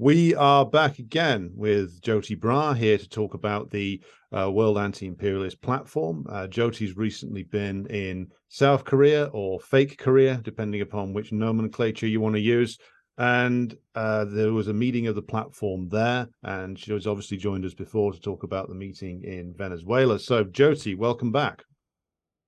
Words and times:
We 0.00 0.32
are 0.36 0.64
back 0.64 1.00
again 1.00 1.50
with 1.56 2.00
Joti 2.02 2.38
Brar 2.38 2.76
here 2.76 2.98
to 2.98 3.08
talk 3.08 3.34
about 3.34 3.68
the 3.68 4.00
uh, 4.30 4.48
World 4.48 4.78
Anti-Imperialist 4.78 5.60
Platform. 5.60 6.24
Uh, 6.30 6.46
Joti's 6.46 6.96
recently 6.96 7.42
been 7.42 7.84
in 7.86 8.28
South 8.48 8.84
Korea 8.84 9.24
or 9.32 9.58
fake 9.58 9.98
Korea, 9.98 10.40
depending 10.44 10.82
upon 10.82 11.14
which 11.14 11.32
nomenclature 11.32 12.06
you 12.06 12.20
want 12.20 12.36
to 12.36 12.40
use. 12.40 12.78
And 13.16 13.76
uh, 13.96 14.26
there 14.26 14.52
was 14.52 14.68
a 14.68 14.72
meeting 14.72 15.08
of 15.08 15.16
the 15.16 15.22
platform 15.22 15.88
there, 15.88 16.28
and 16.44 16.78
she 16.78 16.92
was 16.92 17.08
obviously 17.08 17.36
joined 17.38 17.64
us 17.64 17.74
before 17.74 18.12
to 18.12 18.20
talk 18.20 18.44
about 18.44 18.68
the 18.68 18.76
meeting 18.76 19.24
in 19.24 19.52
Venezuela. 19.58 20.20
So, 20.20 20.44
Jyoti, 20.44 20.96
welcome 20.96 21.32
back. 21.32 21.64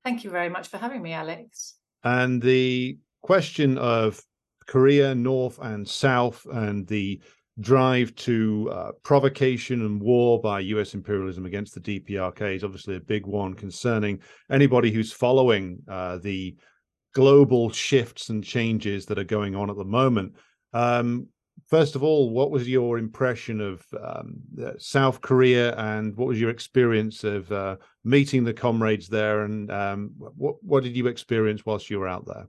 Thank 0.05 0.23
you 0.23 0.31
very 0.31 0.51
much 0.51 0.69
for 0.69 0.79
having 0.79 1.03
me, 1.03 1.15
Alex. 1.15 1.75
And 2.05 2.41
the 2.41 2.99
question 3.23 3.77
of 3.77 4.21
Korea, 4.69 5.17
North 5.17 5.59
and 5.61 5.89
South, 5.89 6.47
and 6.53 6.87
the 6.87 7.21
drive 7.59 8.15
to 8.15 8.71
uh, 8.73 8.91
provocation 9.03 9.85
and 9.85 10.01
war 10.01 10.41
by 10.41 10.61
US 10.61 10.95
imperialism 10.95 11.47
against 11.47 11.75
the 11.75 11.81
DPRK 11.81 12.57
is 12.57 12.65
obviously 12.65 12.97
a 12.97 13.01
big 13.01 13.27
one 13.27 13.55
concerning 13.55 14.21
anybody 14.51 14.91
who's 14.91 15.13
following 15.13 15.79
uh, 15.89 16.19
the 16.19 16.57
global 17.15 17.71
shifts 17.71 18.29
and 18.29 18.45
changes 18.45 19.07
that 19.07 19.19
are 19.19 19.25
going 19.25 19.57
on 19.57 19.69
at 19.69 19.77
the 19.77 19.85
moment. 19.85 20.35
Um, 20.73 21.27
first 21.69 21.97
of 21.97 22.03
all, 22.03 22.31
what 22.31 22.51
was 22.51 22.69
your 22.69 22.99
impression 22.99 23.61
of 23.61 23.85
um, 24.03 24.35
South 24.79 25.21
Korea 25.21 25.75
and 25.77 26.17
what 26.17 26.29
was 26.29 26.41
your 26.41 26.51
experience 26.51 27.25
of 27.25 27.51
uh, 27.51 27.77
meeting 28.05 28.45
the 28.45 28.55
comrades 28.55 29.09
there? 29.09 29.43
And 29.43 29.71
um, 29.71 30.13
what, 30.17 30.57
what 30.63 30.85
did 30.85 30.97
you 30.97 31.09
experience 31.09 31.67
whilst 31.67 31.91
you 31.91 31.99
were 31.99 32.09
out 32.09 32.27
there? 32.27 32.47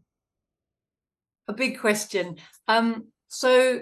A 1.48 1.54
big 1.54 1.80
question. 1.80 2.38
Um, 2.68 3.08
so 3.28 3.82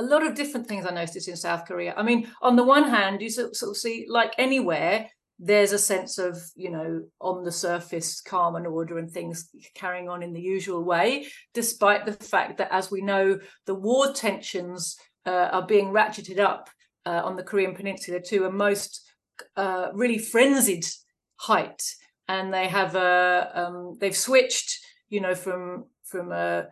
a 0.00 0.08
lot 0.12 0.26
of 0.26 0.34
different 0.34 0.66
things 0.66 0.84
I 0.86 0.92
noticed 1.02 1.28
in 1.28 1.36
South 1.36 1.62
Korea. 1.68 1.92
I 2.00 2.02
mean, 2.02 2.20
on 2.48 2.56
the 2.56 2.68
one 2.76 2.86
hand, 2.96 3.20
you 3.22 3.30
sort 3.30 3.70
of 3.72 3.76
see, 3.76 4.06
like 4.08 4.32
anywhere, 4.38 4.94
there's 5.50 5.72
a 5.72 5.86
sense 5.92 6.18
of, 6.18 6.32
you 6.54 6.70
know, 6.70 6.88
on 7.20 7.44
the 7.44 7.52
surface, 7.52 8.20
calm 8.32 8.56
and 8.56 8.66
order 8.66 8.98
and 8.98 9.10
things 9.10 9.36
carrying 9.74 10.08
on 10.08 10.22
in 10.22 10.32
the 10.32 10.46
usual 10.56 10.82
way, 10.84 11.26
despite 11.54 12.02
the 12.04 12.12
fact 12.34 12.58
that, 12.58 12.72
as 12.72 12.90
we 12.90 13.00
know, 13.00 13.38
the 13.66 13.74
war 13.74 14.12
tensions 14.12 14.96
uh, 15.26 15.48
are 15.56 15.66
being 15.66 15.88
ratcheted 15.98 16.38
up 16.38 16.68
uh, 17.06 17.22
on 17.24 17.36
the 17.36 17.48
Korean 17.50 17.74
Peninsula 17.74 18.20
to 18.20 18.44
a 18.44 18.52
most 18.52 18.92
uh, 19.56 19.88
really 19.94 20.18
frenzied 20.18 20.86
height. 21.36 21.82
And 22.26 22.52
they 22.52 22.68
have, 22.68 22.94
uh, 22.94 23.48
um, 23.54 23.96
they've 24.00 24.16
switched, 24.16 24.78
you 25.08 25.20
know, 25.20 25.34
from 25.34 25.86
from 26.10 26.32
a 26.32 26.66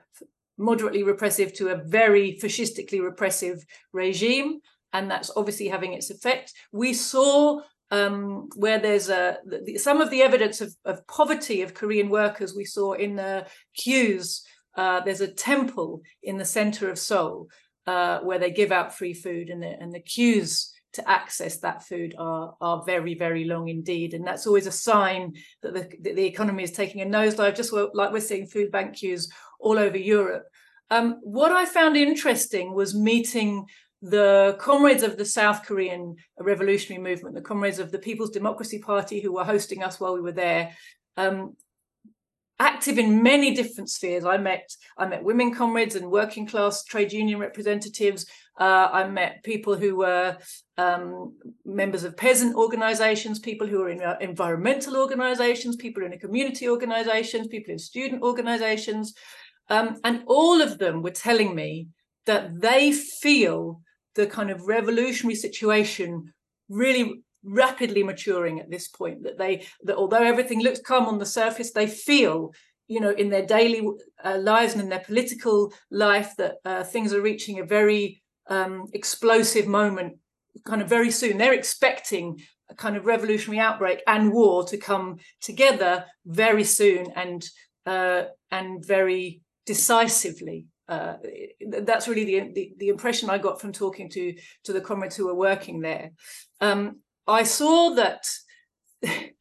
moderately 0.58 1.02
repressive 1.02 1.52
to 1.54 1.68
a 1.68 1.76
very 1.76 2.38
fascistically 2.38 3.00
repressive 3.00 3.64
regime. 3.92 4.60
And 4.92 5.10
that's 5.10 5.30
obviously 5.36 5.68
having 5.68 5.92
its 5.92 6.10
effect. 6.10 6.52
We 6.72 6.94
saw 6.94 7.60
um, 7.90 8.48
where 8.56 8.78
there's 8.78 9.08
a 9.08 9.38
the, 9.46 9.78
some 9.78 10.00
of 10.00 10.10
the 10.10 10.22
evidence 10.22 10.60
of, 10.60 10.74
of, 10.84 11.06
poverty 11.06 11.62
of 11.62 11.74
Korean 11.74 12.10
workers 12.10 12.54
we 12.54 12.64
saw 12.64 12.92
in 12.92 13.16
the 13.16 13.46
queues. 13.74 14.44
Uh, 14.76 15.00
there's 15.00 15.22
a 15.22 15.32
temple 15.32 16.02
in 16.22 16.36
the 16.36 16.44
center 16.44 16.90
of 16.90 16.98
Seoul 16.98 17.48
uh, 17.86 18.20
where 18.20 18.38
they 18.38 18.50
give 18.50 18.72
out 18.72 18.96
free 18.96 19.14
food, 19.14 19.48
and 19.48 19.62
the, 19.62 19.68
and 19.68 19.92
the 19.92 20.00
queues 20.00 20.70
to 20.94 21.08
access 21.08 21.58
that 21.58 21.84
food 21.84 22.14
are 22.18 22.54
are 22.60 22.82
very 22.84 23.14
very 23.14 23.44
long 23.44 23.68
indeed, 23.68 24.14
and 24.14 24.26
that's 24.26 24.46
always 24.46 24.66
a 24.66 24.72
sign 24.72 25.34
that 25.62 25.74
the 25.74 25.88
that 26.02 26.16
the 26.16 26.24
economy 26.24 26.62
is 26.62 26.72
taking 26.72 27.02
a 27.02 27.06
nosedive, 27.06 27.56
just 27.56 27.72
like 27.72 28.12
we're 28.12 28.20
seeing 28.20 28.46
food 28.46 28.70
bank 28.70 28.96
queues 28.96 29.30
all 29.60 29.78
over 29.78 29.96
Europe. 29.98 30.44
Um, 30.90 31.18
what 31.22 31.52
I 31.52 31.66
found 31.66 31.96
interesting 31.96 32.74
was 32.74 32.94
meeting 32.94 33.66
the 34.00 34.56
comrades 34.60 35.02
of 35.02 35.16
the 35.16 35.24
South 35.24 35.64
Korean 35.64 36.16
revolutionary 36.38 37.02
movement, 37.02 37.34
the 37.34 37.42
comrades 37.42 37.78
of 37.78 37.90
the 37.90 37.98
People's 37.98 38.30
Democracy 38.30 38.78
Party 38.78 39.20
who 39.20 39.32
were 39.32 39.44
hosting 39.44 39.82
us 39.82 39.98
while 39.98 40.14
we 40.14 40.20
were 40.20 40.32
there. 40.32 40.72
Um, 41.16 41.56
active 42.60 42.98
in 42.98 43.22
many 43.22 43.54
different 43.54 43.90
spheres. 43.90 44.24
I 44.24 44.36
met 44.36 44.68
I 44.96 45.06
met 45.06 45.22
women 45.22 45.54
comrades 45.54 45.94
and 45.94 46.10
working 46.10 46.46
class 46.46 46.84
trade 46.84 47.12
union 47.12 47.38
representatives. 47.38 48.26
Uh, 48.58 48.88
I 48.92 49.08
met 49.08 49.44
people 49.44 49.76
who 49.76 49.96
were 49.96 50.36
um, 50.76 51.36
members 51.64 52.02
of 52.02 52.16
peasant 52.16 52.56
organizations, 52.56 53.38
people 53.38 53.68
who 53.68 53.78
were 53.78 53.88
in 53.88 54.02
uh, 54.02 54.16
environmental 54.20 54.96
organizations, 54.96 55.76
people 55.76 56.04
in 56.04 56.18
community 56.18 56.68
organizations, 56.68 57.46
people 57.46 57.72
in 57.72 57.78
student 57.78 58.22
organizations. 58.22 59.14
Um, 59.68 60.00
and 60.02 60.24
all 60.26 60.60
of 60.60 60.78
them 60.78 61.02
were 61.02 61.10
telling 61.10 61.54
me 61.54 61.88
that 62.26 62.60
they 62.60 62.92
feel 62.92 63.80
the 64.16 64.26
kind 64.26 64.50
of 64.50 64.66
revolutionary 64.66 65.36
situation 65.36 66.32
really 66.68 67.22
rapidly 67.44 68.02
maturing 68.02 68.58
at 68.58 68.70
this 68.70 68.88
point 68.88 69.22
that 69.22 69.38
they 69.38 69.64
that 69.84 69.96
although 69.96 70.22
everything 70.22 70.60
looks 70.60 70.80
calm 70.80 71.06
on 71.06 71.18
the 71.18 71.24
surface 71.24 71.70
they 71.70 71.86
feel 71.86 72.52
you 72.88 73.00
know 73.00 73.10
in 73.10 73.30
their 73.30 73.46
daily 73.46 73.80
uh, 74.24 74.36
lives 74.38 74.72
and 74.72 74.82
in 74.82 74.88
their 74.88 74.98
political 74.98 75.72
life 75.90 76.34
that 76.36 76.56
uh, 76.64 76.82
things 76.82 77.12
are 77.12 77.22
reaching 77.22 77.60
a 77.60 77.64
very 77.64 78.20
um, 78.48 78.86
explosive 78.92 79.66
moment 79.66 80.16
kind 80.64 80.82
of 80.82 80.88
very 80.88 81.10
soon 81.10 81.38
they're 81.38 81.52
expecting 81.52 82.40
a 82.70 82.74
kind 82.74 82.96
of 82.96 83.06
revolutionary 83.06 83.60
outbreak 83.60 84.02
and 84.06 84.32
war 84.32 84.64
to 84.64 84.76
come 84.76 85.18
together 85.40 86.04
very 86.26 86.64
soon 86.64 87.06
and 87.16 87.48
uh, 87.86 88.24
and 88.50 88.84
very 88.84 89.40
decisively. 89.64 90.66
Uh, 90.88 91.14
that's 91.82 92.08
really 92.08 92.24
the, 92.24 92.52
the, 92.54 92.72
the 92.78 92.88
impression 92.88 93.28
I 93.28 93.38
got 93.38 93.60
from 93.60 93.72
talking 93.72 94.08
to 94.10 94.34
to 94.64 94.72
the 94.72 94.80
comrades 94.80 95.16
who 95.16 95.26
were 95.26 95.34
working 95.34 95.80
there. 95.80 96.12
Um, 96.60 97.00
I 97.26 97.42
saw 97.42 97.90
that 97.94 98.26
there 99.02 99.32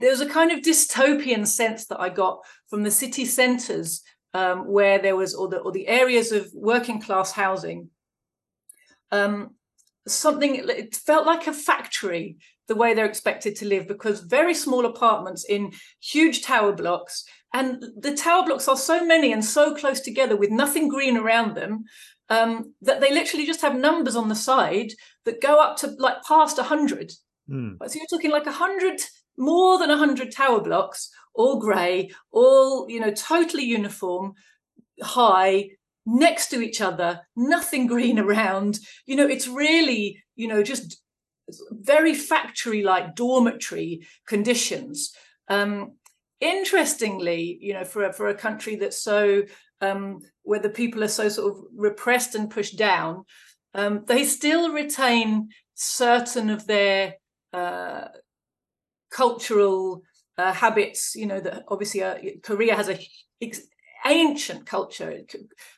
was 0.00 0.20
a 0.20 0.28
kind 0.28 0.52
of 0.52 0.60
dystopian 0.60 1.46
sense 1.46 1.86
that 1.86 2.00
I 2.00 2.08
got 2.08 2.40
from 2.68 2.82
the 2.82 2.90
city 2.90 3.24
centres 3.24 4.02
um, 4.32 4.68
where 4.68 5.00
there 5.00 5.16
was, 5.16 5.34
or 5.34 5.48
the 5.48 5.58
or 5.58 5.72
the 5.72 5.88
areas 5.88 6.32
of 6.32 6.48
working 6.54 7.00
class 7.00 7.32
housing. 7.32 7.90
Um, 9.12 9.56
something 10.06 10.54
it 10.56 10.94
felt 10.94 11.26
like 11.26 11.46
a 11.46 11.52
factory 11.52 12.38
the 12.68 12.74
way 12.74 12.94
they're 12.94 13.04
expected 13.04 13.56
to 13.56 13.66
live 13.66 13.88
because 13.88 14.20
very 14.20 14.54
small 14.54 14.86
apartments 14.86 15.44
in 15.44 15.72
huge 16.00 16.42
tower 16.42 16.72
blocks 16.72 17.24
and 17.52 17.82
the 17.98 18.14
tower 18.14 18.44
blocks 18.44 18.68
are 18.68 18.76
so 18.76 19.04
many 19.04 19.32
and 19.32 19.44
so 19.44 19.74
close 19.74 20.00
together 20.00 20.36
with 20.36 20.50
nothing 20.50 20.88
green 20.88 21.16
around 21.16 21.56
them 21.56 21.84
um, 22.28 22.74
that 22.80 23.00
they 23.00 23.12
literally 23.12 23.44
just 23.44 23.60
have 23.60 23.74
numbers 23.74 24.14
on 24.14 24.28
the 24.28 24.36
side 24.36 24.92
that 25.24 25.42
go 25.42 25.60
up 25.60 25.76
to 25.78 25.88
like 25.98 26.22
past 26.22 26.58
100 26.58 27.12
mm. 27.50 27.76
so 27.86 27.98
you're 27.98 28.06
talking 28.10 28.30
like 28.30 28.46
100 28.46 29.00
more 29.36 29.78
than 29.78 29.88
100 29.88 30.30
tower 30.32 30.60
blocks 30.60 31.10
all 31.34 31.58
grey 31.58 32.10
all 32.30 32.88
you 32.88 33.00
know 33.00 33.10
totally 33.10 33.64
uniform 33.64 34.32
high 35.02 35.70
next 36.18 36.48
to 36.48 36.60
each 36.60 36.80
other 36.80 37.20
nothing 37.36 37.86
green 37.86 38.18
around 38.26 38.78
you 39.06 39.16
know 39.16 39.26
it's 39.26 39.48
really 39.48 40.22
you 40.36 40.48
know 40.48 40.62
just 40.62 41.02
very 41.70 42.14
factory 42.14 42.82
like 42.82 43.16
dormitory 43.16 44.06
conditions 44.26 45.12
um, 45.48 45.94
interestingly, 46.40 47.58
you 47.60 47.74
know, 47.74 47.84
for 47.84 48.04
a, 48.04 48.12
for 48.12 48.28
a 48.28 48.34
country 48.34 48.76
that's 48.76 49.02
so 49.02 49.42
um, 49.80 50.20
where 50.42 50.60
the 50.60 50.70
people 50.70 51.04
are 51.04 51.08
so 51.08 51.28
sort 51.28 51.52
of 51.52 51.64
repressed 51.74 52.34
and 52.34 52.50
pushed 52.50 52.76
down, 52.76 53.24
um, 53.74 54.04
they 54.06 54.24
still 54.24 54.72
retain 54.72 55.50
certain 55.74 56.50
of 56.50 56.66
their 56.66 57.14
uh, 57.52 58.08
cultural 59.10 60.02
uh, 60.38 60.52
habits. 60.52 61.14
You 61.14 61.26
know, 61.26 61.40
that 61.40 61.64
obviously 61.68 62.02
uh, 62.02 62.16
Korea 62.42 62.74
has 62.74 62.88
a 62.88 62.98
ancient 64.06 64.66
culture. 64.66 65.20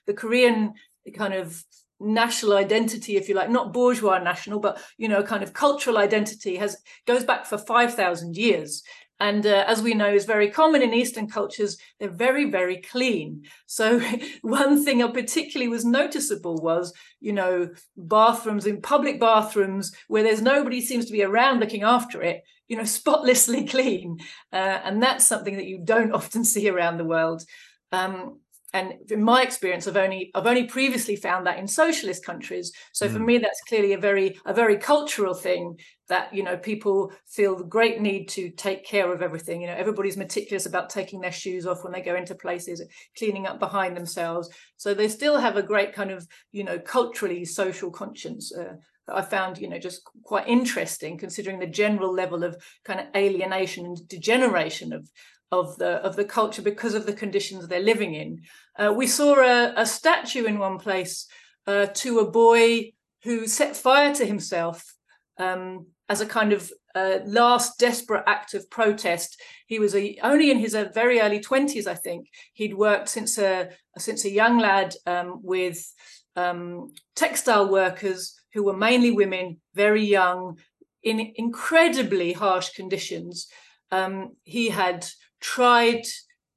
The 0.07 0.15
Korean 0.15 0.75
kind 1.15 1.35
of 1.35 1.65
national 2.03 2.55
identity 2.55 3.17
if 3.17 3.29
you 3.29 3.35
like 3.35 3.51
not 3.51 3.73
bourgeois 3.73 4.19
national 4.19 4.59
but 4.59 4.83
you 4.99 5.09
know 5.09 5.23
kind 5.23 5.43
of 5.43 5.53
cultural 5.53 5.99
identity 5.99 6.57
has 6.57 6.77
goes 7.07 7.25
back 7.25 7.47
for 7.47 7.59
5000 7.59 8.37
years. 8.37 8.83
And 9.21 9.47
uh, 9.47 9.65
as 9.69 9.81
we 9.81 9.95
know 9.95 10.13
is 10.13 10.25
very 10.25 10.51
common 10.51 10.83
in 10.83 10.93
eastern 10.93 11.29
cultures 11.29 11.79
they're 12.01 12.11
very 12.11 12.51
very 12.51 12.79
clean. 12.79 13.45
So 13.67 14.03
one 14.43 14.85
thing 14.85 14.99
that 14.99 15.15
particularly 15.15 15.69
was 15.69 15.85
noticeable 15.85 16.57
was 16.57 16.93
you 17.21 17.33
know 17.33 17.71
bathrooms 17.97 18.67
in 18.67 18.83
public 18.83 19.21
bathrooms 19.21 19.93
where 20.09 20.25
there's 20.25 20.43
nobody 20.43 20.81
seems 20.81 21.07
to 21.07 21.13
be 21.13 21.23
around 21.23 21.61
looking 21.61 21.83
after 21.83 22.21
it 22.23 22.43
you 22.67 22.77
know 22.77 22.85
spotlessly 22.99 23.65
clean. 23.65 24.19
Uh, 24.53 24.81
and 24.85 25.01
that's 25.01 25.27
something 25.27 25.57
that 25.57 25.67
you 25.67 25.79
don't 25.85 26.13
often 26.21 26.45
see 26.45 26.69
around 26.69 26.97
the 26.97 27.05
world 27.05 27.45
um, 27.93 28.39
and 28.75 28.95
in 29.11 29.23
my 29.23 29.43
experience 29.43 29.87
i've 29.87 29.99
only 29.99 30.31
i've 30.35 30.47
only 30.47 30.65
previously 30.65 31.15
found 31.15 31.47
that 31.47 31.59
in 31.59 31.67
socialist 31.69 32.25
countries. 32.25 32.73
So 32.93 33.09
mm. 33.09 33.13
for 33.13 33.19
me 33.19 33.39
that's 33.39 33.61
clearly 33.69 33.93
a 33.93 33.99
very 33.99 34.39
a 34.47 34.55
very 34.55 34.77
cultural 34.77 35.35
thing 35.35 35.79
that 36.09 36.33
you 36.35 36.43
know 36.43 36.57
people 36.57 37.13
feel 37.27 37.57
the 37.57 37.65
great 37.65 38.01
need 38.01 38.29
to 38.31 38.51
take 38.51 38.85
care 38.85 39.13
of 39.13 39.23
everything. 39.23 39.61
You 39.61 39.69
know 39.69 39.75
everybody's 39.75 40.17
meticulous 40.17 40.67
about 40.67 40.91
taking 40.91 41.21
their 41.21 41.33
shoes 41.33 41.67
off 41.67 41.85
when 41.85 41.93
they 41.93 42.03
go 42.03 42.17
into 42.17 42.35
places 42.35 42.83
cleaning 43.17 43.47
up 43.47 43.59
behind 43.59 43.97
themselves. 43.97 44.49
So 44.77 44.95
they 44.95 45.09
still 45.09 45.39
have 45.39 45.57
a 45.57 45.63
great 45.63 45.93
kind 45.93 46.11
of 46.11 46.27
you 46.51 46.65
know 46.65 46.79
culturally 46.79 47.45
social 47.45 47.91
conscience 47.91 48.55
uh, 48.57 48.75
that 49.07 49.17
I 49.17 49.23
found, 49.23 49.59
you 49.59 49.69
know, 49.69 49.79
just 49.79 50.03
quite 50.23 50.47
interesting, 50.47 51.19
considering 51.19 51.59
the 51.59 51.67
general 51.67 52.13
level 52.13 52.45
of 52.45 52.57
kind 52.85 53.01
of 53.01 53.07
alienation 53.17 53.85
and 53.85 54.09
degeneration 54.09 54.93
of 54.93 55.11
of 55.53 55.77
the 55.77 56.03
of 56.03 56.17
the 56.17 56.25
culture 56.25 56.63
because 56.63 56.95
of 56.95 57.07
the 57.07 57.13
conditions 57.13 57.69
they're 57.69 57.81
living 57.81 58.15
in. 58.15 58.41
Uh, 58.77 58.93
we 58.93 59.07
saw 59.07 59.37
a, 59.37 59.75
a, 59.77 59.87
statue 59.87 60.47
in 60.47 60.59
one 60.59 60.79
place 60.79 61.27
uh, 61.67 61.87
to 61.95 62.21
a 62.21 62.31
boy 62.31 62.91
who 63.23 63.47
set 63.47 63.77
fire 63.77 64.15
to 64.15 64.25
himself 64.25 64.95
um, 65.39 65.87
as 66.09 66.23
a 66.23 66.27
kind 66.27 66.55
of 66.55 66.73
uh, 66.95 67.19
last 67.27 67.79
desperate 67.79 68.25
act 68.27 68.55
of 68.55 68.69
protest. 68.71 69.41
He 69.67 69.79
was 69.79 69.95
a, 69.95 70.19
only 70.23 70.51
in 70.51 70.59
his 70.59 70.75
uh, 70.75 70.89
very 70.95 71.21
early 71.21 71.41
twenties, 71.41 71.87
I 71.87 71.95
think. 71.95 72.29
He'd 72.55 72.75
worked 72.75 73.11
since 73.11 73.37
a 73.37 73.69
since 73.99 74.25
a 74.25 74.31
young 74.31 74.59
lad 74.59 74.95
um, 75.07 75.41
with 75.43 75.87
um, 76.35 76.93
textile 77.15 77.69
workers 77.69 78.35
who 78.55 78.65
were 78.65 78.77
mainly 78.77 79.11
women, 79.11 79.61
very 79.75 80.05
young, 80.05 80.59
in 81.03 81.33
incredibly 81.37 82.33
harsh 82.33 82.71
conditions. 82.71 83.49
Um, 83.91 84.37
he 84.45 84.71
had 84.71 85.07
tried 85.43 86.03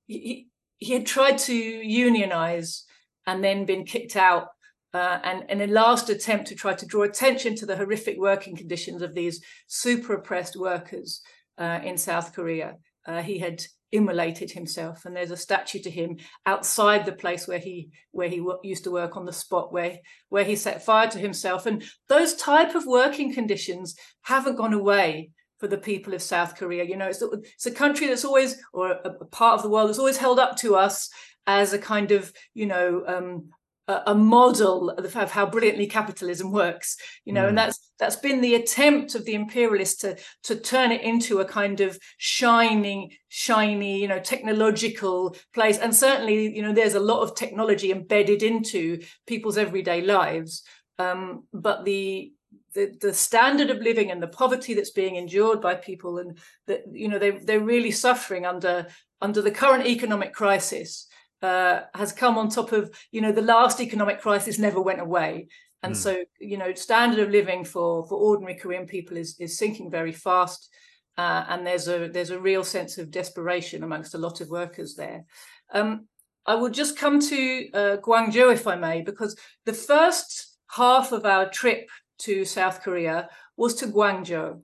he, 0.08 0.48
he 0.78 0.94
had 0.94 1.06
tried 1.06 1.38
to 1.40 1.54
unionize 1.54 2.86
and 3.28 3.44
then 3.44 3.66
been 3.66 3.84
kicked 3.84 4.16
out 4.16 4.48
uh, 4.96 5.20
and 5.26 5.44
in 5.50 5.60
a 5.60 5.68
last 5.68 6.10
attempt 6.10 6.48
to 6.48 6.56
try 6.56 6.74
to 6.74 6.86
draw 6.86 7.04
attention 7.04 7.54
to 7.54 7.66
the 7.66 7.76
horrific 7.76 8.18
working 8.18 8.56
conditions 8.56 9.02
of 9.02 9.14
these 9.14 9.44
super 9.68 10.14
oppressed 10.14 10.56
workers 10.56 11.22
uh, 11.58 11.82
in 11.84 11.98
South 11.98 12.34
Korea, 12.34 12.76
uh, 13.06 13.22
he 13.22 13.38
had 13.38 13.62
immolated 13.92 14.52
himself. 14.52 15.04
And 15.04 15.14
there's 15.14 15.32
a 15.32 15.38
statue 15.38 15.80
to 15.80 15.90
him 15.90 16.16
outside 16.46 17.06
the 17.06 17.12
place 17.12 17.46
where 17.46 17.60
he 17.60 17.90
where 18.12 18.30
he 18.30 18.38
w- 18.38 18.60
used 18.64 18.86
to 18.86 18.92
work 18.92 19.18
on 19.18 19.26
the 19.26 19.34
spot 19.34 19.74
where 19.74 19.98
where 20.30 20.46
he 20.46 20.56
set 20.56 20.86
fire 20.86 21.10
to 21.10 21.20
himself. 21.20 21.66
And 21.66 21.84
those 22.08 22.34
type 22.36 22.74
of 22.74 22.86
working 22.86 23.34
conditions 23.34 23.96
haven't 24.22 24.56
gone 24.56 24.74
away 24.74 25.32
for 25.60 25.68
the 25.68 25.78
people 25.78 26.14
of 26.14 26.22
South 26.22 26.56
Korea. 26.56 26.84
You 26.84 26.98
know, 26.98 27.08
it's, 27.08 27.22
it's 27.22 27.66
a 27.66 27.72
country 27.72 28.08
that's 28.08 28.26
always, 28.26 28.62
or 28.74 28.92
a, 28.92 29.10
a, 29.22 29.26
part 29.26 29.56
of 29.56 29.64
the 29.64 29.70
world 29.70 29.90
that's 29.90 30.00
always 30.00 30.18
held 30.18 30.40
up 30.40 30.58
to 30.58 30.76
us 30.76 31.10
as 31.48 31.74
a 31.74 31.80
kind 31.80 32.12
of, 32.12 32.32
you 32.54 32.66
know, 32.66 33.04
um, 33.08 33.50
a, 33.88 34.02
a, 34.08 34.16
model 34.16 34.90
of 34.90 35.14
how 35.14 35.46
brilliantly 35.46 35.88
capitalism 35.88 36.52
works. 36.52 36.98
You 37.24 37.34
know, 37.34 37.46
mm. 37.46 37.50
and 37.50 37.58
that's 37.58 37.92
that's 38.00 38.16
been 38.16 38.42
the 38.42 38.56
attempt 38.56 39.16
of 39.16 39.26
the 39.26 39.36
imperialists 39.36 40.02
to 40.02 40.18
to 40.44 40.56
turn 40.56 40.92
it 40.92 41.02
into 41.02 41.40
a 41.40 41.46
kind 41.46 41.82
of 41.82 41.98
shining, 42.18 43.12
shiny, 43.30 44.00
you 44.00 44.08
know, 44.08 44.20
technological 44.20 45.36
place. 45.54 45.78
And 45.78 45.96
certainly, 45.96 46.56
you 46.56 46.62
know, 46.62 46.74
there's 46.74 46.96
a 46.96 47.00
lot 47.00 47.22
of 47.22 47.36
technology 47.36 47.92
embedded 47.92 48.44
into 48.44 49.02
people's 49.28 49.58
everyday 49.58 50.02
lives. 50.02 50.64
Um, 50.98 51.44
but 51.54 51.86
the 51.86 52.32
the, 52.76 52.96
the 53.02 53.14
standard 53.14 53.70
of 53.70 53.82
living 53.82 54.12
and 54.12 54.22
the 54.22 54.28
poverty 54.28 54.74
that's 54.74 54.92
being 54.92 55.16
endured 55.16 55.62
by 55.62 55.74
people 55.74 56.20
and 56.20 56.38
that 56.68 56.84
you 56.92 57.08
know 57.08 57.18
they 57.18 57.32
they're 57.32 57.60
really 57.60 57.92
suffering 57.92 58.46
under 58.46 58.88
under 59.22 59.42
the 59.42 59.50
current 59.50 59.88
economic 59.88 60.34
crisis 60.34 61.08
uh, 61.42 61.82
has 61.96 62.12
come 62.12 62.38
on 62.38 62.50
top 62.50 62.72
of 62.72 62.94
you 63.12 63.22
know 63.22 63.32
the 63.32 63.42
last 63.42 63.80
economic 63.80 64.22
crisis 64.22 64.60
never 64.60 64.82
went 64.82 65.02
away 65.02 65.48
and 65.84 65.94
mm. 65.94 65.98
so 65.98 66.24
you 66.40 66.58
know 66.58 66.74
standard 66.74 67.20
of 67.20 67.30
living 67.30 67.64
for 67.64 68.06
for 68.08 68.16
ordinary 68.16 68.56
korean 68.56 68.86
people 68.86 69.18
is 69.18 69.36
is 69.40 69.58
sinking 69.58 69.90
very 69.90 70.12
fast 70.12 70.70
uh, 71.18 71.46
and 71.48 71.66
there's 71.66 71.88
a 71.88 72.10
there's 72.10 72.30
a 72.30 72.40
real 72.40 72.64
sense 72.64 72.98
of 72.98 73.10
desperation 73.10 73.84
amongst 73.84 74.16
a 74.16 74.20
lot 74.20 74.42
of 74.42 74.50
workers 74.50 74.96
there 74.96 75.24
um, 75.74 76.08
i 76.46 76.56
will 76.56 76.70
just 76.70 76.98
come 76.98 77.20
to 77.20 77.70
uh, 77.74 77.98
gwangju 77.98 78.52
if 78.52 78.68
i 78.68 78.76
may 78.76 79.02
because 79.02 79.38
the 79.66 79.74
first 79.74 80.58
half 80.68 81.12
of 81.12 81.26
our 81.26 81.50
trip 81.50 81.88
to 82.20 82.46
South 82.46 82.82
Korea 82.82 83.30
was 83.58 83.76
to 83.76 83.88
Gwangju. 83.88 84.62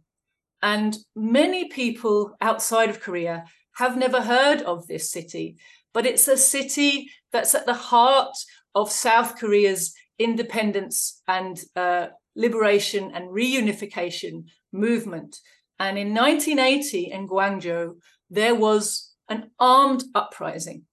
And 0.62 0.98
many 1.16 1.70
people 1.70 2.36
outside 2.42 2.90
of 2.90 3.02
Korea 3.02 3.46
have 3.76 3.98
never 3.98 4.22
heard 4.22 4.62
of 4.62 4.88
this 4.88 5.12
city, 5.12 5.58
but 5.94 6.06
it's 6.06 6.28
a 6.28 6.38
city 6.38 7.10
that's 7.32 7.56
at 7.56 7.66
the 7.66 7.74
heart 7.74 8.36
of 8.76 8.92
South 8.92 9.38
Korea's 9.38 9.94
independence 10.20 11.22
and 11.28 11.62
uh, 11.76 12.08
liberation 12.36 13.12
and 13.14 13.30
reunification 13.30 14.46
movement. 14.72 15.38
And 15.80 15.98
in 15.98 16.14
1980 16.14 17.12
in 17.12 17.28
Gwangju, 17.28 17.96
there 18.30 18.56
was 18.56 19.14
an 19.30 19.50
armed 19.60 20.04
uprising. 20.14 20.84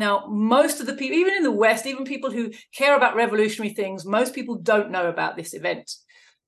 Now, 0.00 0.24
most 0.28 0.80
of 0.80 0.86
the 0.86 0.94
people, 0.94 1.18
even 1.18 1.34
in 1.34 1.42
the 1.42 1.50
West, 1.64 1.84
even 1.84 2.04
people 2.04 2.30
who 2.30 2.52
care 2.74 2.96
about 2.96 3.16
revolutionary 3.16 3.74
things, 3.74 4.06
most 4.06 4.34
people 4.34 4.56
don't 4.56 4.90
know 4.90 5.08
about 5.10 5.36
this 5.36 5.52
event. 5.52 5.94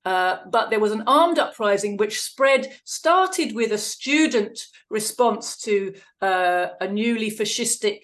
Uh, 0.03 0.37
but 0.49 0.71
there 0.71 0.79
was 0.79 0.91
an 0.91 1.03
armed 1.05 1.37
uprising 1.37 1.95
which 1.95 2.19
spread, 2.19 2.73
started 2.83 3.53
with 3.53 3.71
a 3.71 3.77
student 3.77 4.65
response 4.89 5.55
to 5.57 5.93
uh, 6.19 6.65
a 6.81 6.87
newly 6.87 7.29
fascistic 7.29 7.99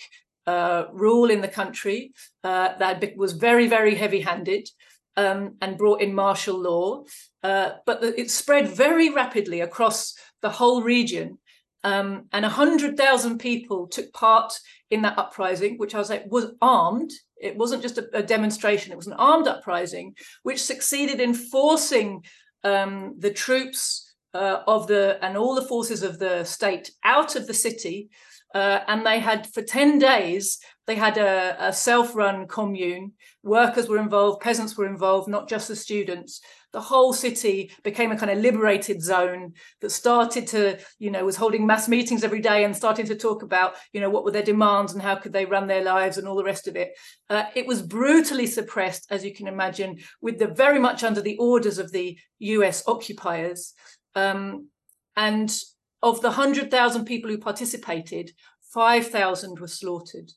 uh, 0.45 0.83
rule 0.93 1.31
in 1.31 1.41
the 1.41 1.55
country 1.61 2.13
uh, 2.43 2.69
that 2.77 3.17
was 3.17 3.33
very, 3.33 3.67
very 3.67 3.95
heavy 3.95 4.21
handed 4.21 4.69
um, 5.17 5.55
and 5.61 5.79
brought 5.79 5.99
in 5.99 6.13
martial 6.13 6.59
law. 6.59 7.03
Uh, 7.41 7.71
but 7.87 8.03
it 8.03 8.29
spread 8.29 8.67
very 8.67 9.09
rapidly 9.09 9.61
across 9.61 10.13
the 10.43 10.49
whole 10.49 10.83
region. 10.83 11.39
Um, 11.83 12.25
and 12.33 12.43
100,000 12.43 13.37
people 13.39 13.87
took 13.87 14.11
part 14.13 14.53
in 14.91 15.01
that 15.03 15.17
uprising, 15.17 15.77
which 15.77 15.95
I 15.95 15.99
was 15.99 16.09
like 16.09 16.25
was 16.29 16.51
armed. 16.61 17.11
It 17.41 17.55
wasn't 17.55 17.81
just 17.81 17.97
a, 17.97 18.09
a 18.13 18.23
demonstration; 18.23 18.91
it 18.91 18.97
was 18.97 19.07
an 19.07 19.13
armed 19.13 19.47
uprising, 19.47 20.15
which 20.43 20.61
succeeded 20.61 21.21
in 21.21 21.33
forcing 21.33 22.23
um, 22.63 23.15
the 23.17 23.31
troops 23.31 24.13
uh, 24.33 24.59
of 24.67 24.87
the 24.87 25.17
and 25.21 25.37
all 25.37 25.55
the 25.55 25.61
forces 25.61 26.03
of 26.03 26.19
the 26.19 26.43
state 26.43 26.91
out 27.03 27.35
of 27.35 27.47
the 27.47 27.53
city. 27.53 28.09
Uh, 28.53 28.79
and 28.87 29.05
they 29.05 29.19
had 29.19 29.45
for 29.53 29.61
10 29.61 29.99
days 29.99 30.57
they 30.87 30.95
had 30.95 31.19
a, 31.19 31.55
a 31.67 31.71
self-run 31.71 32.47
commune 32.47 33.11
workers 33.43 33.87
were 33.87 33.99
involved 33.99 34.41
peasants 34.41 34.75
were 34.75 34.87
involved 34.87 35.27
not 35.27 35.47
just 35.47 35.67
the 35.67 35.75
students 35.75 36.41
the 36.71 36.81
whole 36.81 37.13
city 37.13 37.71
became 37.83 38.12
a 38.12 38.18
kind 38.18 38.31
of 38.31 38.38
liberated 38.38 39.01
zone 39.01 39.54
that 39.81 39.89
started 39.89 40.45
to, 40.48 40.77
you 41.00 41.10
know, 41.10 41.25
was 41.25 41.36
holding 41.36 41.66
mass 41.66 41.88
meetings 41.88 42.24
every 42.24 42.42
day 42.42 42.63
and 42.63 42.75
starting 42.75 43.06
to 43.07 43.16
talk 43.16 43.42
about, 43.42 43.75
you 43.92 44.00
know, 44.00 44.10
what 44.10 44.24
were 44.24 44.31
their 44.31 44.44
demands 44.44 44.94
and 44.94 45.01
how 45.01 45.16
could 45.16 45.33
they 45.33 45.45
run 45.45 45.68
their 45.68 45.83
lives 45.83 46.18
and 46.18 46.27
all 46.27 46.36
the 46.36 46.44
rest 46.44 46.68
of 46.68 46.75
it. 46.75 46.92
Uh, 47.30 47.45
it 47.56 47.66
was 47.66 47.81
brutally 47.81 48.45
suppressed, 48.45 49.07
as 49.09 49.26
you 49.26 49.33
can 49.33 49.47
imagine, 49.47 49.97
with 50.21 50.38
the 50.38 50.47
very 50.47 50.80
much 50.80 51.04
under 51.04 51.21
the 51.21 51.38
orders 51.38 51.80
of 51.80 51.92
the 51.92 52.18
US 52.40 52.88
occupiers. 52.88 53.73
Um, 54.16 54.68
and 55.16 55.56
of 56.02 56.21
the 56.21 56.30
100,000 56.30 57.06
people 57.06 57.30
who 57.30 57.38
participated, 57.38 58.31
5,000 58.73 59.59
were 59.59 59.68
slaughtered. 59.68 60.31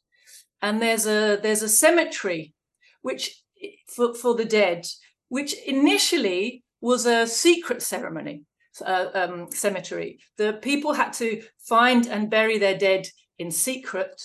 And 0.61 0.81
there's 0.81 1.07
a 1.07 1.39
there's 1.43 1.63
a 1.63 1.69
cemetery 1.69 2.55
which 3.03 3.43
for, 3.89 4.15
for 4.15 4.35
the 4.35 4.45
dead 4.45 4.87
which 5.33 5.55
initially 5.67 6.63
was 6.83 7.07
a 7.07 7.27
secret 7.27 7.81
ceremony, 7.81 8.43
uh, 8.85 9.07
um, 9.15 9.51
cemetery. 9.51 10.19
The 10.37 10.59
people 10.61 10.93
had 10.93 11.15
to 11.15 11.43
find 11.59 12.07
and 12.07 12.29
bury 12.29 12.59
their 12.59 12.77
dead 12.77 13.07
in 13.39 13.51
secret. 13.51 14.21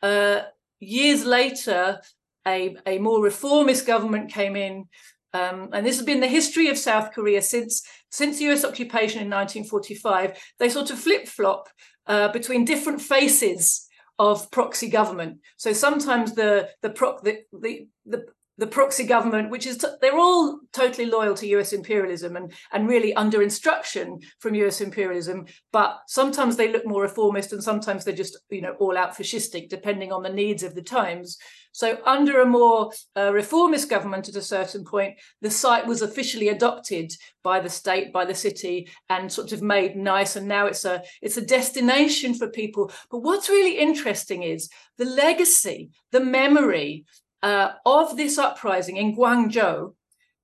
Uh, 0.00 0.42
years 0.78 1.24
later, 1.24 2.00
a, 2.46 2.76
a 2.86 2.98
more 2.98 3.20
reformist 3.20 3.88
government 3.88 4.30
came 4.30 4.54
in, 4.54 4.84
um, 5.32 5.70
and 5.72 5.84
this 5.84 5.96
has 5.96 6.06
been 6.06 6.20
the 6.20 6.28
history 6.28 6.68
of 6.68 6.78
South 6.78 7.12
Korea 7.12 7.42
since 7.42 7.82
since 8.10 8.40
US 8.40 8.64
occupation 8.64 9.22
in 9.22 9.28
1945. 9.28 10.38
They 10.60 10.68
sort 10.68 10.92
of 10.92 11.00
flip 11.00 11.26
flop 11.26 11.68
uh, 12.06 12.28
between 12.28 12.64
different 12.64 13.00
faces 13.00 13.88
of 14.20 14.48
proxy 14.52 14.90
government. 14.90 15.40
So 15.56 15.72
sometimes 15.72 16.36
the 16.36 16.70
the, 16.82 16.90
pro- 16.90 17.18
the, 17.20 17.40
the, 17.52 17.88
the 18.06 18.26
the 18.58 18.66
proxy 18.66 19.04
government, 19.04 19.50
which 19.50 19.66
is 19.66 19.78
t- 19.78 19.88
they're 20.00 20.18
all 20.18 20.60
totally 20.72 21.06
loyal 21.06 21.34
to 21.34 21.46
US 21.48 21.72
imperialism 21.72 22.36
and, 22.36 22.52
and 22.72 22.88
really 22.88 23.14
under 23.14 23.42
instruction 23.42 24.18
from 24.38 24.54
US 24.54 24.80
imperialism. 24.80 25.46
But 25.72 25.98
sometimes 26.06 26.56
they 26.56 26.72
look 26.72 26.86
more 26.86 27.02
reformist 27.02 27.52
and 27.52 27.62
sometimes 27.62 28.04
they're 28.04 28.14
just, 28.14 28.38
you 28.50 28.62
know, 28.62 28.74
all 28.78 28.96
out 28.96 29.16
fascistic, 29.16 29.68
depending 29.68 30.12
on 30.12 30.22
the 30.22 30.32
needs 30.32 30.62
of 30.62 30.74
the 30.74 30.82
times. 30.82 31.38
So 31.72 31.98
under 32.06 32.40
a 32.40 32.46
more 32.46 32.90
uh, 33.14 33.34
reformist 33.34 33.90
government 33.90 34.30
at 34.30 34.36
a 34.36 34.40
certain 34.40 34.82
point, 34.82 35.18
the 35.42 35.50
site 35.50 35.86
was 35.86 36.00
officially 36.00 36.48
adopted 36.48 37.12
by 37.44 37.60
the 37.60 37.68
state, 37.68 38.14
by 38.14 38.24
the 38.24 38.34
city, 38.34 38.88
and 39.10 39.30
sort 39.30 39.52
of 39.52 39.60
made 39.60 39.94
nice. 39.94 40.36
And 40.36 40.48
now 40.48 40.64
it's 40.64 40.86
a 40.86 41.02
it's 41.20 41.36
a 41.36 41.44
destination 41.44 42.32
for 42.32 42.48
people. 42.48 42.90
But 43.10 43.18
what's 43.18 43.50
really 43.50 43.76
interesting 43.76 44.42
is 44.42 44.70
the 44.96 45.04
legacy, 45.04 45.90
the 46.12 46.20
memory, 46.20 47.04
uh, 47.42 47.72
of 47.84 48.16
this 48.16 48.38
uprising 48.38 48.96
in 48.96 49.16
Gwangju 49.16 49.94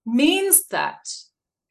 means 0.06 0.66
that 0.68 1.08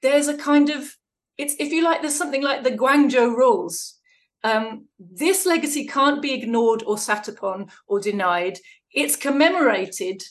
there's 0.01 0.27
a 0.27 0.37
kind 0.37 0.69
of 0.69 0.95
it's 1.37 1.55
if 1.59 1.71
you 1.71 1.83
like 1.83 2.01
there's 2.01 2.17
something 2.17 2.43
like 2.43 2.63
the 2.63 2.71
Gwangju 2.71 3.35
rules. 3.35 3.97
Um, 4.43 4.87
this 4.99 5.45
legacy 5.45 5.85
can't 5.85 6.21
be 6.21 6.33
ignored 6.33 6.83
or 6.85 6.97
sat 6.97 7.27
upon 7.27 7.69
or 7.87 7.99
denied. 7.99 8.57
It's 8.91 9.15
commemorated 9.15 10.23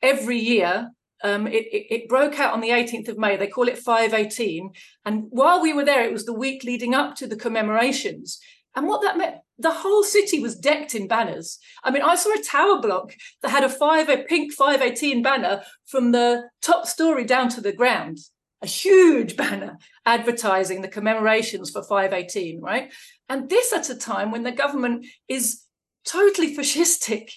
every 0.00 0.38
year. 0.38 0.90
Um, 1.24 1.48
it, 1.48 1.66
it, 1.72 1.86
it, 1.90 2.08
broke 2.08 2.38
out 2.38 2.54
on 2.54 2.60
the 2.60 2.68
18th 2.68 3.08
of 3.08 3.18
May. 3.18 3.36
They 3.36 3.48
call 3.48 3.66
it 3.66 3.76
518. 3.76 4.70
And 5.04 5.24
while 5.30 5.60
we 5.60 5.72
were 5.72 5.84
there, 5.84 6.04
it 6.04 6.12
was 6.12 6.24
the 6.24 6.32
week 6.32 6.62
leading 6.62 6.94
up 6.94 7.16
to 7.16 7.26
the 7.26 7.34
commemorations. 7.34 8.38
And 8.76 8.86
what 8.86 9.02
that 9.02 9.18
meant, 9.18 9.38
the 9.58 9.72
whole 9.72 10.04
city 10.04 10.40
was 10.40 10.56
decked 10.56 10.94
in 10.94 11.08
banners. 11.08 11.58
I 11.82 11.90
mean, 11.90 12.02
I 12.02 12.14
saw 12.14 12.32
a 12.32 12.42
tower 12.42 12.80
block 12.80 13.12
that 13.42 13.50
had 13.50 13.64
a 13.64 13.68
five 13.68 14.08
a 14.08 14.18
pink 14.18 14.52
518 14.52 15.22
banner 15.22 15.62
from 15.86 16.12
the 16.12 16.48
top 16.62 16.86
story 16.86 17.24
down 17.24 17.48
to 17.50 17.60
the 17.60 17.72
ground. 17.72 18.18
A 18.62 18.66
huge 18.66 19.36
banner 19.42 19.78
advertising 20.06 20.82
the 20.82 20.88
commemorations 20.88 21.70
for 21.70 21.82
518, 21.82 22.60
right? 22.60 22.92
And 23.28 23.48
this 23.48 23.72
at 23.72 23.90
a 23.90 23.96
time 23.96 24.30
when 24.30 24.44
the 24.44 24.52
government 24.52 25.06
is 25.28 25.62
totally 26.04 26.56
fascistic 26.56 27.30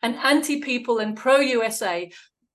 and 0.00 0.16
anti-people 0.16 0.98
and 0.98 1.16
pro-USA, 1.16 2.10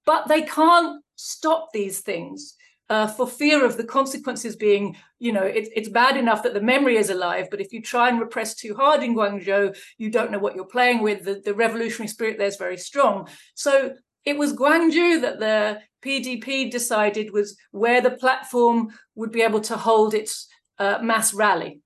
but 0.05 0.27
they 0.27 0.41
can't 0.41 1.03
stop 1.15 1.69
these 1.73 1.99
things 1.99 2.55
uh, 2.89 3.07
for 3.07 3.27
fear 3.27 3.63
of 3.63 3.77
the 3.77 3.83
consequences 3.83 4.55
being, 4.55 4.95
you 5.19 5.31
know, 5.31 5.43
it, 5.43 5.69
it's 5.75 5.89
bad 5.89 6.17
enough 6.17 6.41
that 6.43 6.53
the 6.53 6.61
memory 6.61 6.97
is 6.97 7.09
alive, 7.09 7.47
but 7.51 7.61
if 7.61 7.71
you 7.71 7.81
try 7.81 8.09
and 8.09 8.19
repress 8.19 8.55
too 8.55 8.75
hard 8.75 9.03
in 9.03 9.15
Gwangju, 9.15 9.77
you 9.97 10.09
don't 10.09 10.31
know 10.31 10.39
what 10.39 10.55
you're 10.55 10.65
playing 10.65 11.03
with. 11.03 11.23
The, 11.23 11.41
the 11.45 11.53
revolutionary 11.53 12.07
spirit 12.07 12.37
there 12.37 12.47
is 12.47 12.57
very 12.57 12.77
strong. 12.77 13.27
So 13.53 13.93
it 14.25 14.37
was 14.37 14.53
Gwangju 14.53 15.21
that 15.21 15.39
the 15.39 15.81
PDP 16.03 16.71
decided 16.71 17.31
was 17.31 17.55
where 17.71 18.01
the 18.01 18.11
platform 18.11 18.89
would 19.15 19.31
be 19.31 19.43
able 19.43 19.61
to 19.61 19.77
hold 19.77 20.13
its 20.13 20.47
uh, 20.79 20.99
mass 21.03 21.33
rally. 21.33 21.81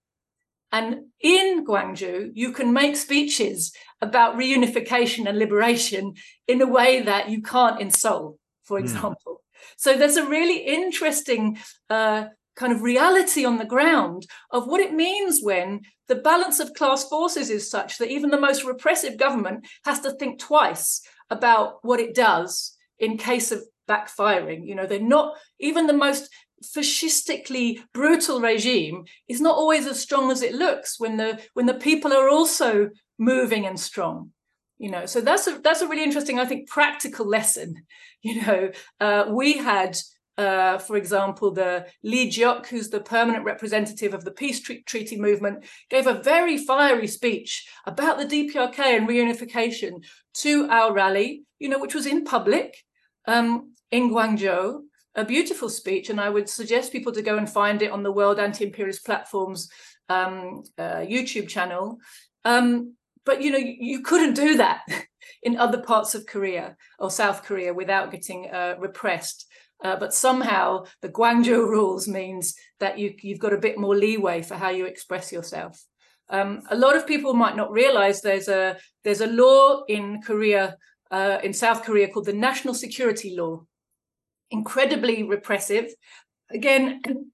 And 0.71 1.07
in 1.19 1.65
Gwangju, 1.65 2.31
you 2.33 2.51
can 2.51 2.73
make 2.73 2.95
speeches 2.95 3.73
about 4.01 4.37
reunification 4.37 5.27
and 5.27 5.37
liberation 5.37 6.13
in 6.47 6.61
a 6.61 6.67
way 6.67 7.01
that 7.01 7.29
you 7.29 7.41
can't 7.41 7.79
in 7.79 7.91
Seoul, 7.91 8.39
for 8.63 8.79
hmm. 8.79 8.85
example. 8.85 9.42
So 9.77 9.95
there's 9.95 10.17
a 10.17 10.27
really 10.27 10.57
interesting 10.57 11.57
uh, 11.89 12.25
kind 12.55 12.71
of 12.71 12.81
reality 12.81 13.45
on 13.45 13.57
the 13.57 13.65
ground 13.65 14.27
of 14.51 14.67
what 14.67 14.81
it 14.81 14.93
means 14.93 15.41
when 15.41 15.81
the 16.07 16.15
balance 16.15 16.59
of 16.59 16.73
class 16.73 17.07
forces 17.07 17.49
is 17.49 17.69
such 17.69 17.97
that 17.97 18.11
even 18.11 18.29
the 18.29 18.39
most 18.39 18.63
repressive 18.63 19.17
government 19.17 19.65
has 19.85 19.99
to 20.01 20.11
think 20.11 20.39
twice 20.39 21.01
about 21.29 21.79
what 21.81 21.99
it 21.99 22.13
does 22.13 22.77
in 22.99 23.17
case 23.17 23.51
of 23.51 23.63
backfiring. 23.89 24.67
You 24.67 24.75
know, 24.75 24.85
they're 24.85 24.99
not 24.99 25.35
even 25.59 25.87
the 25.87 25.93
most 25.93 26.29
fascistically 26.63 27.81
brutal 27.93 28.39
regime 28.39 29.05
is 29.27 29.41
not 29.41 29.55
always 29.55 29.85
as 29.85 29.99
strong 29.99 30.31
as 30.31 30.41
it 30.41 30.53
looks 30.53 30.99
when 30.99 31.17
the 31.17 31.39
when 31.53 31.65
the 31.65 31.73
people 31.73 32.13
are 32.13 32.29
also 32.29 32.89
moving 33.17 33.65
and 33.65 33.79
strong 33.79 34.31
you 34.83 34.91
know 34.91 35.05
so 35.05 35.21
that's 35.21 35.47
a 35.47 35.59
that's 35.59 35.81
a 35.81 35.87
really 35.87 36.03
interesting 36.03 36.39
i 36.39 36.45
think 36.45 36.67
practical 36.67 37.25
lesson 37.25 37.85
you 38.21 38.41
know 38.41 38.69
uh, 38.99 39.25
we 39.29 39.57
had 39.57 39.97
uh, 40.35 40.79
for 40.79 40.97
example, 40.97 41.51
the 41.51 41.85
Lee 42.01 42.27
Jiok, 42.27 42.65
who's 42.65 42.89
the 42.89 42.99
permanent 42.99 43.45
representative 43.45 44.15
of 44.15 44.25
the 44.25 44.31
peace 44.31 44.59
treaty 44.59 45.15
movement, 45.15 45.63
gave 45.91 46.07
a 46.07 46.23
very 46.23 46.57
fiery 46.57 47.05
speech 47.05 47.69
about 47.85 48.17
the 48.17 48.25
DPRK 48.25 48.79
and 48.79 49.07
reunification 49.07 50.03
to 50.33 50.67
our 50.71 50.91
rally, 50.91 51.43
you 51.59 51.69
know, 51.69 51.77
which 51.77 51.93
was 51.93 52.07
in 52.07 52.23
public 52.23 52.83
um, 53.27 53.73
in 53.91 54.09
Gwangju. 54.09 54.79
A 55.13 55.23
beautiful 55.23 55.69
speech, 55.69 56.09
and 56.09 56.19
I 56.19 56.29
would 56.29 56.49
suggest 56.49 56.91
people 56.91 57.11
to 57.11 57.21
go 57.21 57.37
and 57.37 57.47
find 57.47 57.83
it 57.83 57.91
on 57.91 58.01
the 58.01 58.11
World 58.11 58.39
Anti-Imperialist 58.39 59.05
Platform's 59.05 59.69
um, 60.09 60.63
uh, 60.79 61.05
YouTube 61.05 61.47
channel. 61.47 61.99
Um, 62.43 62.95
but 63.25 63.41
you 63.41 63.51
know 63.51 63.57
you 63.57 64.01
couldn't 64.01 64.33
do 64.33 64.57
that 64.57 64.81
in 65.43 65.57
other 65.57 65.81
parts 65.81 66.15
of 66.15 66.25
korea 66.25 66.75
or 66.99 67.09
south 67.09 67.43
korea 67.43 67.73
without 67.73 68.11
getting 68.11 68.49
uh, 68.49 68.75
repressed. 68.79 69.45
Uh, 69.83 69.97
but 69.97 70.13
somehow 70.13 70.85
the 71.01 71.09
gwangju 71.09 71.67
rules 71.69 72.07
means 72.07 72.55
that 72.79 72.97
you, 72.97 73.13
you've 73.21 73.39
got 73.39 73.53
a 73.53 73.57
bit 73.57 73.77
more 73.77 73.95
leeway 73.95 74.41
for 74.41 74.55
how 74.55 74.69
you 74.69 74.85
express 74.85 75.29
yourself. 75.29 75.83
Um, 76.29 76.61
a 76.69 76.75
lot 76.75 76.95
of 76.95 77.05
people 77.05 77.33
might 77.33 77.57
not 77.57 77.71
realize 77.71 78.21
there's 78.21 78.47
a 78.47 78.77
there's 79.03 79.21
a 79.21 79.27
law 79.27 79.83
in 79.87 80.21
korea 80.21 80.77
uh, 81.11 81.39
in 81.43 81.53
south 81.53 81.83
korea 81.83 82.07
called 82.07 82.25
the 82.25 82.33
national 82.33 82.73
security 82.73 83.35
law. 83.35 83.65
Incredibly 84.51 85.23
repressive. 85.23 85.93
Again 86.49 87.01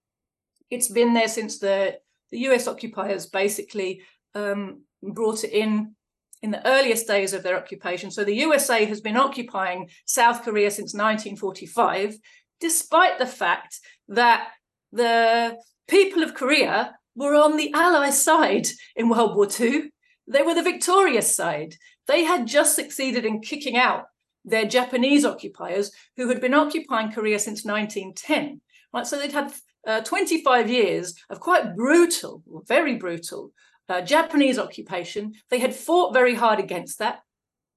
it's 0.72 0.90
been 0.90 1.14
there 1.14 1.28
since 1.28 1.60
the 1.60 2.00
the 2.32 2.40
us 2.40 2.68
occupiers 2.68 3.26
basically 3.26 4.02
um, 4.36 4.82
brought 5.02 5.44
it 5.44 5.52
in 5.52 5.96
in 6.42 6.52
the 6.52 6.66
earliest 6.66 7.06
days 7.06 7.34
of 7.34 7.44
their 7.44 7.58
occupation. 7.58 8.10
So 8.10 8.24
the 8.24 8.36
USA 8.36 8.86
has 8.86 9.02
been 9.02 9.18
occupying 9.18 9.90
South 10.06 10.44
Korea 10.44 10.72
since 10.72 10.94
1945, 10.94 12.18
despite 12.62 13.20
the 13.20 13.26
fact 13.26 13.78
that 14.08 14.48
the 14.94 15.58
people 15.90 16.24
of 16.24 16.36
Korea 16.36 16.96
were 17.16 17.36
on 17.36 17.58
the 17.58 17.74
Allies' 17.74 18.24
side 18.24 18.68
in 18.96 19.10
World 19.10 19.36
War 19.36 19.48
II. 19.60 19.92
They 20.28 20.42
were 20.42 20.54
the 20.54 20.64
victorious 20.64 21.36
side. 21.36 21.76
They 22.08 22.24
had 22.24 22.48
just 22.48 22.76
succeeded 22.76 23.26
in 23.26 23.42
kicking 23.42 23.76
out 23.76 24.06
their 24.46 24.66
Japanese 24.66 25.26
occupiers 25.26 25.92
who 26.16 26.30
had 26.30 26.40
been 26.40 26.54
occupying 26.54 27.12
Korea 27.12 27.40
since 27.40 27.66
1910. 27.66 28.62
Right, 28.94 29.06
so 29.06 29.20
they'd 29.20 29.32
had 29.32 29.54
uh, 29.86 30.02
25 30.02 30.70
years 30.70 31.14
of 31.30 31.40
quite 31.40 31.76
brutal, 31.76 32.44
very 32.68 32.96
brutal 32.96 33.52
uh, 33.90 34.02
Japanese 34.02 34.60
occupation. 34.60 35.34
They 35.50 35.60
had 35.60 35.76
fought 35.76 36.14
very 36.14 36.36
hard 36.36 36.60
against 36.60 37.00
that. 37.00 37.22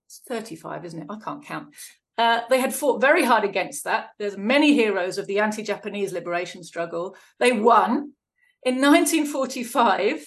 It's 0.06 0.20
35, 0.28 0.84
isn't 0.84 1.02
it? 1.02 1.06
I 1.08 1.18
can't 1.18 1.44
count. 1.44 1.74
Uh, 2.18 2.42
they 2.50 2.60
had 2.60 2.74
fought 2.74 3.00
very 3.00 3.24
hard 3.24 3.44
against 3.44 3.84
that. 3.84 4.10
There's 4.18 4.36
many 4.36 4.74
heroes 4.74 5.16
of 5.16 5.26
the 5.26 5.38
anti-Japanese 5.40 6.12
liberation 6.12 6.62
struggle. 6.62 7.16
They 7.40 7.52
won. 7.52 8.12
In 8.64 8.80
1945, 8.80 10.24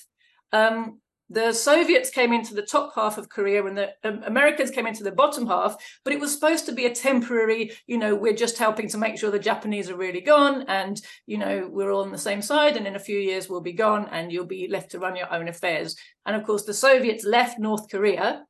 um, 0.51 0.99
the 1.29 1.53
Soviets 1.53 2.11
came 2.11 2.31
into 2.31 2.53
the 2.53 2.61
top 2.61 2.93
half 2.93 3.17
of 3.17 3.29
Korea 3.29 3.65
and 3.65 3.77
the 3.77 3.89
um, 4.03 4.21
Americans 4.25 4.69
came 4.69 4.85
into 4.85 5.03
the 5.03 5.11
bottom 5.11 5.47
half, 5.47 5.75
but 6.03 6.13
it 6.13 6.19
was 6.19 6.31
supposed 6.31 6.65
to 6.67 6.71
be 6.71 6.85
a 6.85 6.93
temporary, 6.93 7.71
you 7.87 7.97
know, 7.97 8.13
we're 8.13 8.33
just 8.33 8.59
helping 8.59 8.87
to 8.89 8.97
make 8.97 9.17
sure 9.17 9.31
the 9.31 9.39
Japanese 9.39 9.89
are 9.89 9.97
really 9.97 10.21
gone 10.21 10.65
and, 10.67 11.01
you 11.25 11.37
know, 11.37 11.67
we're 11.71 11.91
all 11.91 12.03
on 12.03 12.11
the 12.11 12.17
same 12.17 12.41
side 12.41 12.77
and 12.77 12.85
in 12.85 12.95
a 12.95 12.99
few 12.99 13.17
years 13.17 13.49
we'll 13.49 13.61
be 13.61 13.73
gone 13.73 14.07
and 14.11 14.31
you'll 14.31 14.45
be 14.45 14.67
left 14.69 14.91
to 14.91 14.99
run 14.99 15.15
your 15.15 15.33
own 15.33 15.47
affairs. 15.47 15.95
And 16.25 16.35
of 16.35 16.43
course, 16.43 16.63
the 16.63 16.73
Soviets 16.73 17.25
left 17.25 17.59
North 17.59 17.89
Korea. 17.89 18.43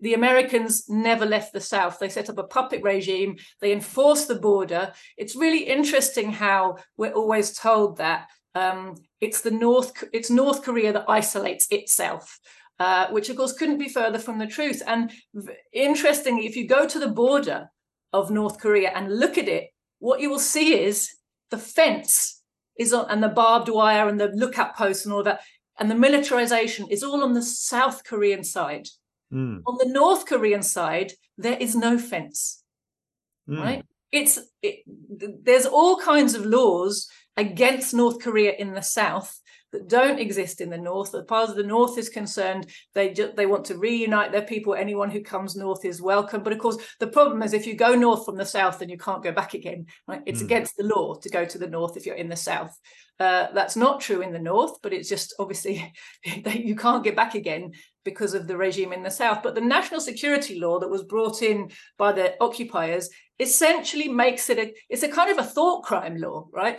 The 0.00 0.14
Americans 0.14 0.84
never 0.88 1.26
left 1.26 1.52
the 1.52 1.60
South. 1.60 1.98
They 1.98 2.08
set 2.08 2.30
up 2.30 2.38
a 2.38 2.44
puppet 2.44 2.82
regime. 2.84 3.36
They 3.60 3.72
enforced 3.72 4.28
the 4.28 4.38
border. 4.38 4.92
It's 5.16 5.34
really 5.34 5.64
interesting 5.64 6.30
how 6.30 6.76
we're 6.96 7.12
always 7.12 7.58
told 7.58 7.96
that 7.96 8.28
um, 8.58 8.96
it's 9.20 9.40
the 9.40 9.50
North 9.50 9.90
it's 10.12 10.30
North 10.30 10.62
Korea 10.62 10.92
that 10.92 11.04
isolates 11.08 11.66
itself, 11.70 12.38
uh, 12.78 13.06
which 13.08 13.28
of 13.28 13.36
course 13.36 13.58
couldn't 13.58 13.78
be 13.78 13.88
further 13.88 14.18
from 14.18 14.38
the 14.38 14.46
truth. 14.46 14.82
And 14.86 15.12
interestingly, 15.72 16.46
if 16.46 16.56
you 16.56 16.66
go 16.66 16.86
to 16.86 16.98
the 16.98 17.14
border 17.22 17.70
of 18.12 18.30
North 18.30 18.58
Korea 18.58 18.90
and 18.94 19.18
look 19.18 19.38
at 19.38 19.48
it, 19.48 19.64
what 19.98 20.20
you 20.20 20.30
will 20.30 20.38
see 20.54 20.68
is 20.88 21.10
the 21.50 21.58
fence 21.58 22.42
is 22.78 22.92
on 22.92 23.06
and 23.10 23.22
the 23.22 23.28
barbed 23.28 23.68
wire 23.68 24.08
and 24.08 24.20
the 24.20 24.30
lookout 24.34 24.76
posts 24.76 25.04
and 25.04 25.12
all 25.14 25.24
that, 25.24 25.40
and 25.78 25.90
the 25.90 25.94
militarization 26.06 26.86
is 26.90 27.02
all 27.02 27.22
on 27.22 27.34
the 27.34 27.42
South 27.42 28.04
Korean 28.04 28.44
side. 28.44 28.86
Mm. 29.32 29.62
On 29.66 29.76
the 29.78 29.92
North 29.92 30.26
Korean 30.26 30.62
side, 30.62 31.12
there 31.36 31.58
is 31.58 31.74
no 31.76 31.98
fence. 31.98 32.62
Mm. 33.48 33.60
Right? 33.60 33.84
It's 34.10 34.38
it, 34.62 34.84
there's 35.44 35.66
all 35.66 35.98
kinds 35.98 36.34
of 36.34 36.46
laws 36.46 37.08
against 37.38 37.94
North 37.94 38.20
Korea 38.20 38.52
in 38.58 38.74
the 38.74 38.82
south, 38.82 39.40
that 39.72 39.88
don't 39.88 40.18
exist 40.18 40.60
in 40.60 40.70
the 40.70 40.78
north. 40.78 41.14
As 41.14 41.24
far 41.28 41.42
as 41.42 41.54
the 41.54 41.62
north 41.62 41.98
is 41.98 42.08
concerned, 42.08 42.66
they 42.94 43.12
just 43.12 43.36
they 43.36 43.46
want 43.46 43.66
to 43.66 43.76
reunite 43.76 44.32
their 44.32 44.42
people. 44.42 44.74
Anyone 44.74 45.10
who 45.10 45.20
comes 45.20 45.56
north 45.56 45.84
is 45.84 46.00
welcome. 46.00 46.42
But 46.42 46.52
of 46.52 46.58
course, 46.58 46.78
the 47.00 47.06
problem 47.06 47.42
is 47.42 47.52
if 47.52 47.66
you 47.66 47.74
go 47.74 47.94
north 47.94 48.24
from 48.24 48.36
the 48.36 48.46
south, 48.46 48.78
then 48.78 48.88
you 48.88 48.98
can't 48.98 49.22
go 49.22 49.32
back 49.32 49.54
again. 49.54 49.86
Right? 50.06 50.22
It's 50.26 50.40
mm. 50.40 50.46
against 50.46 50.76
the 50.76 50.84
law 50.84 51.14
to 51.14 51.28
go 51.28 51.44
to 51.44 51.58
the 51.58 51.68
north 51.68 51.96
if 51.96 52.06
you're 52.06 52.14
in 52.14 52.28
the 52.28 52.36
south. 52.36 52.78
Uh, 53.20 53.48
that's 53.52 53.76
not 53.76 54.00
true 54.00 54.22
in 54.22 54.32
the 54.32 54.38
north, 54.38 54.78
but 54.82 54.92
it's 54.92 55.08
just 55.08 55.34
obviously 55.38 55.92
you 56.24 56.76
can't 56.76 57.04
get 57.04 57.16
back 57.16 57.34
again 57.34 57.72
because 58.10 58.32
of 58.34 58.46
the 58.46 58.56
regime 58.56 58.92
in 58.92 59.02
the 59.02 59.18
south. 59.22 59.40
But 59.42 59.54
the 59.54 59.70
national 59.76 60.00
security 60.00 60.54
law 60.64 60.76
that 60.80 60.94
was 60.94 61.12
brought 61.12 61.38
in 61.50 61.70
by 62.02 62.10
the 62.12 62.26
occupiers 62.46 63.04
essentially 63.46 64.08
makes 64.24 64.44
it 64.52 64.58
a 64.64 64.66
it's 64.92 65.06
a 65.08 65.14
kind 65.18 65.30
of 65.30 65.38
a 65.38 65.50
thought 65.54 65.80
crime 65.88 66.16
law, 66.24 66.38
right? 66.52 66.76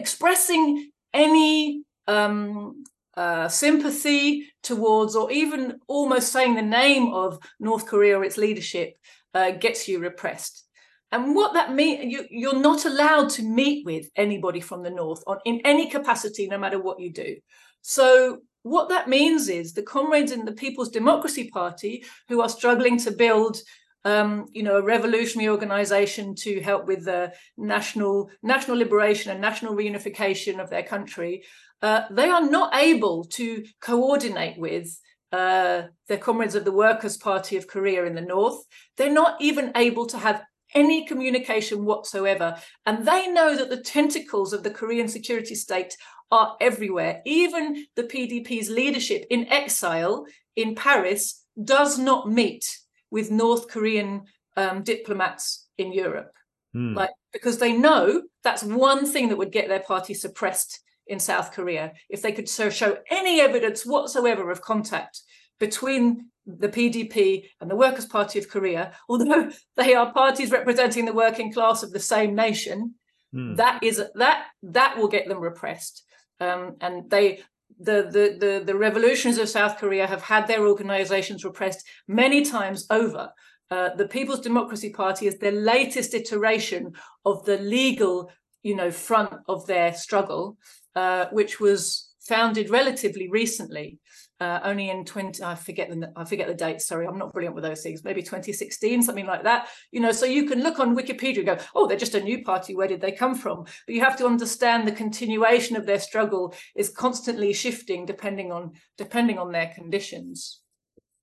Expressing 0.00 0.66
any 1.12 1.82
um, 2.06 2.84
uh, 3.24 3.48
sympathy 3.48 4.24
towards, 4.62 5.16
or 5.16 5.26
even 5.42 5.62
almost 5.86 6.32
saying 6.32 6.54
the 6.54 6.62
name 6.82 7.06
of 7.22 7.38
North 7.58 7.86
Korea 7.86 8.18
or 8.18 8.24
its 8.24 8.36
leadership 8.36 8.88
uh, 9.34 9.50
gets 9.64 9.88
you 9.88 9.98
repressed. 9.98 10.64
And 11.12 11.34
what 11.34 11.54
that 11.54 11.72
means, 11.72 12.12
you, 12.12 12.26
you're 12.30 12.60
not 12.70 12.84
allowed 12.84 13.28
to 13.36 13.42
meet 13.42 13.86
with 13.86 14.10
anybody 14.16 14.60
from 14.60 14.82
the 14.82 14.90
north 14.90 15.22
on 15.26 15.38
in 15.44 15.60
any 15.64 15.88
capacity, 15.88 16.44
no 16.48 16.58
matter 16.58 16.80
what 16.80 17.00
you 17.00 17.10
do. 17.12 17.36
So 17.80 18.40
what 18.66 18.88
that 18.88 19.08
means 19.08 19.48
is 19.48 19.72
the 19.72 19.82
comrades 19.82 20.32
in 20.32 20.44
the 20.44 20.52
People's 20.52 20.90
Democracy 20.90 21.48
Party, 21.50 22.04
who 22.28 22.40
are 22.40 22.48
struggling 22.48 22.98
to 22.98 23.12
build, 23.12 23.58
um, 24.04 24.46
you 24.52 24.64
know, 24.64 24.76
a 24.76 24.82
revolutionary 24.82 25.48
organization 25.48 26.34
to 26.34 26.60
help 26.60 26.86
with 26.86 27.04
the 27.04 27.32
national 27.56 28.28
national 28.42 28.76
liberation 28.76 29.30
and 29.30 29.40
national 29.40 29.74
reunification 29.74 30.60
of 30.60 30.68
their 30.68 30.82
country, 30.82 31.44
uh, 31.80 32.02
they 32.10 32.28
are 32.28 32.48
not 32.50 32.74
able 32.74 33.24
to 33.24 33.64
coordinate 33.80 34.58
with 34.58 34.88
uh, 35.30 35.82
their 36.08 36.18
comrades 36.18 36.56
of 36.56 36.64
the 36.64 36.72
Workers' 36.72 37.16
Party 37.16 37.56
of 37.56 37.68
Korea 37.68 38.04
in 38.04 38.16
the 38.16 38.20
north. 38.20 38.58
They're 38.96 39.12
not 39.22 39.40
even 39.40 39.70
able 39.76 40.06
to 40.06 40.18
have 40.18 40.42
any 40.74 41.06
communication 41.06 41.84
whatsoever. 41.84 42.56
And 42.84 43.06
they 43.06 43.28
know 43.28 43.56
that 43.56 43.70
the 43.70 43.80
tentacles 43.80 44.52
of 44.52 44.62
the 44.62 44.70
Korean 44.70 45.08
security 45.08 45.54
state 45.54 45.96
are 46.30 46.56
everywhere. 46.60 47.22
Even 47.24 47.86
the 47.94 48.02
PDP's 48.04 48.68
leadership 48.68 49.26
in 49.30 49.46
exile 49.48 50.26
in 50.56 50.74
Paris 50.74 51.44
does 51.62 51.98
not 51.98 52.30
meet 52.30 52.78
with 53.10 53.30
North 53.30 53.68
Korean 53.68 54.24
um, 54.56 54.82
diplomats 54.82 55.66
in 55.78 55.92
Europe. 55.92 56.32
Mm. 56.74 56.96
Like 56.96 57.10
because 57.32 57.58
they 57.58 57.72
know 57.72 58.22
that's 58.42 58.62
one 58.62 59.06
thing 59.06 59.28
that 59.28 59.36
would 59.36 59.52
get 59.52 59.68
their 59.68 59.80
party 59.80 60.14
suppressed 60.14 60.80
in 61.06 61.20
South 61.20 61.52
Korea 61.52 61.92
if 62.08 62.22
they 62.22 62.32
could 62.32 62.48
show 62.48 62.96
any 63.10 63.40
evidence 63.40 63.86
whatsoever 63.86 64.50
of 64.50 64.62
contact 64.62 65.20
between 65.58 66.30
the 66.46 66.68
PDP 66.68 67.48
and 67.60 67.70
the 67.70 67.76
Workers' 67.76 68.06
Party 68.06 68.38
of 68.38 68.48
Korea, 68.48 68.92
although 69.08 69.50
they 69.76 69.94
are 69.94 70.12
parties 70.12 70.50
representing 70.50 71.04
the 71.04 71.12
working 71.12 71.52
class 71.52 71.82
of 71.82 71.92
the 71.92 72.00
same 72.00 72.34
nation, 72.34 72.94
mm. 73.34 73.56
that 73.56 73.82
is 73.82 74.02
that 74.14 74.46
that 74.62 74.96
will 74.96 75.08
get 75.08 75.28
them 75.28 75.40
repressed. 75.40 76.04
Um, 76.40 76.76
and 76.80 77.10
they 77.10 77.42
the, 77.78 78.08
the 78.10 78.36
the 78.38 78.62
the 78.64 78.76
revolutions 78.76 79.38
of 79.38 79.48
South 79.48 79.78
Korea 79.78 80.06
have 80.06 80.22
had 80.22 80.46
their 80.46 80.66
organizations 80.66 81.44
repressed 81.44 81.86
many 82.06 82.44
times 82.44 82.86
over. 82.90 83.30
Uh, 83.68 83.90
the 83.96 84.06
People's 84.06 84.40
Democracy 84.40 84.90
Party 84.90 85.26
is 85.26 85.38
the 85.38 85.50
latest 85.50 86.14
iteration 86.14 86.92
of 87.24 87.44
the 87.46 87.58
legal, 87.58 88.30
you 88.62 88.76
know, 88.76 88.92
front 88.92 89.34
of 89.48 89.66
their 89.66 89.92
struggle, 89.92 90.56
uh, 90.94 91.26
which 91.32 91.58
was 91.58 92.14
founded 92.20 92.70
relatively 92.70 93.28
recently 93.28 93.98
uh, 94.40 94.60
only 94.64 94.90
in 94.90 95.04
20 95.04 95.42
i 95.42 95.54
forget 95.54 95.88
the 95.88 96.12
i 96.16 96.24
forget 96.24 96.46
the 96.46 96.54
date 96.54 96.80
sorry 96.80 97.06
i'm 97.06 97.18
not 97.18 97.32
brilliant 97.32 97.54
with 97.54 97.64
those 97.64 97.82
things 97.82 98.04
maybe 98.04 98.22
2016 98.22 99.02
something 99.02 99.26
like 99.26 99.44
that. 99.44 99.68
You 99.90 100.00
know 100.00 100.12
so 100.12 100.26
you 100.26 100.44
can 100.44 100.62
look 100.62 100.78
on 100.78 100.96
wikipedia 100.96 101.38
and 101.38 101.46
go 101.46 101.58
oh 101.74 101.86
they're 101.86 101.96
just 101.96 102.14
a 102.14 102.20
new 102.20 102.44
party 102.44 102.74
where 102.74 102.88
did 102.88 103.00
they 103.00 103.12
come 103.12 103.34
from? 103.34 103.64
But 103.86 103.94
you 103.94 104.00
have 104.00 104.16
to 104.18 104.26
understand 104.26 104.86
the 104.86 104.92
continuation 104.92 105.76
of 105.76 105.86
their 105.86 106.00
struggle 106.00 106.54
is 106.74 106.90
constantly 106.90 107.52
shifting 107.52 108.04
depending 108.04 108.52
on 108.52 108.72
depending 108.98 109.38
on 109.38 109.52
their 109.52 109.72
conditions. 109.74 110.60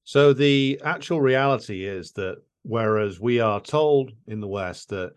So 0.03 0.33
the 0.33 0.81
actual 0.83 1.21
reality 1.21 1.85
is 1.85 2.11
that 2.13 2.37
whereas 2.63 3.19
we 3.19 3.39
are 3.39 3.61
told 3.61 4.11
in 4.27 4.39
the 4.39 4.47
west 4.47 4.89
that 4.89 5.13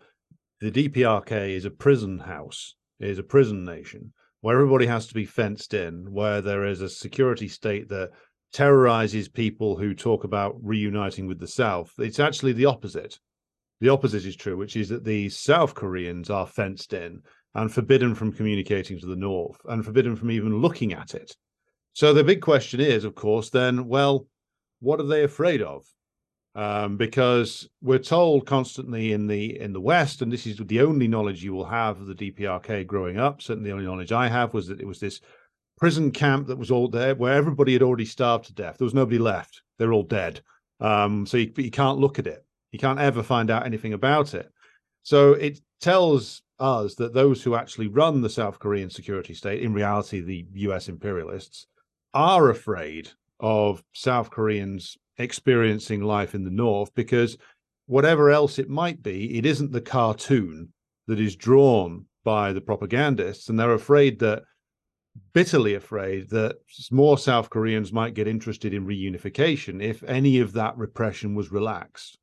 the 0.59 0.71
dprk 0.71 1.31
is 1.31 1.65
a 1.65 1.69
prison 1.69 2.19
house 2.19 2.75
is 2.99 3.19
a 3.19 3.23
prison 3.23 3.63
nation 3.63 4.11
where 4.41 4.55
everybody 4.55 4.85
has 4.85 5.07
to 5.07 5.13
be 5.13 5.25
fenced 5.25 5.73
in, 5.73 6.11
where 6.11 6.41
there 6.41 6.65
is 6.65 6.81
a 6.81 6.89
security 6.89 7.47
state 7.47 7.89
that 7.89 8.11
terrorizes 8.53 9.27
people 9.27 9.77
who 9.77 9.93
talk 9.93 10.23
about 10.23 10.55
reuniting 10.61 11.27
with 11.27 11.39
the 11.39 11.47
South. 11.47 11.91
It's 11.97 12.19
actually 12.19 12.53
the 12.53 12.65
opposite. 12.65 13.19
The 13.81 13.89
opposite 13.89 14.25
is 14.25 14.35
true, 14.35 14.57
which 14.57 14.75
is 14.75 14.89
that 14.89 15.03
the 15.03 15.29
South 15.29 15.75
Koreans 15.75 16.29
are 16.29 16.47
fenced 16.47 16.93
in 16.93 17.21
and 17.55 17.71
forbidden 17.71 18.15
from 18.15 18.31
communicating 18.31 18.99
to 18.99 19.05
the 19.05 19.15
North 19.15 19.57
and 19.65 19.83
forbidden 19.83 20.15
from 20.15 20.31
even 20.31 20.61
looking 20.61 20.93
at 20.93 21.13
it. 21.13 21.35
So 21.93 22.13
the 22.13 22.23
big 22.23 22.41
question 22.41 22.79
is, 22.79 23.03
of 23.03 23.15
course, 23.15 23.49
then, 23.49 23.87
well, 23.87 24.27
what 24.79 24.99
are 24.99 25.07
they 25.07 25.23
afraid 25.23 25.61
of? 25.61 25.83
Um, 26.57 26.97
because 26.97 27.69
we're 27.83 27.99
told 27.99 28.47
constantly 28.47 29.13
in 29.13 29.27
the 29.27 29.61
in 29.61 29.73
the 29.73 29.79
West, 29.79 30.23
and 30.23 30.31
this 30.31 30.47
is 30.47 30.57
the 30.57 30.81
only 30.81 31.07
knowledge 31.07 31.43
you 31.43 31.53
will 31.53 31.65
have 31.65 32.01
of 32.01 32.07
the 32.07 32.15
DPRK 32.15 32.87
growing 32.87 33.19
up. 33.19 33.43
Certainly, 33.43 33.69
the 33.69 33.73
only 33.75 33.85
knowledge 33.85 34.11
I 34.11 34.27
have 34.27 34.55
was 34.55 34.67
that 34.67 34.81
it 34.81 34.87
was 34.87 34.99
this 34.99 35.21
prison 35.77 36.09
camp 36.09 36.47
that 36.47 36.57
was 36.57 36.71
all 36.71 36.87
there, 36.87 37.13
where 37.13 37.35
everybody 37.35 37.73
had 37.73 37.83
already 37.83 38.05
starved 38.05 38.45
to 38.45 38.53
death. 38.53 38.79
There 38.79 38.85
was 38.85 38.95
nobody 38.95 39.19
left; 39.19 39.61
they're 39.77 39.93
all 39.93 40.01
dead. 40.01 40.41
Um, 40.79 41.27
so 41.27 41.37
you, 41.37 41.53
you 41.57 41.69
can't 41.69 41.99
look 41.99 42.17
at 42.17 42.25
it. 42.25 42.43
You 42.71 42.79
can't 42.79 42.99
ever 42.99 43.21
find 43.21 43.51
out 43.51 43.67
anything 43.67 43.93
about 43.93 44.33
it. 44.33 44.51
So 45.03 45.33
it 45.33 45.59
tells 45.79 46.41
us 46.57 46.95
that 46.95 47.13
those 47.13 47.43
who 47.43 47.53
actually 47.53 47.87
run 47.87 48.21
the 48.21 48.31
South 48.31 48.57
Korean 48.57 48.89
security 48.89 49.35
state, 49.35 49.61
in 49.61 49.73
reality, 49.73 50.21
the 50.21 50.45
US 50.53 50.89
imperialists, 50.89 51.67
are 52.15 52.49
afraid 52.49 53.09
of 53.39 53.83
South 53.93 54.31
Koreans 54.31 54.97
experiencing 55.17 56.01
life 56.01 56.35
in 56.35 56.43
the 56.43 56.51
north 56.51 56.93
because 56.95 57.37
whatever 57.87 58.29
else 58.29 58.59
it 58.59 58.69
might 58.69 59.01
be, 59.01 59.37
it 59.37 59.45
isn't 59.45 59.71
the 59.71 59.81
cartoon 59.81 60.71
that 61.07 61.19
is 61.19 61.35
drawn 61.35 62.05
by 62.23 62.51
the 62.51 62.61
propagandists, 62.61 63.49
and 63.49 63.59
they're 63.59 63.73
afraid 63.73 64.19
that 64.19 64.43
bitterly 65.33 65.73
afraid 65.73 66.29
that 66.29 66.57
more 66.91 67.17
South 67.17 67.49
Koreans 67.49 67.91
might 67.91 68.13
get 68.13 68.27
interested 68.27 68.73
in 68.73 68.85
reunification 68.85 69.81
if 69.81 70.03
any 70.03 70.39
of 70.39 70.53
that 70.53 70.77
repression 70.77 71.35
was 71.35 71.51
relaxed. 71.51 72.17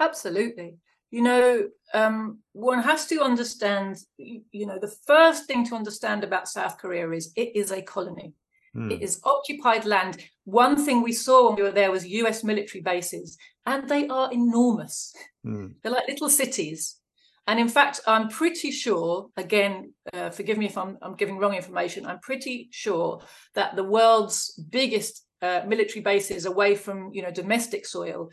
Absolutely. 0.00 0.76
You 1.10 1.22
know, 1.22 1.68
um, 1.92 2.38
one 2.52 2.82
has 2.82 3.06
to 3.08 3.20
understand, 3.20 3.98
you 4.16 4.66
know, 4.66 4.78
the 4.80 4.94
first 5.06 5.44
thing 5.44 5.66
to 5.66 5.74
understand 5.74 6.24
about 6.24 6.48
South 6.48 6.78
Korea 6.78 7.10
is 7.10 7.32
it 7.36 7.54
is 7.54 7.70
a 7.70 7.82
colony. 7.82 8.32
Mm. 8.76 8.92
It 8.92 9.02
is 9.02 9.20
occupied 9.24 9.84
land. 9.84 10.18
One 10.44 10.82
thing 10.82 11.02
we 11.02 11.12
saw 11.12 11.48
when 11.48 11.56
we 11.56 11.62
were 11.62 11.70
there 11.70 11.90
was 11.90 12.06
US 12.06 12.42
military 12.42 12.82
bases, 12.82 13.36
and 13.66 13.88
they 13.88 14.08
are 14.08 14.32
enormous. 14.32 15.14
Mm. 15.46 15.74
They're 15.82 15.92
like 15.92 16.08
little 16.08 16.28
cities. 16.28 16.96
And 17.46 17.58
in 17.58 17.68
fact, 17.68 18.00
I'm 18.06 18.28
pretty 18.28 18.70
sure, 18.70 19.28
again, 19.36 19.92
uh, 20.12 20.30
forgive 20.30 20.58
me 20.58 20.66
if 20.66 20.78
I'm, 20.78 20.96
I'm, 21.02 21.16
giving 21.16 21.38
wrong 21.38 21.54
information, 21.54 22.06
I'm 22.06 22.20
pretty 22.20 22.68
sure 22.70 23.20
that 23.54 23.74
the 23.74 23.82
world's 23.82 24.52
biggest 24.70 25.26
uh, 25.42 25.62
military 25.66 26.02
bases 26.02 26.46
away 26.46 26.76
from 26.76 27.10
you 27.12 27.20
know 27.20 27.32
domestic 27.32 27.84
soil 27.84 28.30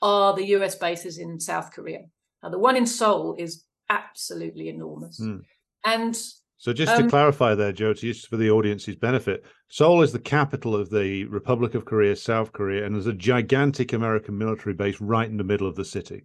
are 0.00 0.34
the 0.34 0.46
US 0.56 0.76
bases 0.76 1.18
in 1.18 1.40
South 1.40 1.72
Korea. 1.72 2.02
Now, 2.42 2.50
the 2.50 2.58
one 2.58 2.76
in 2.76 2.86
Seoul 2.86 3.34
is 3.38 3.64
absolutely 3.90 4.68
enormous. 4.68 5.20
Mm. 5.20 5.42
And 5.84 6.16
so 6.64 6.72
just 6.72 6.94
um, 6.94 7.02
to 7.02 7.10
clarify 7.10 7.54
there, 7.54 7.72
Joe, 7.72 7.92
just 7.92 8.30
for 8.30 8.38
the 8.38 8.50
audience's 8.50 8.96
benefit, 8.96 9.44
Seoul 9.68 10.00
is 10.00 10.12
the 10.12 10.18
capital 10.18 10.74
of 10.74 10.88
the 10.88 11.26
Republic 11.26 11.74
of 11.74 11.84
Korea, 11.84 12.16
South 12.16 12.54
Korea, 12.54 12.86
and 12.86 12.94
there's 12.94 13.06
a 13.06 13.12
gigantic 13.12 13.92
American 13.92 14.38
military 14.38 14.72
base 14.72 14.98
right 14.98 15.28
in 15.28 15.36
the 15.36 15.44
middle 15.44 15.68
of 15.68 15.74
the 15.74 15.84
city. 15.84 16.24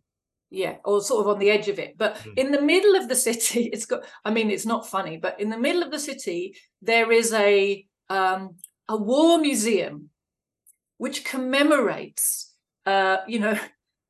Yeah, 0.50 0.78
or 0.86 1.02
sort 1.02 1.26
of 1.26 1.28
on 1.34 1.40
the 1.40 1.50
edge 1.50 1.68
of 1.68 1.78
it. 1.78 1.98
But 1.98 2.16
mm. 2.20 2.38
in 2.38 2.54
the 2.54 2.62
middle 2.62 2.96
of 2.96 3.10
the 3.10 3.18
city, 3.18 3.64
it's 3.74 3.86
got 3.86 4.06
I 4.24 4.32
mean, 4.32 4.50
it's 4.50 4.66
not 4.66 4.88
funny, 4.88 5.18
but 5.18 5.38
in 5.42 5.50
the 5.50 5.60
middle 5.60 5.84
of 5.84 5.92
the 5.92 6.00
city, 6.00 6.56
there 6.82 7.12
is 7.12 7.34
a 7.34 7.86
um 8.10 8.56
a 8.88 8.96
war 8.96 9.40
museum 9.40 10.10
which 11.00 11.26
commemorates 11.26 12.54
uh, 12.86 13.18
you 13.28 13.40
know, 13.40 13.60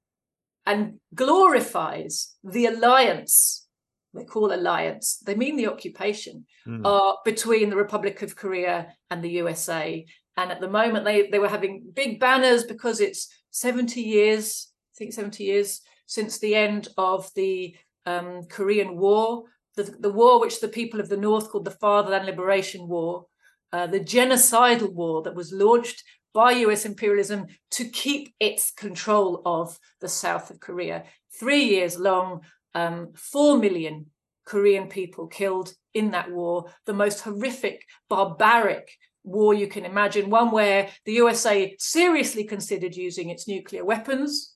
and 0.67 0.99
glorifies 1.15 2.35
the 2.43 2.67
alliance 2.67 3.65
they 4.13 4.23
call 4.23 4.53
alliance, 4.53 5.17
they 5.25 5.35
mean 5.35 5.55
the 5.55 5.67
occupation, 5.67 6.45
mm. 6.67 6.81
uh, 6.83 7.15
between 7.23 7.69
the 7.69 7.75
Republic 7.75 8.21
of 8.21 8.35
Korea 8.35 8.93
and 9.09 9.23
the 9.23 9.29
USA. 9.31 10.05
And 10.37 10.51
at 10.51 10.61
the 10.61 10.69
moment, 10.69 11.05
they, 11.05 11.29
they 11.29 11.39
were 11.39 11.49
having 11.49 11.91
big 11.93 12.19
banners 12.19 12.63
because 12.63 12.99
it's 13.01 13.27
70 13.51 14.01
years, 14.01 14.71
I 14.95 14.97
think 14.97 15.13
70 15.13 15.43
years 15.43 15.81
since 16.05 16.39
the 16.39 16.55
end 16.55 16.87
of 16.97 17.29
the 17.35 17.75
um, 18.05 18.43
Korean 18.49 18.97
War, 18.97 19.43
the, 19.75 19.83
the 19.83 20.11
war 20.11 20.39
which 20.39 20.59
the 20.59 20.67
people 20.67 20.99
of 20.99 21.07
the 21.07 21.17
North 21.17 21.49
called 21.49 21.65
the 21.65 21.71
Fatherland 21.71 22.25
Liberation 22.25 22.87
War, 22.87 23.25
uh, 23.71 23.85
the 23.85 23.99
genocidal 23.99 24.91
war 24.91 25.21
that 25.21 25.35
was 25.35 25.53
launched 25.53 26.03
by 26.33 26.51
US 26.51 26.85
imperialism 26.85 27.45
to 27.71 27.85
keep 27.85 28.33
its 28.39 28.71
control 28.71 29.41
of 29.45 29.77
the 30.01 30.07
south 30.07 30.49
of 30.49 30.59
Korea. 30.59 31.03
Three 31.39 31.63
years 31.65 31.97
long, 31.97 32.41
um, 32.75 33.13
four 33.15 33.57
million 33.57 34.07
Korean 34.45 34.87
people 34.87 35.27
killed 35.27 35.73
in 35.93 36.11
that 36.11 36.31
war, 36.31 36.65
the 36.85 36.93
most 36.93 37.21
horrific, 37.21 37.85
barbaric 38.09 38.89
war 39.23 39.53
you 39.53 39.67
can 39.67 39.85
imagine, 39.85 40.29
one 40.29 40.51
where 40.51 40.89
the 41.05 41.13
USA 41.13 41.75
seriously 41.77 42.43
considered 42.43 42.95
using 42.95 43.29
its 43.29 43.47
nuclear 43.47 43.85
weapons, 43.85 44.55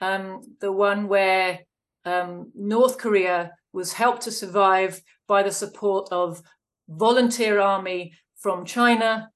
um, 0.00 0.42
the 0.60 0.70
one 0.70 1.08
where 1.08 1.60
um, 2.04 2.52
North 2.54 2.98
Korea 2.98 3.52
was 3.72 3.92
helped 3.92 4.22
to 4.22 4.30
survive 4.30 5.00
by 5.26 5.42
the 5.42 5.50
support 5.50 6.08
of 6.12 6.40
volunteer 6.88 7.58
army 7.58 8.12
from 8.36 8.64
China 8.64 9.30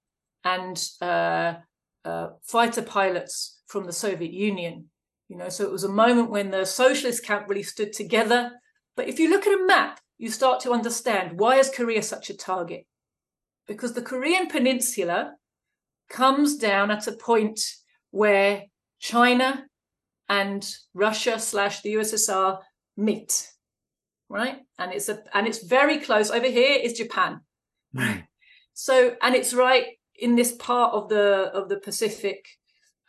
and 0.45 0.83
uh, 1.03 1.55
uh, 2.05 2.29
fighter 2.43 2.83
pilots 2.83 3.61
from 3.67 3.87
the 3.87 3.93
Soviet 3.93 4.33
Union. 4.33 4.89
You 5.31 5.37
know, 5.37 5.49
so 5.49 5.63
it 5.63 5.71
was 5.71 5.85
a 5.85 5.89
moment 5.89 6.31
when 6.31 6.51
the 6.51 6.65
socialist 6.65 7.25
camp 7.25 7.49
really 7.49 7.63
stood 7.63 7.93
together. 7.93 8.51
But 8.97 9.09
if 9.09 9.21
you 9.21 9.31
look 9.31 9.47
at 9.47 9.61
a 9.61 9.65
map, 9.65 10.01
you 10.19 10.29
start 10.29 10.59
to 10.63 10.73
understand 10.73 11.39
why 11.39 11.59
is 11.59 11.71
Korea 11.71 12.03
such 12.03 12.31
a 12.31 12.37
target? 12.37 12.85
Because 13.69 13.93
the 13.93 14.03
Korean 14.03 14.49
Peninsula 14.49 15.35
comes 16.09 16.57
down 16.57 16.91
at 16.91 17.07
a 17.07 17.13
point 17.13 17.61
where 18.11 18.65
China 18.99 19.67
and 20.29 20.69
Russia 20.95 21.39
slash 21.39 21.81
the 21.83 21.95
USSR 21.95 22.59
meet, 22.97 23.53
right? 24.29 24.59
And 24.81 24.93
it's 24.93 25.09
a 25.09 25.23
and 25.33 25.47
it's 25.47 25.63
very 25.63 25.99
close. 25.99 26.33
Over 26.33 26.49
here 26.49 26.77
is 26.83 26.95
Japan. 26.95 27.41
Right. 27.95 28.25
So 28.73 29.15
and 29.21 29.35
it's 29.35 29.53
right 29.53 29.87
in 30.15 30.37
this 30.37 30.53
part 30.53 30.95
of 30.95 31.11
the 31.11 31.51
of 31.53 31.69
the 31.69 31.77
Pacific 31.77 32.47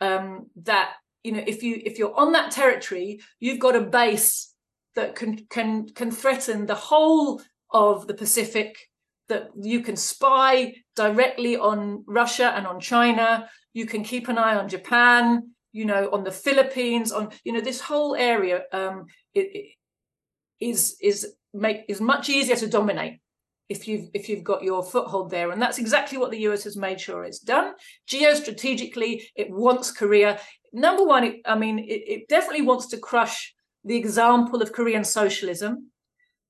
um, 0.02 0.50
that 0.64 0.96
you 1.24 1.32
know 1.32 1.42
if 1.46 1.62
you 1.62 1.80
if 1.84 1.98
you're 1.98 2.18
on 2.18 2.32
that 2.32 2.50
territory, 2.50 3.20
you've 3.40 3.58
got 3.58 3.76
a 3.76 3.80
base 3.80 4.52
that 4.94 5.14
can 5.14 5.46
can 5.50 5.88
can 5.88 6.10
threaten 6.10 6.66
the 6.66 6.74
whole 6.74 7.40
of 7.70 8.06
the 8.06 8.14
Pacific. 8.14 8.76
That 9.28 9.50
you 9.58 9.80
can 9.80 9.96
spy 9.96 10.74
directly 10.94 11.56
on 11.56 12.04
Russia 12.06 12.52
and 12.54 12.66
on 12.66 12.80
China. 12.80 13.48
You 13.72 13.86
can 13.86 14.02
keep 14.02 14.28
an 14.28 14.36
eye 14.36 14.56
on 14.56 14.68
Japan. 14.68 15.52
You 15.72 15.86
know, 15.86 16.10
on 16.12 16.22
the 16.22 16.30
Philippines. 16.30 17.12
On 17.12 17.30
you 17.44 17.52
know 17.52 17.60
this 17.60 17.80
whole 17.80 18.14
area 18.14 18.62
um, 18.72 19.06
it, 19.32 19.48
it 19.54 19.66
is 20.60 20.96
is 21.00 21.34
make 21.54 21.84
is 21.88 22.00
much 22.00 22.28
easier 22.28 22.56
to 22.56 22.66
dominate 22.66 23.21
if 23.72 23.88
you've 23.88 24.08
if 24.14 24.28
you've 24.28 24.44
got 24.44 24.62
your 24.62 24.82
foothold 24.82 25.30
there. 25.30 25.50
And 25.50 25.60
that's 25.60 25.78
exactly 25.78 26.18
what 26.18 26.30
the 26.30 26.44
US 26.48 26.64
has 26.64 26.76
made 26.76 27.00
sure 27.00 27.24
it's 27.24 27.40
done. 27.40 27.74
Geostrategically 28.08 29.22
it 29.34 29.50
wants 29.50 29.90
Korea. 29.90 30.38
Number 30.72 31.04
one 31.04 31.24
it, 31.24 31.36
I 31.44 31.56
mean 31.58 31.78
it, 31.80 32.02
it 32.14 32.28
definitely 32.28 32.62
wants 32.62 32.86
to 32.88 32.98
crush 32.98 33.54
the 33.84 33.96
example 33.96 34.62
of 34.62 34.72
Korean 34.72 35.04
socialism. 35.04 35.90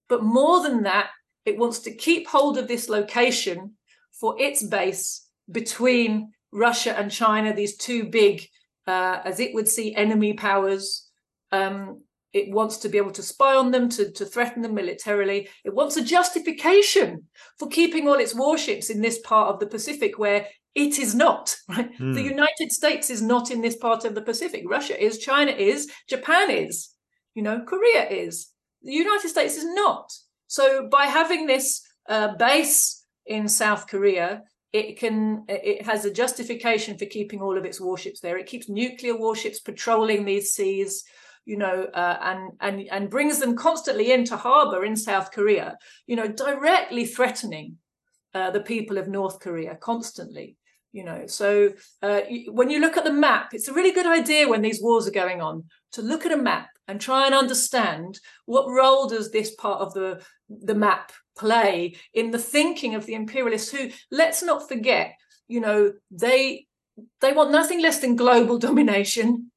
But 0.09 0.23
more 0.23 0.63
than 0.63 0.83
that 0.83 1.11
it 1.47 1.57
wants 1.57 1.79
to 1.81 1.95
keep 1.95 2.29
hold 2.29 2.59
of 2.59 2.69
this 2.69 2.89
location 2.89 3.77
for 4.21 4.35
its 4.39 4.63
base 4.63 5.27
between 5.51 6.33
Russia 6.53 6.97
and 6.99 7.11
China 7.11 7.55
these 7.55 7.77
two 7.77 8.05
big 8.05 8.47
uh, 8.87 9.21
as 9.25 9.41
it 9.41 9.55
would 9.55 9.69
see 9.69 9.95
enemy 9.95 10.33
powers. 10.35 11.09
Um, 11.53 12.03
it 12.33 12.51
wants 12.51 12.79
to 12.79 12.89
be 12.89 12.99
able 12.99 13.11
to 13.13 13.23
spy 13.23 13.55
on 13.55 13.71
them, 13.71 13.89
to, 13.91 14.11
to 14.13 14.25
threaten 14.25 14.63
them 14.63 14.75
militarily. 14.75 15.49
It 15.65 15.75
wants 15.75 15.97
a 15.97 16.05
justification 16.05 17.25
for 17.59 17.69
keeping 17.69 18.09
all 18.09 18.15
its 18.15 18.35
warships 18.35 18.91
in 18.91 19.01
this 19.01 19.19
part 19.21 19.53
of 19.53 19.61
the 19.61 19.67
Pacific 19.67 20.19
where 20.19 20.47
it 20.75 20.99
is 20.99 21.15
not. 21.15 21.55
Right? 21.69 21.93
Mm. 21.99 22.15
The 22.15 22.23
United 22.23 22.73
States 22.73 23.11
is 23.11 23.23
not 23.23 23.51
in 23.51 23.61
this 23.61 23.77
part 23.77 24.05
of 24.05 24.15
the 24.15 24.23
Pacific. 24.23 24.65
Russia 24.67 25.03
is, 25.03 25.19
China 25.19 25.53
is, 25.53 25.91
Japan 26.09 26.51
is, 26.51 26.91
you 27.35 27.43
know, 27.43 27.63
Korea 27.67 28.09
is. 28.09 28.49
The 28.83 28.93
United 28.93 29.29
States 29.29 29.57
is 29.57 29.67
not. 29.75 30.11
So 30.47 30.89
by 30.91 31.05
having 31.05 31.47
this 31.47 31.83
uh, 32.09 32.37
base 32.37 33.05
in 33.27 33.49
South 33.49 33.87
Korea, 33.87 34.43
it 34.73 34.99
can 34.99 35.45
it 35.49 35.85
has 35.85 36.07
a 36.07 36.13
justification 36.13 36.97
for 36.97 37.05
keeping 37.05 37.43
all 37.43 37.59
of 37.59 37.65
its 37.65 37.81
warships 37.81 38.21
there. 38.21 38.39
It 38.39 38.47
keeps 38.47 38.71
nuclear 38.71 39.17
warships 39.17 39.61
patrolling 39.61 40.25
these 40.25 40.55
seas 40.55 41.05
you 41.45 41.57
know, 41.57 41.85
uh, 41.95 42.19
and 42.23 42.53
and 42.61 42.89
and 42.91 43.11
brings 43.11 43.39
them 43.39 43.57
constantly 43.57 44.13
into 44.13 44.37
harbour 44.37 44.85
in 44.85 44.97
South 44.97 45.33
Korea, 45.33 45.77
you 46.07 46.17
know, 46.17 46.29
directly 46.29 47.05
threatening 47.05 47.79
uh, 48.35 48.51
the 48.51 48.61
people 48.61 48.99
of 48.99 49.09
North 49.09 49.41
Korea 49.41 49.77
constantly. 49.77 50.57
You 50.93 51.05
know, 51.05 51.27
so 51.27 51.73
uh, 52.03 52.21
when 52.49 52.69
you 52.69 52.79
look 52.79 52.99
at 52.99 53.05
the 53.05 53.13
map, 53.13 53.55
it's 53.55 53.69
a 53.69 53.73
really 53.73 53.93
good 53.93 54.07
idea 54.07 54.47
when 54.47 54.61
these 54.61 54.83
wars 54.83 55.09
are 55.09 55.13
going 55.13 55.41
on 55.41 55.65
to 55.93 56.03
look 56.03 56.27
at 56.27 56.33
a 56.33 56.37
map 56.37 56.69
and 56.87 57.01
try 57.01 57.25
and 57.25 57.35
understand 57.35 58.21
what 58.45 58.69
role 58.69 59.09
does 59.09 59.31
this 59.31 59.55
part 59.55 59.81
of 59.81 59.95
the 59.95 60.23
the 60.49 60.75
map 60.75 61.13
play 61.37 61.97
in 62.13 62.31
the 62.31 62.39
thinking 62.39 62.95
of 62.95 63.07
the 63.07 63.15
imperialists 63.15 63.71
who 63.71 63.89
let's 64.11 64.43
not 64.43 64.69
forget 64.69 65.15
you 65.49 65.61
know 65.61 65.93
they 66.11 66.67
they 67.23 67.33
want 67.33 67.51
nothing 67.51 67.81
less 67.81 68.01
than 68.01 68.17
global 68.17 68.59
domination 68.69 69.51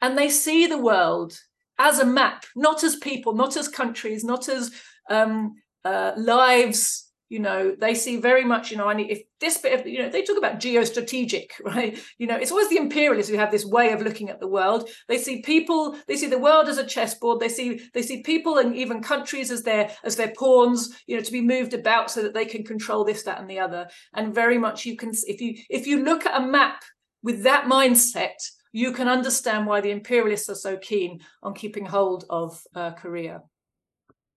and 0.00 0.16
they 0.16 0.28
see 0.28 0.66
the 0.66 0.78
world 0.78 1.38
as 1.78 1.98
a 1.98 2.06
map, 2.06 2.44
not 2.56 2.82
as 2.82 2.96
people, 2.96 3.34
not 3.34 3.56
as 3.56 3.68
countries, 3.68 4.24
not 4.24 4.48
as 4.48 4.70
um, 5.08 5.54
uh, 5.84 6.12
lives. 6.16 7.04
You 7.28 7.40
know, 7.40 7.76
they 7.78 7.94
see 7.94 8.16
very 8.16 8.44
much. 8.44 8.70
You 8.70 8.78
know, 8.78 8.88
I 8.88 8.94
need 8.94 9.10
if 9.10 9.22
this 9.38 9.58
bit 9.58 9.78
of 9.78 9.86
you 9.86 10.02
know 10.02 10.08
they 10.08 10.22
talk 10.22 10.38
about 10.38 10.60
geostrategic, 10.60 11.50
right? 11.64 11.98
You 12.16 12.26
know, 12.26 12.36
it's 12.36 12.50
always 12.50 12.70
the 12.70 12.78
imperialists 12.78 13.30
who 13.30 13.36
have 13.36 13.50
this 13.50 13.66
way 13.66 13.92
of 13.92 14.00
looking 14.00 14.30
at 14.30 14.40
the 14.40 14.48
world. 14.48 14.88
They 15.08 15.18
see 15.18 15.42
people, 15.42 15.96
they 16.08 16.16
see 16.16 16.26
the 16.26 16.38
world 16.38 16.68
as 16.68 16.78
a 16.78 16.86
chessboard. 16.86 17.38
They 17.38 17.50
see 17.50 17.82
they 17.92 18.02
see 18.02 18.22
people 18.22 18.58
and 18.58 18.74
even 18.74 19.02
countries 19.02 19.50
as 19.50 19.62
their 19.62 19.90
as 20.04 20.16
their 20.16 20.32
pawns. 20.38 20.96
You 21.06 21.16
know, 21.16 21.22
to 21.22 21.32
be 21.32 21.42
moved 21.42 21.74
about 21.74 22.10
so 22.10 22.22
that 22.22 22.32
they 22.32 22.46
can 22.46 22.64
control 22.64 23.04
this, 23.04 23.24
that, 23.24 23.40
and 23.40 23.48
the 23.48 23.60
other. 23.60 23.88
And 24.14 24.34
very 24.34 24.56
much 24.56 24.86
you 24.86 24.96
can 24.96 25.12
if 25.26 25.40
you 25.42 25.58
if 25.68 25.86
you 25.86 26.02
look 26.02 26.24
at 26.24 26.40
a 26.40 26.46
map 26.46 26.82
with 27.22 27.42
that 27.42 27.66
mindset 27.66 28.38
you 28.78 28.92
can 28.92 29.08
understand 29.08 29.66
why 29.66 29.80
the 29.80 29.90
imperialists 29.90 30.48
are 30.48 30.54
so 30.54 30.76
keen 30.76 31.18
on 31.42 31.52
keeping 31.52 31.84
hold 31.84 32.24
of 32.30 32.62
uh, 32.76 32.92
Korea. 32.92 33.42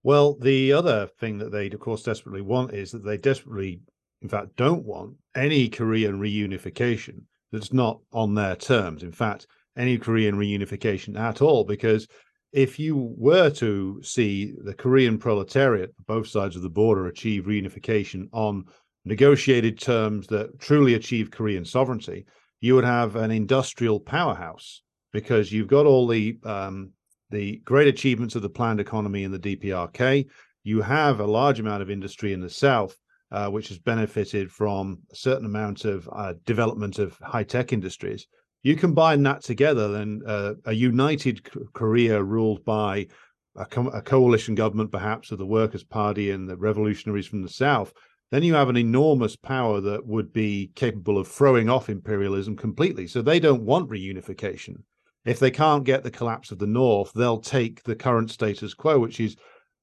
Well, 0.02 0.36
the 0.42 0.74
other 0.74 1.10
thing 1.20 1.38
that 1.38 1.52
they, 1.52 1.68
of 1.68 1.80
course, 1.80 2.02
desperately 2.02 2.42
want 2.42 2.74
is 2.74 2.92
that 2.92 3.06
they 3.06 3.18
desperately, 3.18 3.82
in 4.24 4.30
fact, 4.30 4.56
don't 4.56 4.84
want 4.84 5.14
any 5.36 5.70
Korean 5.70 6.20
reunification 6.20 7.22
that's 7.52 7.72
not 7.72 8.00
on 8.12 8.34
their 8.34 8.56
terms. 8.56 9.04
In 9.04 9.12
fact, 9.12 9.46
any 9.78 10.00
Korean 10.00 10.34
reunification 10.36 11.20
at 11.20 11.44
all, 11.44 11.64
because 11.64 12.08
if 12.52 12.80
you 12.80 13.14
were 13.16 13.52
to 13.52 14.02
see 14.02 14.56
the 14.64 14.74
Korean 14.74 15.20
proletariat, 15.20 15.94
both 16.08 16.28
sides 16.28 16.56
of 16.56 16.64
the 16.64 16.70
border, 16.70 17.06
achieve 17.06 17.46
reunification 17.46 18.28
on 18.32 18.66
negotiated 19.06 19.80
terms 19.80 20.26
that 20.28 20.60
truly 20.60 20.96
achieve 20.96 21.30
Korean 21.30 21.64
sovereignty, 21.64 22.26
you 22.62 22.76
would 22.76 22.86
have 22.86 23.16
an 23.16 23.32
industrial 23.32 24.00
powerhouse 24.00 24.84
because 25.12 25.52
you've 25.52 25.68
got 25.68 25.86
all 25.86 26.08
the 26.08 26.38
um, 26.46 26.92
the 27.32 27.62
great 27.66 27.88
achievements 27.88 28.36
of 28.36 28.42
the 28.42 28.50
planned 28.50 28.80
economy 28.80 29.24
in 29.24 29.32
the 29.32 29.40
DPRK. 29.40 30.26
You 30.64 30.82
have 30.82 31.20
a 31.20 31.26
large 31.26 31.60
amount 31.60 31.82
of 31.82 31.90
industry 31.90 32.34
in 32.34 32.42
the 32.42 32.50
south, 32.50 32.96
uh, 33.32 33.48
which 33.48 33.70
has 33.70 33.80
benefited 33.80 34.52
from 34.52 35.00
a 35.12 35.16
certain 35.16 35.46
amount 35.46 35.86
of 35.86 36.08
uh, 36.12 36.34
development 36.46 37.00
of 37.00 37.18
high 37.20 37.44
tech 37.44 37.74
industries. 37.74 38.28
You 38.64 38.76
combine 38.76 39.24
that 39.24 39.42
together, 39.44 39.92
then 39.92 40.22
uh, 40.28 40.54
a 40.66 40.74
united 40.74 41.50
Korea 41.74 42.22
ruled 42.22 42.64
by 42.64 43.08
a, 43.56 43.66
co- 43.66 43.90
a 43.90 44.02
coalition 44.02 44.54
government, 44.54 44.92
perhaps 44.92 45.32
of 45.32 45.40
the 45.40 45.46
Workers' 45.46 45.84
Party 45.84 46.30
and 46.30 46.48
the 46.48 46.58
revolutionaries 46.58 47.26
from 47.26 47.42
the 47.42 47.50
south, 47.50 47.92
then 48.32 48.44
you 48.44 48.54
have 48.54 48.70
an 48.70 48.78
enormous 48.78 49.36
power 49.36 49.82
that 49.82 50.08
would 50.08 50.34
be 50.34 50.72
capable 50.76 51.18
of 51.18 51.28
throwing 51.28 51.70
off 51.70 51.90
imperialism 51.90 52.56
completely. 52.56 53.06
So 53.06 53.22
they 53.22 53.40
don't 53.40 53.66
want 53.66 53.90
reunification. 53.90 54.78
If 55.26 55.38
they 55.38 55.52
can't 55.52 55.84
get 55.84 56.04
the 56.04 56.12
collapse 56.12 56.52
of 56.52 56.58
the 56.58 56.66
North, 56.66 57.12
they'll 57.14 57.42
take 57.42 57.84
the 57.84 57.96
current 57.96 58.32
status 58.32 58.74
quo, 58.74 59.00
which 59.00 59.20
is 59.20 59.36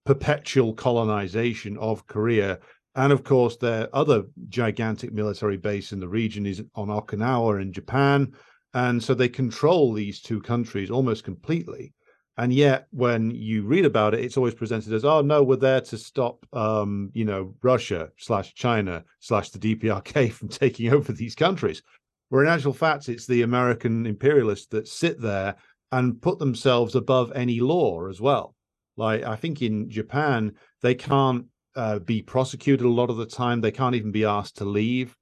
perpetual 0.04 0.72
colonization 0.72 1.76
of 1.76 2.06
Korea. 2.06 2.58
And 2.94 3.12
of 3.12 3.22
course, 3.22 3.56
their 3.56 3.94
other 3.94 4.24
gigantic 4.48 5.12
military 5.12 5.58
base 5.58 5.92
in 5.92 6.00
the 6.00 6.08
region 6.08 6.46
is 6.46 6.62
on 6.74 6.88
Okinawa 6.88 7.60
in 7.60 7.72
Japan. 7.72 8.32
And 8.74 9.04
so 9.04 9.14
they 9.14 9.28
control 9.28 9.92
these 9.92 10.20
two 10.20 10.40
countries 10.40 10.90
almost 10.90 11.22
completely. 11.22 11.92
And 12.38 12.52
yet, 12.52 12.86
when 12.90 13.32
you 13.32 13.64
read 13.64 13.84
about 13.84 14.14
it, 14.14 14.20
it's 14.20 14.36
always 14.36 14.54
presented 14.54 14.92
as, 14.92 15.04
"Oh 15.04 15.22
no, 15.22 15.42
we're 15.42 15.56
there 15.56 15.80
to 15.80 15.98
stop, 15.98 16.46
um, 16.52 17.10
you 17.12 17.24
know, 17.24 17.54
Russia 17.62 18.10
slash 18.16 18.54
China 18.54 19.04
slash 19.18 19.50
the 19.50 19.58
DPRK 19.58 20.32
from 20.32 20.48
taking 20.48 20.92
over 20.92 21.12
these 21.12 21.34
countries." 21.34 21.82
Where 22.28 22.44
in 22.44 22.48
actual 22.48 22.72
fact, 22.72 23.08
it's 23.08 23.26
the 23.26 23.42
American 23.42 24.06
imperialists 24.06 24.68
that 24.68 24.86
sit 24.86 25.20
there 25.20 25.56
and 25.90 26.20
put 26.22 26.38
themselves 26.38 26.94
above 26.94 27.32
any 27.34 27.58
law 27.58 28.08
as 28.08 28.20
well. 28.20 28.54
Like 28.96 29.24
I 29.24 29.34
think 29.34 29.60
in 29.60 29.90
Japan, 29.90 30.52
they 30.80 30.94
can't 30.94 31.46
uh, 31.74 31.98
be 31.98 32.22
prosecuted 32.22 32.86
a 32.86 32.90
lot 32.90 33.10
of 33.10 33.16
the 33.16 33.26
time. 33.26 33.60
They 33.60 33.72
can't 33.72 33.94
even 33.96 34.12
be 34.12 34.24
asked 34.24 34.58
to 34.58 34.64
leave. 34.64 35.16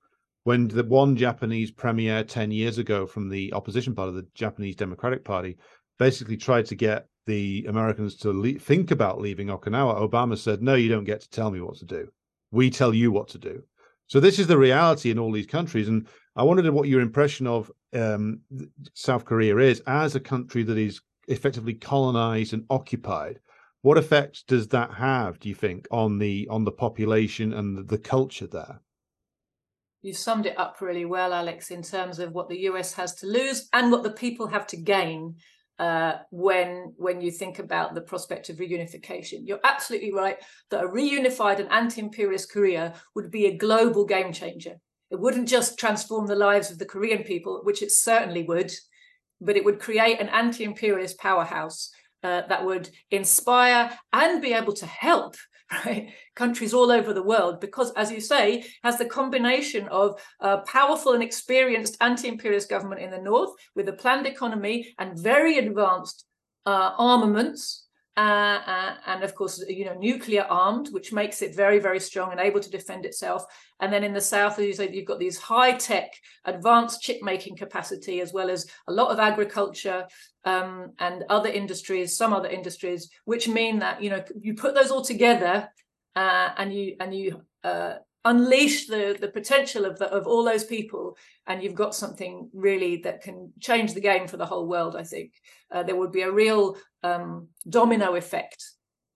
When 0.45 0.69
the 0.69 0.85
one 0.85 1.17
Japanese 1.17 1.71
premier 1.71 2.23
10 2.23 2.51
years 2.51 2.79
ago 2.79 3.07
from 3.07 3.29
the 3.29 3.53
opposition 3.53 3.95
part 3.95 4.09
of 4.09 4.15
the 4.15 4.27
Japanese 4.35 4.77
Democratic 4.77 5.25
Party 5.25 5.57
basically 5.99 6.37
tried 6.37 6.67
to 6.67 6.75
get 6.75 7.07
the 7.27 7.67
Americans 7.69 8.17
to 8.17 8.31
le- 8.31 8.59
think 8.59 8.91
about 8.91 9.21
leaving 9.21 9.49
Okinawa, 9.49 10.09
Obama 10.09 10.39
said, 10.39 10.63
No, 10.63 10.75
you 10.75 10.89
don't 10.89 11.05
get 11.05 11.21
to 11.23 11.31
tell 11.31 11.51
me 11.51 11.61
what 11.61 11.77
to 11.77 11.85
do. 11.85 12.09
We 12.51 12.71
tell 12.71 12.95
you 12.95 13.11
what 13.11 13.29
to 13.29 13.39
do. 13.39 13.63
So 14.07 14.21
this 14.21 14.39
is 14.39 14.47
the 14.47 14.59
reality 14.59 15.11
in 15.11 15.19
all 15.19 15.33
these 15.33 15.47
countries. 15.47 15.89
And 15.89 16.07
I 16.37 16.45
wondered 16.45 16.69
what 16.71 16.89
your 16.89 17.01
impression 17.01 17.47
of 17.47 17.71
um, 17.93 18.41
South 18.95 19.25
Korea 19.25 19.57
is 19.59 19.83
as 19.87 20.15
a 20.15 20.21
country 20.21 20.63
that 20.63 20.79
is 20.79 21.01
effectively 21.29 21.75
colonized 21.75 22.53
and 22.53 22.65
occupied. 22.71 23.41
What 23.83 23.99
effect 23.99 24.47
does 24.47 24.69
that 24.69 24.93
have, 24.95 25.41
do 25.41 25.49
you 25.49 25.55
think, 25.55 25.87
on 25.91 26.19
the 26.19 26.47
on 26.51 26.65
the 26.65 26.73
population 26.73 27.53
and 27.53 27.77
the, 27.77 27.83
the 27.83 27.99
culture 27.99 28.47
there? 28.47 28.81
You've 30.03 30.17
summed 30.17 30.47
it 30.47 30.59
up 30.59 30.81
really 30.81 31.05
well, 31.05 31.33
Alex, 31.33 31.71
in 31.71 31.83
terms 31.83 32.21
of 32.21 32.33
what 32.33 32.49
the 32.49 32.61
US 32.71 32.93
has 32.95 33.15
to 33.17 33.27
lose 33.27 33.69
and 33.73 33.91
what 33.91 34.03
the 34.03 34.11
people 34.11 34.49
have 34.49 34.67
to 34.69 34.77
gain 34.77 35.37
uh, 35.79 36.19
when 36.31 36.95
when 36.97 37.21
you 37.21 37.31
think 37.31 37.59
about 37.59 37.95
the 37.95 38.01
prospect 38.01 38.49
of 38.49 38.57
reunification. 38.57 39.41
You're 39.45 39.61
absolutely 39.65 40.13
right 40.13 40.39
that 40.71 40.85
a 40.85 40.89
reunified 40.89 41.61
and 41.61 41.71
anti-imperialist 41.71 42.51
Korea 42.51 42.95
would 43.15 43.31
be 43.31 43.47
a 43.47 43.57
global 43.57 44.05
game 44.05 44.33
changer. 44.33 44.77
It 45.11 45.21
wouldn't 45.21 45.49
just 45.49 45.79
transform 45.79 46.27
the 46.27 46.35
lives 46.35 46.71
of 46.71 46.79
the 46.79 46.87
Korean 46.87 47.23
people, 47.23 47.61
which 47.63 47.83
it 47.83 47.93
certainly 47.93 48.43
would, 48.45 48.73
but 49.41 49.57
it 49.57 49.65
would 49.65 49.79
create 49.79 50.21
an 50.21 50.29
anti-imperialist 50.31 51.19
powerhouse 51.19 51.91
uh, 52.23 52.43
that 52.49 52.65
would 52.65 52.89
inspire 53.11 53.97
and 54.13 54.43
be 54.43 54.53
able 54.53 54.73
to 54.73 54.87
help 54.87 55.37
right 55.85 56.13
countries 56.35 56.73
all 56.73 56.91
over 56.93 57.13
the 57.13 57.23
world 57.23 57.61
because 57.61 57.93
as 57.93 58.13
you 58.13 58.21
say 58.21 58.65
has 58.85 58.99
the 58.99 59.05
combination 59.05 59.89
of 59.89 60.21
a 60.41 60.59
powerful 60.59 61.13
and 61.13 61.23
experienced 61.23 61.97
anti-imperialist 62.01 62.69
government 62.69 63.01
in 63.01 63.11
the 63.11 63.19
north 63.19 63.51
with 63.75 63.89
a 63.89 63.93
planned 63.93 64.27
economy 64.27 64.95
and 64.99 65.19
very 65.19 65.59
advanced 65.59 66.25
uh, 66.67 66.93
armaments 66.99 67.86
uh, 68.17 68.61
uh, 68.67 68.95
and 69.07 69.23
of 69.23 69.35
course, 69.35 69.63
you 69.69 69.85
know, 69.85 69.95
nuclear 69.95 70.47
armed, 70.49 70.89
which 70.89 71.13
makes 71.13 71.43
it 71.43 71.55
very, 71.55 71.79
very 71.79 72.01
strong 72.01 72.33
and 72.33 72.41
able 72.41 72.61
to 72.61 72.71
defend 72.71 73.05
itself. 73.05 73.45
And 73.81 73.93
then 73.93 74.03
in 74.03 74.15
the 74.15 74.21
south, 74.23 74.59
as 74.59 74.65
you 74.65 74.73
say, 74.73 74.91
you've 74.91 75.05
got 75.05 75.19
these 75.19 75.39
high 75.39 75.73
tech, 75.73 76.15
advanced 76.47 77.03
chip 77.03 77.19
making 77.23 77.57
capacity, 77.57 78.23
as 78.23 78.33
well 78.33 78.49
as 78.49 78.67
a 78.89 78.93
lot 78.93 79.11
of 79.11 79.19
agriculture 79.19 80.07
um, 80.45 80.93
and 80.99 81.25
other 81.29 81.51
industries, 81.51 82.17
some 82.17 82.33
other 82.33 82.49
industries, 82.49 83.11
which 83.27 83.49
mean 83.49 83.81
that 83.81 84.03
you 84.03 84.09
know 84.09 84.25
you 84.41 84.55
put 84.55 84.75
those 84.75 84.91
all 84.91 85.03
together 85.03 85.69
uh, 86.15 86.51
and 86.57 86.75
you 86.75 86.97
and 87.01 87.15
you 87.15 87.43
uh, 87.65 87.97
unleash 88.27 88.87
the 88.87 89.17
the 89.21 89.29
potential 89.29 89.85
of 89.85 89.99
the, 89.99 90.07
of 90.13 90.27
all 90.27 90.45
those 90.45 90.65
people 90.65 91.17
and 91.47 91.63
you've 91.63 91.83
got 91.83 91.95
something 91.95 92.51
really 92.53 92.99
that 92.99 93.23
can 93.23 93.53
change 93.61 93.95
the 93.95 94.01
game 94.01 94.27
for 94.27 94.37
the 94.37 94.47
whole 94.47 94.67
world 94.67 94.97
i 94.97 95.03
think. 95.03 95.33
Uh, 95.73 95.83
there 95.83 95.97
would 95.97 96.13
be 96.13 96.23
a 96.23 96.31
real 96.31 96.77
um, 97.03 97.49
domino 97.69 98.15
effect 98.15 98.63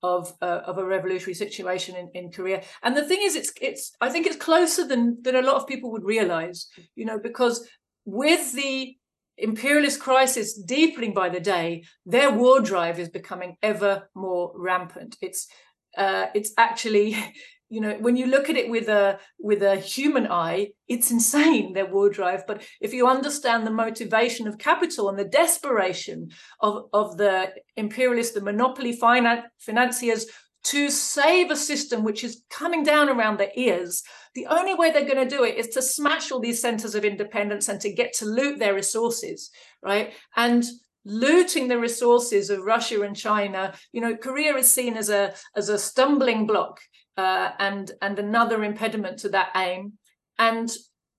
of 0.03 0.33
uh, 0.41 0.63
of 0.71 0.79
a 0.79 0.85
revolutionary 0.85 1.35
situation 1.35 1.95
in, 1.97 2.09
in 2.15 2.33
korea. 2.33 2.63
And 2.83 2.97
the 2.97 3.05
thing 3.05 3.21
is 3.23 3.37
it's 3.37 3.53
it's 3.61 3.93
i 4.01 4.09
think 4.09 4.27
it's 4.27 4.45
closer 4.49 4.87
than 4.87 5.03
than 5.23 5.37
a 5.37 5.43
lot 5.49 5.57
of 5.57 5.67
people 5.67 5.91
would 5.93 6.05
realize 6.05 6.67
you 6.95 7.05
know 7.05 7.19
because 7.19 7.69
with 8.05 8.53
the 8.55 8.97
imperialist 9.41 10.01
crisis 10.01 10.55
deepening 10.55 11.15
by 11.15 11.29
the 11.29 11.41
day 11.41 11.85
their 12.07 12.31
war 12.31 12.61
drive 12.61 12.99
is 12.99 13.09
becoming 13.09 13.57
ever 13.63 14.09
more 14.15 14.53
rampant. 14.55 15.17
It's 15.21 15.49
uh, 15.97 16.27
it's 16.35 16.53
actually 16.57 17.17
you 17.71 17.81
know 17.81 17.95
when 18.01 18.17
you 18.17 18.27
look 18.27 18.51
at 18.51 18.57
it 18.57 18.69
with 18.69 18.89
a 18.89 19.19
with 19.39 19.63
a 19.63 19.77
human 19.77 20.27
eye 20.27 20.69
it's 20.89 21.11
insane 21.11 21.73
their 21.73 21.87
war 21.87 22.11
drive 22.11 22.47
but 22.47 22.63
if 22.81 22.93
you 22.93 23.07
understand 23.07 23.67
the 23.67 23.71
motivation 23.71 24.47
of 24.47 24.59
capital 24.59 25.09
and 25.09 25.19
the 25.19 25.25
desperation 25.25 26.29
of 26.61 26.85
of 26.93 27.17
the 27.17 27.51
imperialist 27.77 28.35
the 28.35 28.41
monopoly 28.43 28.95
finan- 28.97 29.45
financiers 29.59 30.27
to 30.63 30.91
save 30.91 31.51
a 31.51 31.57
system 31.57 32.05
which 32.05 32.23
is 32.23 32.43
coming 32.51 32.83
down 32.83 33.09
around 33.09 33.39
their 33.39 33.53
ears 33.55 34.03
the 34.35 34.47
only 34.47 34.75
way 34.75 34.91
they're 34.91 35.13
going 35.13 35.29
to 35.29 35.37
do 35.37 35.45
it 35.45 35.57
is 35.57 35.69
to 35.69 35.81
smash 35.81 36.31
all 36.31 36.41
these 36.41 36.61
centers 36.61 36.95
of 36.95 37.05
independence 37.05 37.69
and 37.69 37.81
to 37.81 37.93
get 37.93 38.13
to 38.13 38.27
loot 38.27 38.59
their 38.59 38.75
resources 38.75 39.51
right 39.83 40.13
and 40.37 40.65
looting 41.05 41.69
the 41.69 41.79
resources 41.79 42.51
of 42.51 42.63
Russia 42.63 43.01
and 43.01 43.17
China. 43.17 43.73
You 43.91 44.03
know, 44.03 44.17
Korea 44.17 44.55
is 44.57 44.71
seen 44.71 44.99
as 44.99 45.09
a 45.09 45.35
as 45.57 45.71
a 45.71 45.79
stumbling 45.79 46.47
block 46.47 46.79
uh, 47.21 47.53
and 47.59 47.93
and 48.01 48.19
another 48.19 48.65
impediment 48.65 49.19
to 49.19 49.29
that 49.31 49.51
aim. 49.55 49.93
And 50.39 50.71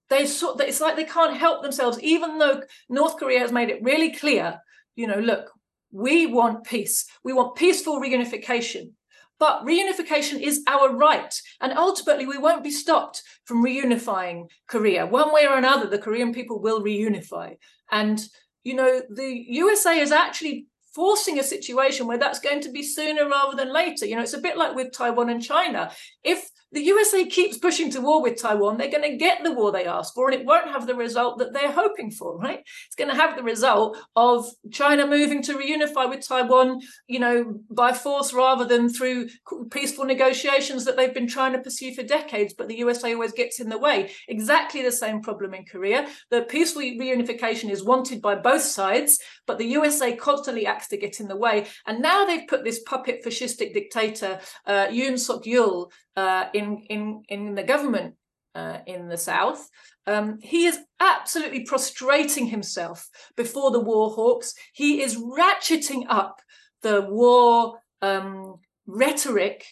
they 0.10 0.26
sort 0.26 0.60
it's 0.62 0.82
like 0.82 0.96
they 0.96 1.06
can't 1.18 1.38
help 1.38 1.62
themselves, 1.62 2.00
even 2.02 2.40
though 2.40 2.64
North 2.90 3.18
Korea 3.18 3.40
has 3.40 3.52
made 3.52 3.70
it 3.70 3.84
really 3.84 4.12
clear. 4.12 4.60
You 4.96 5.08
know, 5.08 5.20
look, 5.20 5.52
we 5.92 6.26
want 6.26 6.64
peace. 6.64 7.06
We 7.24 7.34
want 7.34 7.56
peaceful 7.56 8.02
reunification. 8.02 8.94
But 9.40 9.66
reunification 9.66 10.40
is 10.40 10.64
our 10.68 10.96
right. 10.96 11.34
And 11.62 11.74
ultimately, 11.74 12.28
we 12.28 12.38
won't 12.38 12.64
be 12.64 12.70
stopped 12.72 13.24
from 13.46 13.66
reunifying 13.66 14.48
Korea. 14.68 15.08
One 15.08 15.34
way 15.34 15.48
or 15.48 15.58
another, 15.58 15.88
the 15.88 15.98
Korean 15.98 16.32
people 16.32 16.60
will 16.62 16.84
reunify. 16.84 17.58
And, 17.90 18.24
you 18.64 18.76
know, 18.76 19.02
the 19.10 19.30
USA 19.64 20.00
is 20.00 20.12
actually 20.12 20.68
forcing 20.94 21.40
a 21.40 21.44
situation 21.44 22.08
where 22.08 22.18
that's 22.18 22.40
going 22.40 22.62
to 22.62 22.72
be 22.72 22.84
sooner 22.84 23.28
rather 23.28 23.56
than 23.56 23.74
later. 23.74 24.06
You 24.06 24.16
know, 24.16 24.22
it's 24.22 24.34
a 24.34 24.42
bit 24.42 24.58
like 24.58 24.76
with 24.76 24.92
Taiwan 24.92 25.30
and 25.30 25.42
China. 25.42 25.92
If 26.24 26.50
the 26.72 26.84
USA 26.84 27.26
keeps 27.26 27.58
pushing 27.58 27.92
to 27.92 28.02
war 28.02 28.22
with 28.22 28.42
Taiwan, 28.42 28.78
they're 28.78 28.92
going 28.92 29.10
to 29.10 29.18
get 29.18 29.44
the 29.44 29.52
war 29.52 29.72
they 29.72 29.86
asked 29.86 30.16
for, 30.16 30.30
and 30.30 30.40
it 30.40 30.46
won't 30.46 30.70
have 30.70 30.88
the 30.88 30.96
result 30.96 31.40
that 31.40 31.54
they're 31.54 31.72
hoping 31.72 32.12
for, 32.12 32.38
right? 32.38 32.60
It's 32.88 32.96
going 32.96 33.10
to 33.10 33.16
have 33.16 33.36
the 33.36 33.44
result 33.44 33.98
of 34.16 34.48
China 34.72 35.06
moving 35.06 35.42
to 35.44 35.58
reunify 35.58 36.10
with 36.10 36.28
Taiwan, 36.28 36.80
you 37.08 37.20
know, 37.20 37.60
by 37.70 37.94
force 37.94 38.34
rather 38.34 38.66
than 38.66 38.90
through 38.90 39.30
peaceful 39.70 40.06
negotiations 40.06 40.86
that 40.86 40.96
they've 40.96 41.14
been 41.14 41.28
trying 41.28 41.54
to 41.54 41.60
pursue 41.60 41.94
for 41.94 42.04
decades, 42.04 42.54
but 42.54 42.68
the 42.68 42.78
USA 42.78 43.14
always 43.14 43.34
gets 43.34 43.60
in 43.60 43.70
the 43.70 43.78
way. 43.78 44.12
Exactly 44.28 44.82
the 44.82 44.92
same 44.92 45.22
problem 45.22 45.54
in 45.54 45.66
Korea. 45.66 46.08
The 46.30 46.44
peaceful 46.44 46.82
reunification 46.82 47.70
is 47.70 47.84
wanted 47.84 48.22
by 48.22 48.36
both 48.36 48.62
sides, 48.62 49.20
but 49.46 49.58
the 49.58 49.68
USA 49.68 50.16
constantly 50.16 50.66
acts 50.66 50.88
to 50.90 50.98
get 50.98 51.20
in 51.20 51.28
the 51.28 51.36
way. 51.36 51.68
And 51.86 52.02
now 52.02 52.26
they've 52.26 52.48
put 52.48 52.64
this 52.64 52.82
puppet 52.84 53.24
fascistic 53.26 53.74
dictator, 53.74 54.40
uh, 54.66 54.88
Yoon 54.88 55.20
Suk 55.20 55.44
Yeol, 55.44 55.92
uh, 56.16 56.46
in 56.54 56.84
in 56.90 57.24
in 57.30 57.56
the 57.56 57.64
government 57.64 58.16
uh, 58.56 58.80
in 58.86 59.08
the 59.08 59.18
south. 59.18 59.70
Um, 60.08 60.40
he 60.42 60.66
is 60.66 60.80
absolutely 61.00 61.64
prostrating 61.64 62.48
himself 62.48 63.08
before 63.38 63.72
the 63.72 63.80
war 63.80 64.10
hawks. 64.10 64.54
He 64.74 65.02
is 65.02 65.16
ratcheting 65.16 66.06
up 66.10 66.42
the 66.82 67.02
war 67.02 67.80
um, 68.02 68.56
rhetoric 68.88 69.66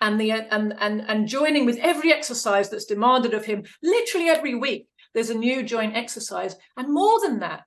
and 0.00 0.20
the 0.20 0.32
and 0.32 0.74
and 0.78 1.02
and 1.08 1.28
joining 1.28 1.66
with 1.66 1.78
every 1.78 2.12
exercise 2.12 2.70
that's 2.70 2.84
demanded 2.84 3.34
of 3.34 3.44
him. 3.44 3.64
Literally 3.82 4.28
every 4.28 4.54
week, 4.54 4.88
there's 5.14 5.30
a 5.30 5.34
new 5.34 5.62
joint 5.62 5.96
exercise, 5.96 6.56
and 6.76 6.92
more 6.92 7.20
than 7.20 7.40
that. 7.40 7.64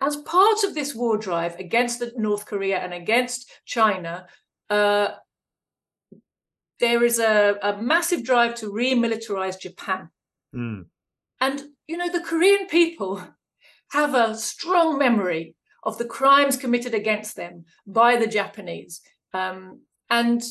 As 0.00 0.16
part 0.16 0.64
of 0.64 0.74
this 0.74 0.96
war 0.96 1.16
drive 1.16 1.56
against 1.60 2.00
the 2.00 2.12
North 2.16 2.44
Korea 2.44 2.78
and 2.78 2.92
against 2.92 3.48
China, 3.64 4.26
uh, 4.68 5.10
there 6.82 7.04
is 7.04 7.20
a, 7.20 7.56
a 7.62 7.80
massive 7.80 8.24
drive 8.24 8.56
to 8.56 8.72
remilitarize 8.72 9.58
Japan. 9.58 10.10
Mm. 10.54 10.86
And, 11.40 11.62
you 11.86 11.96
know, 11.96 12.10
the 12.10 12.20
Korean 12.20 12.66
people 12.66 13.22
have 13.92 14.14
a 14.14 14.36
strong 14.36 14.98
memory 14.98 15.54
of 15.84 15.96
the 15.96 16.04
crimes 16.04 16.56
committed 16.56 16.92
against 16.92 17.36
them 17.36 17.64
by 17.86 18.16
the 18.16 18.26
Japanese. 18.26 19.00
Um, 19.32 19.82
and 20.10 20.42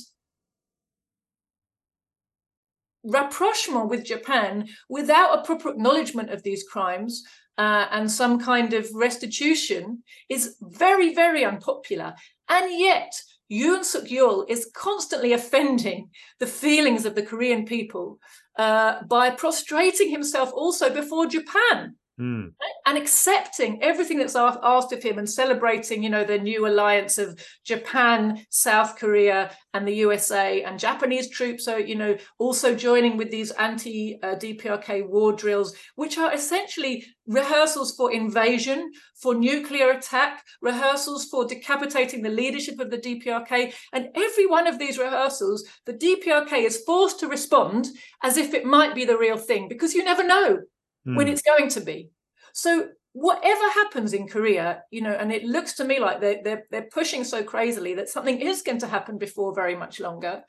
rapprochement 3.03 3.89
with 3.89 4.05
Japan 4.05 4.69
without 4.87 5.37
a 5.37 5.43
proper 5.43 5.69
acknowledgement 5.69 6.29
of 6.29 6.43
these 6.43 6.63
crimes 6.63 7.23
uh, 7.57 7.87
and 7.91 8.09
some 8.09 8.39
kind 8.39 8.73
of 8.73 8.89
restitution 8.93 10.01
is 10.29 10.55
very, 10.61 11.13
very 11.13 11.43
unpopular. 11.43 12.13
And 12.47 12.79
yet, 12.79 13.13
Yoon 13.51 13.83
Suk 13.83 14.05
Yeol 14.05 14.49
is 14.49 14.71
constantly 14.73 15.33
offending 15.33 16.09
the 16.39 16.47
feelings 16.47 17.05
of 17.05 17.15
the 17.15 17.23
Korean 17.23 17.65
people 17.65 18.19
uh, 18.57 19.03
by 19.03 19.29
prostrating 19.29 20.09
himself 20.09 20.51
also 20.53 20.89
before 20.89 21.25
Japan. 21.25 21.95
Mm. 22.21 22.53
and 22.85 22.99
accepting 22.99 23.81
everything 23.81 24.19
that's 24.19 24.35
asked 24.35 24.93
of 24.93 25.01
him 25.01 25.17
and 25.17 25.27
celebrating, 25.27 26.03
you 26.03 26.09
know, 26.09 26.23
the 26.23 26.37
new 26.37 26.67
alliance 26.67 27.17
of 27.17 27.39
Japan, 27.65 28.45
South 28.51 28.95
Korea, 28.95 29.49
and 29.73 29.87
the 29.87 29.95
USA 29.95 30.61
and 30.61 30.77
Japanese 30.77 31.29
troops 31.29 31.67
are, 31.67 31.79
you 31.79 31.95
know, 31.95 32.15
also 32.37 32.75
joining 32.75 33.17
with 33.17 33.31
these 33.31 33.49
anti-DPRK 33.51 35.07
war 35.07 35.33
drills, 35.33 35.75
which 35.95 36.19
are 36.19 36.31
essentially 36.31 37.03
rehearsals 37.25 37.95
for 37.95 38.11
invasion, 38.11 38.91
for 39.19 39.33
nuclear 39.33 39.89
attack, 39.89 40.43
rehearsals 40.61 41.25
for 41.25 41.45
decapitating 41.45 42.21
the 42.21 42.29
leadership 42.29 42.79
of 42.79 42.91
the 42.91 42.99
DPRK. 42.99 43.73
And 43.93 44.09
every 44.13 44.45
one 44.45 44.67
of 44.67 44.77
these 44.77 44.99
rehearsals, 44.99 45.65
the 45.87 45.93
DPRK 45.93 46.65
is 46.65 46.83
forced 46.85 47.19
to 47.21 47.27
respond 47.27 47.87
as 48.21 48.37
if 48.37 48.53
it 48.53 48.65
might 48.65 48.93
be 48.93 49.05
the 49.05 49.17
real 49.17 49.37
thing, 49.37 49.67
because 49.67 49.95
you 49.95 50.03
never 50.03 50.23
know 50.23 50.59
mm. 51.07 51.15
when 51.15 51.27
hmm. 51.27 51.33
it's 51.33 51.41
going 51.41 51.69
to 51.69 51.81
be. 51.81 52.09
So 52.53 52.89
whatever 53.13 53.69
happens 53.71 54.13
in 54.13 54.27
Korea, 54.27 54.83
you 54.91 55.01
know, 55.01 55.11
and 55.11 55.31
it 55.31 55.43
looks 55.43 55.73
to 55.75 55.83
me 55.83 55.99
like 55.99 56.21
they're, 56.21 56.39
they're, 56.43 56.63
they're 56.71 56.89
pushing 56.91 57.23
so 57.23 57.43
crazily 57.43 57.95
that 57.95 58.09
something 58.09 58.39
is 58.39 58.61
going 58.61 58.79
to 58.79 58.87
happen 58.87 59.17
before 59.17 59.53
very 59.53 59.75
much 59.75 59.99
longer. 59.99 60.43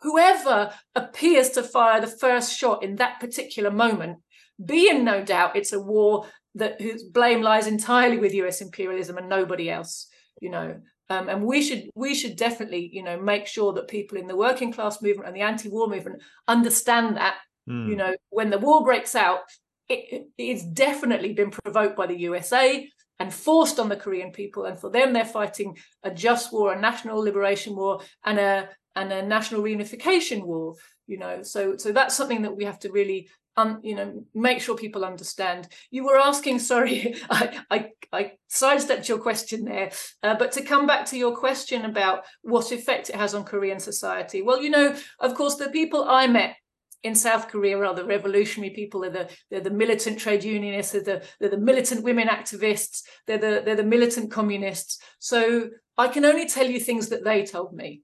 Whoever 0.00 0.72
appears 0.94 1.50
to 1.50 1.62
fire 1.62 2.00
the 2.00 2.06
first 2.06 2.56
shot 2.56 2.82
in 2.82 2.96
that 2.96 3.20
particular 3.20 3.70
moment, 3.70 4.18
be 4.64 4.88
in 4.88 5.04
no 5.04 5.24
doubt 5.24 5.56
it's 5.56 5.72
a 5.72 5.80
war 5.80 6.26
that 6.54 6.80
whose 6.80 7.04
blame 7.04 7.42
lies 7.42 7.66
entirely 7.66 8.18
with 8.18 8.34
US 8.34 8.60
imperialism 8.60 9.16
and 9.18 9.28
nobody 9.28 9.70
else, 9.70 10.08
you 10.40 10.50
know. 10.50 10.80
Um, 11.10 11.28
and 11.30 11.44
we 11.44 11.62
should 11.62 11.88
we 11.94 12.14
should 12.14 12.36
definitely, 12.36 12.90
you 12.92 13.02
know, 13.02 13.18
make 13.18 13.46
sure 13.46 13.72
that 13.72 13.88
people 13.88 14.18
in 14.18 14.26
the 14.26 14.36
working 14.36 14.72
class 14.72 15.00
movement 15.00 15.26
and 15.26 15.34
the 15.34 15.40
anti-war 15.40 15.88
movement 15.88 16.22
understand 16.46 17.16
that 17.16 17.36
Mm. 17.68 17.88
You 17.88 17.96
know, 17.96 18.14
when 18.30 18.50
the 18.50 18.58
war 18.58 18.82
breaks 18.82 19.14
out, 19.14 19.40
it, 19.88 20.28
it's 20.36 20.64
definitely 20.64 21.32
been 21.32 21.50
provoked 21.50 21.96
by 21.96 22.06
the 22.06 22.18
USA 22.20 22.88
and 23.18 23.34
forced 23.34 23.80
on 23.80 23.88
the 23.88 23.96
Korean 23.96 24.30
people. 24.30 24.64
And 24.64 24.78
for 24.78 24.90
them, 24.90 25.12
they're 25.12 25.24
fighting 25.24 25.76
a 26.02 26.10
just 26.10 26.52
war, 26.52 26.72
a 26.72 26.80
national 26.80 27.18
liberation 27.18 27.74
war, 27.74 28.00
and 28.24 28.38
a 28.38 28.68
and 28.96 29.12
a 29.12 29.22
national 29.22 29.62
reunification 29.62 30.44
war. 30.44 30.74
You 31.06 31.18
know, 31.18 31.42
so 31.42 31.76
so 31.76 31.92
that's 31.92 32.14
something 32.16 32.42
that 32.42 32.56
we 32.56 32.64
have 32.64 32.78
to 32.80 32.92
really 32.92 33.28
um, 33.58 33.80
you 33.82 33.96
know, 33.96 34.24
make 34.34 34.60
sure 34.60 34.76
people 34.76 35.04
understand. 35.04 35.68
You 35.90 36.04
were 36.04 36.16
asking, 36.16 36.58
sorry, 36.60 37.16
I, 37.28 37.60
I, 37.70 37.90
I 38.12 38.32
sidestepped 38.46 39.08
your 39.08 39.18
question 39.18 39.64
there, 39.64 39.90
uh, 40.22 40.36
but 40.36 40.52
to 40.52 40.62
come 40.62 40.86
back 40.86 41.06
to 41.06 41.18
your 41.18 41.36
question 41.36 41.84
about 41.84 42.24
what 42.42 42.70
effect 42.70 43.10
it 43.10 43.16
has 43.16 43.34
on 43.34 43.44
Korean 43.44 43.80
society. 43.80 44.42
Well, 44.42 44.62
you 44.62 44.70
know, 44.70 44.96
of 45.18 45.34
course, 45.34 45.56
the 45.56 45.70
people 45.70 46.04
I 46.08 46.28
met 46.28 46.54
in 47.02 47.14
South 47.14 47.48
Korea 47.48 47.78
are 47.78 47.94
the 47.94 48.04
revolutionary 48.04 48.70
people. 48.70 49.00
They're 49.00 49.10
the 49.10 49.30
they're 49.50 49.60
the 49.60 49.70
militant 49.70 50.18
trade 50.18 50.44
unionists. 50.44 50.92
They're 50.92 51.02
the 51.02 51.22
they're 51.40 51.50
the 51.50 51.58
militant 51.58 52.02
women 52.02 52.28
activists. 52.28 53.02
They're 53.26 53.38
the 53.38 53.62
they're 53.64 53.76
the 53.76 53.84
militant 53.84 54.30
communists. 54.30 54.98
So 55.18 55.70
I 55.96 56.08
can 56.08 56.24
only 56.24 56.48
tell 56.48 56.66
you 56.66 56.80
things 56.80 57.08
that 57.08 57.24
they 57.24 57.44
told 57.44 57.72
me. 57.72 58.02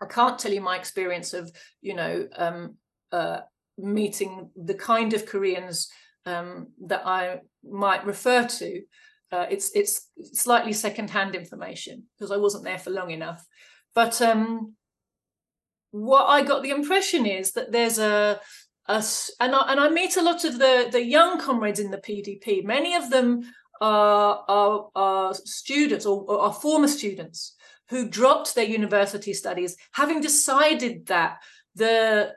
I 0.00 0.06
can't 0.06 0.38
tell 0.38 0.52
you 0.52 0.60
my 0.60 0.76
experience 0.76 1.34
of 1.34 1.50
you 1.80 1.94
know 1.94 2.28
um, 2.36 2.76
uh, 3.10 3.40
meeting 3.78 4.50
the 4.56 4.74
kind 4.74 5.14
of 5.14 5.26
Koreans 5.26 5.88
um, 6.26 6.68
that 6.86 7.06
I 7.06 7.40
might 7.64 8.06
refer 8.06 8.46
to. 8.46 8.82
Uh, 9.32 9.46
it's 9.50 9.70
it's 9.74 10.10
slightly 10.32 10.72
secondhand 10.72 11.34
information 11.34 12.04
because 12.16 12.30
I 12.30 12.36
wasn't 12.36 12.64
there 12.64 12.78
for 12.78 12.90
long 12.90 13.10
enough. 13.10 13.44
But 13.94 14.22
um, 14.22 14.74
what 15.92 16.24
I 16.24 16.42
got 16.42 16.62
the 16.62 16.70
impression 16.70 17.24
is 17.24 17.52
that 17.52 17.70
there's 17.70 17.98
a, 17.98 18.40
a 18.86 19.04
and 19.40 19.54
I, 19.54 19.70
and 19.70 19.80
I 19.80 19.88
meet 19.88 20.16
a 20.16 20.22
lot 20.22 20.44
of 20.44 20.58
the 20.58 20.88
the 20.90 21.04
young 21.04 21.38
comrades 21.40 21.78
in 21.78 21.90
the 21.90 21.98
PDP. 21.98 22.64
Many 22.64 22.94
of 22.96 23.10
them 23.10 23.42
are 23.80 24.44
are, 24.48 24.88
are 24.96 25.34
students 25.34 26.04
or, 26.04 26.24
or 26.26 26.40
are 26.40 26.52
former 26.52 26.88
students 26.88 27.54
who 27.88 28.08
dropped 28.08 28.54
their 28.54 28.64
university 28.64 29.34
studies, 29.34 29.76
having 29.92 30.20
decided 30.20 31.06
that 31.06 31.38
the 31.74 32.34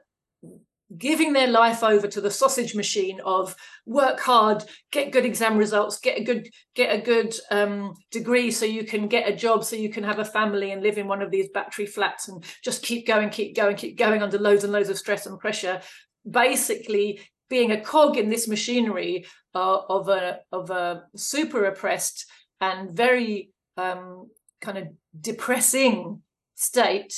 giving 0.97 1.34
their 1.34 1.47
life 1.47 1.84
over 1.84 2.08
to 2.08 2.21
the 2.21 2.31
sausage 2.31 2.75
machine 2.75 3.19
of 3.25 3.55
work 3.86 4.19
hard 4.19 4.63
get 4.91 5.12
good 5.12 5.25
exam 5.25 5.58
results 5.58 5.99
get 5.99 6.19
a 6.19 6.23
good 6.23 6.49
get 6.75 6.93
a 6.93 7.01
good 7.01 7.34
um, 7.51 7.93
degree 8.12 8.51
so 8.51 8.65
you 8.65 8.84
can 8.84 9.08
get 9.08 9.27
a 9.27 9.36
job 9.36 9.63
so 9.63 9.75
you 9.75 9.89
can 9.89 10.03
have 10.03 10.19
a 10.19 10.25
family 10.25 10.71
and 10.71 10.81
live 10.81 10.97
in 10.97 11.08
one 11.08 11.21
of 11.21 11.31
these 11.31 11.49
battery 11.49 11.86
flats 11.86 12.27
and 12.27 12.43
just 12.63 12.84
keep 12.84 13.08
going 13.08 13.29
keep 13.29 13.55
going 13.55 13.75
keep 13.75 13.97
going 13.97 14.21
under 14.21 14.38
loads 14.38 14.63
and 14.63 14.73
loads 14.73 14.89
of 14.89 14.97
stress 14.97 15.25
and 15.25 15.39
pressure. 15.39 15.81
Basically 16.29 17.19
being 17.49 17.71
a 17.71 17.81
cog 17.81 18.17
in 18.17 18.29
this 18.29 18.47
machinery 18.47 19.25
uh, 19.53 19.81
of 19.89 20.10
a 20.10 20.39
of 20.51 20.69
a 20.69 21.03
super 21.15 21.65
oppressed 21.65 22.25
and 22.62 22.91
very 22.91 23.51
um, 23.77 24.29
kind 24.62 24.77
of 24.77 24.88
depressing 25.19 26.21
state 26.55 27.13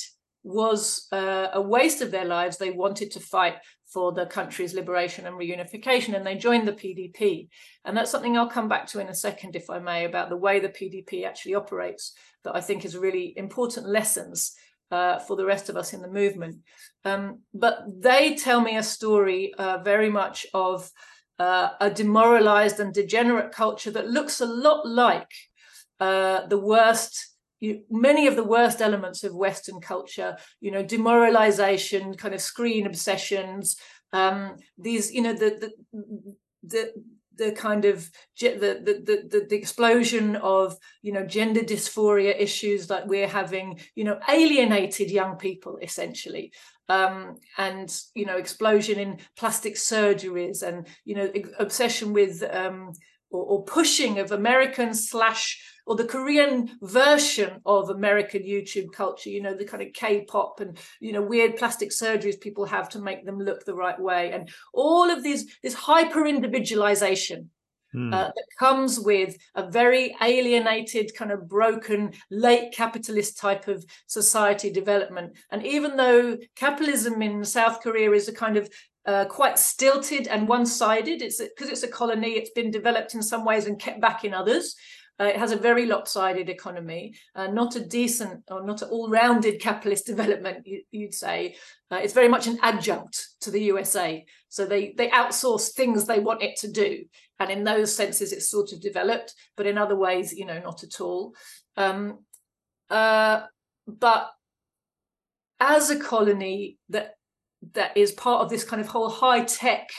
was 0.47 1.07
uh, 1.11 1.47
a 1.53 1.61
waste 1.61 2.01
of 2.01 2.09
their 2.09 2.25
lives. 2.25 2.57
They 2.57 2.71
wanted 2.71 3.11
to 3.11 3.19
fight 3.19 3.55
for 3.85 4.13
the 4.13 4.25
country's 4.25 4.73
liberation 4.73 5.25
and 5.25 5.35
reunification, 5.35 6.15
and 6.15 6.25
they 6.25 6.35
joined 6.35 6.67
the 6.67 6.73
PDP. 6.73 7.49
And 7.85 7.95
that's 7.95 8.11
something 8.11 8.37
I'll 8.37 8.49
come 8.49 8.69
back 8.69 8.87
to 8.87 8.99
in 8.99 9.09
a 9.09 9.13
second, 9.13 9.55
if 9.55 9.69
I 9.69 9.79
may, 9.79 10.05
about 10.05 10.29
the 10.29 10.37
way 10.37 10.59
the 10.59 10.69
PDP 10.69 11.25
actually 11.25 11.55
operates, 11.55 12.13
that 12.43 12.55
I 12.55 12.61
think 12.61 12.85
is 12.85 12.97
really 12.97 13.33
important 13.37 13.87
lessons 13.87 14.53
uh, 14.89 15.19
for 15.19 15.35
the 15.35 15.45
rest 15.45 15.67
of 15.67 15.75
us 15.75 15.93
in 15.93 16.01
the 16.01 16.07
movement. 16.07 16.57
Um, 17.03 17.41
but 17.53 17.83
they 17.87 18.35
tell 18.35 18.61
me 18.61 18.77
a 18.77 18.83
story 18.83 19.53
uh, 19.57 19.79
very 19.79 20.09
much 20.09 20.45
of 20.53 20.89
uh, 21.39 21.69
a 21.81 21.89
demoralized 21.89 22.79
and 22.79 22.93
degenerate 22.93 23.51
culture 23.51 23.91
that 23.91 24.09
looks 24.09 24.39
a 24.39 24.45
lot 24.45 24.87
like 24.87 25.31
uh, 25.99 26.47
the 26.47 26.59
worst 26.59 27.36
you, 27.59 27.83
many 27.89 28.27
of 28.27 28.35
the 28.35 28.43
worst 28.43 28.81
elements 28.81 29.23
of 29.23 29.35
Western 29.35 29.81
culture, 29.81 30.37
you 30.59 30.71
know, 30.71 30.83
demoralization, 30.83 32.15
kind 32.15 32.33
of 32.33 32.41
screen 32.41 32.85
obsessions, 32.85 33.77
um, 34.13 34.57
these, 34.77 35.11
you 35.11 35.21
know, 35.21 35.33
the 35.33 35.71
the 35.91 36.35
the 36.63 36.93
the 37.37 37.51
kind 37.51 37.85
of 37.85 38.09
the, 38.39 38.81
the 38.83 39.27
the 39.29 39.45
the 39.49 39.55
explosion 39.55 40.35
of 40.37 40.77
you 41.01 41.11
know 41.11 41.25
gender 41.25 41.61
dysphoria 41.61 42.39
issues 42.39 42.87
that 42.87 43.07
we're 43.07 43.27
having 43.27 43.79
you 43.95 44.03
know 44.03 44.19
alienated 44.29 45.09
young 45.09 45.37
people 45.37 45.77
essentially. 45.81 46.51
Um, 46.89 47.35
and 47.57 47.93
you 48.15 48.25
know 48.25 48.37
explosion 48.37 48.97
in 48.97 49.19
plastic 49.35 49.75
surgeries 49.75 50.63
and 50.63 50.87
you 51.03 51.15
know 51.15 51.29
obsession 51.59 52.13
with 52.13 52.43
um, 52.49 52.93
or, 53.29 53.43
or 53.43 53.63
pushing 53.65 54.19
of 54.19 54.31
American 54.31 54.93
slash 54.93 55.61
or 55.87 55.95
the 55.95 56.05
Korean 56.05 56.69
version 56.81 57.61
of 57.65 57.89
American 57.89 58.43
YouTube 58.43 58.91
culture, 58.91 59.29
you 59.29 59.41
know, 59.41 59.53
the 59.53 59.65
kind 59.65 59.81
of 59.81 59.93
K-pop 59.93 60.59
and 60.59 60.77
you 60.99 61.13
know 61.13 61.21
weird 61.21 61.55
plastic 61.55 61.89
surgeries 61.91 62.39
people 62.39 62.65
have 62.65 62.89
to 62.89 62.99
make 62.99 63.25
them 63.25 63.39
look 63.39 63.65
the 63.65 63.73
right 63.73 63.99
way, 63.99 64.31
and 64.33 64.49
all 64.73 65.09
of 65.09 65.23
these 65.23 65.57
this 65.63 65.73
hyper 65.73 66.27
individualization 66.27 67.49
mm. 67.95 68.13
uh, 68.13 68.27
that 68.27 68.45
comes 68.59 68.99
with 68.99 69.37
a 69.55 69.71
very 69.71 70.15
alienated, 70.21 71.15
kind 71.15 71.31
of 71.31 71.47
broken, 71.47 72.11
late 72.29 72.73
capitalist 72.73 73.37
type 73.37 73.69
of 73.69 73.85
society 74.07 74.69
development. 74.69 75.37
And 75.51 75.65
even 75.65 75.95
though 75.95 76.37
capitalism 76.55 77.21
in 77.21 77.45
South 77.45 77.81
Korea 77.81 78.11
is 78.11 78.27
a 78.27 78.33
kind 78.33 78.57
of 78.57 78.69
uh, 79.07 79.23
quite 79.23 79.57
stilted 79.57 80.27
and 80.27 80.49
one-sided. 80.49 81.21
It's 81.21 81.41
because 81.41 81.69
it's 81.69 81.83
a 81.83 81.87
colony. 81.87 82.31
It's 82.31 82.49
been 82.49 82.71
developed 82.71 83.15
in 83.15 83.23
some 83.23 83.45
ways 83.45 83.65
and 83.65 83.79
kept 83.79 84.01
back 84.01 84.25
in 84.25 84.33
others. 84.33 84.75
Uh, 85.19 85.25
it 85.25 85.37
has 85.37 85.51
a 85.51 85.57
very 85.57 85.85
lopsided 85.85 86.47
economy, 86.47 87.15
uh, 87.35 87.47
not 87.47 87.75
a 87.75 87.79
decent 87.79 88.43
or 88.49 88.63
not 88.63 88.81
an 88.81 88.89
all-rounded 88.89 89.59
capitalist 89.61 90.05
development. 90.05 90.65
You, 90.65 90.83
would 90.93 91.13
say 91.13 91.55
uh, 91.91 91.97
it's 91.97 92.13
very 92.13 92.27
much 92.27 92.47
an 92.47 92.59
adjunct 92.61 93.27
to 93.41 93.51
the 93.51 93.63
USA. 93.63 94.25
So 94.49 94.65
they 94.65 94.93
they 94.97 95.09
outsource 95.09 95.73
things 95.73 96.05
they 96.05 96.19
want 96.19 96.43
it 96.43 96.55
to 96.57 96.71
do, 96.71 97.05
and 97.39 97.49
in 97.49 97.63
those 97.63 97.95
senses, 97.95 98.31
it's 98.31 98.51
sort 98.51 98.71
of 98.73 98.81
developed. 98.81 99.33
But 99.55 99.65
in 99.65 99.77
other 99.77 99.95
ways, 99.95 100.33
you 100.33 100.45
know, 100.45 100.59
not 100.59 100.83
at 100.83 101.01
all. 101.01 101.33
Um, 101.75 102.19
uh, 102.89 103.41
but 103.87 104.31
as 105.59 105.89
a 105.89 105.99
colony 105.99 106.77
that 106.89 107.15
that 107.73 107.97
is 107.97 108.11
part 108.11 108.43
of 108.43 108.49
this 108.49 108.63
kind 108.63 108.81
of 108.81 108.87
whole 108.87 109.09
high 109.09 109.43
tech 109.43 109.89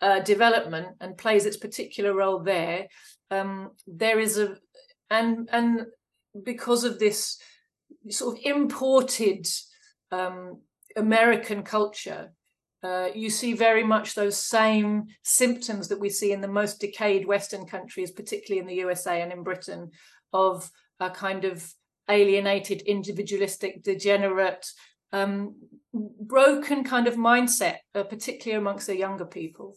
uh, 0.00 0.20
development 0.20 0.88
and 1.00 1.18
plays 1.18 1.44
its 1.44 1.56
particular 1.56 2.14
role 2.14 2.40
there 2.40 2.86
um, 3.30 3.70
there 3.86 4.18
is 4.18 4.38
a 4.38 4.56
and 5.10 5.48
and 5.52 5.86
because 6.44 6.84
of 6.84 6.98
this 6.98 7.38
sort 8.08 8.36
of 8.36 8.44
imported 8.44 9.46
um, 10.12 10.60
American 10.96 11.62
culture, 11.62 12.32
uh, 12.82 13.08
you 13.14 13.30
see 13.30 13.52
very 13.52 13.84
much 13.84 14.14
those 14.14 14.36
same 14.36 15.06
symptoms 15.22 15.88
that 15.88 16.00
we 16.00 16.08
see 16.08 16.32
in 16.32 16.40
the 16.40 16.48
most 16.48 16.80
decayed 16.80 17.26
Western 17.26 17.66
countries, 17.66 18.10
particularly 18.10 18.60
in 18.60 18.66
the 18.66 18.82
USA 18.82 19.20
and 19.20 19.32
in 19.32 19.42
Britain, 19.42 19.90
of 20.32 20.70
a 20.98 21.10
kind 21.10 21.44
of 21.44 21.72
alienated, 22.08 22.82
individualistic, 22.82 23.82
degenerate, 23.82 24.66
um, 25.12 25.54
broken 25.92 26.84
kind 26.84 27.06
of 27.06 27.14
mindset, 27.14 27.76
uh, 27.94 28.02
particularly 28.02 28.58
amongst 28.58 28.86
the 28.86 28.96
younger 28.96 29.26
people. 29.26 29.76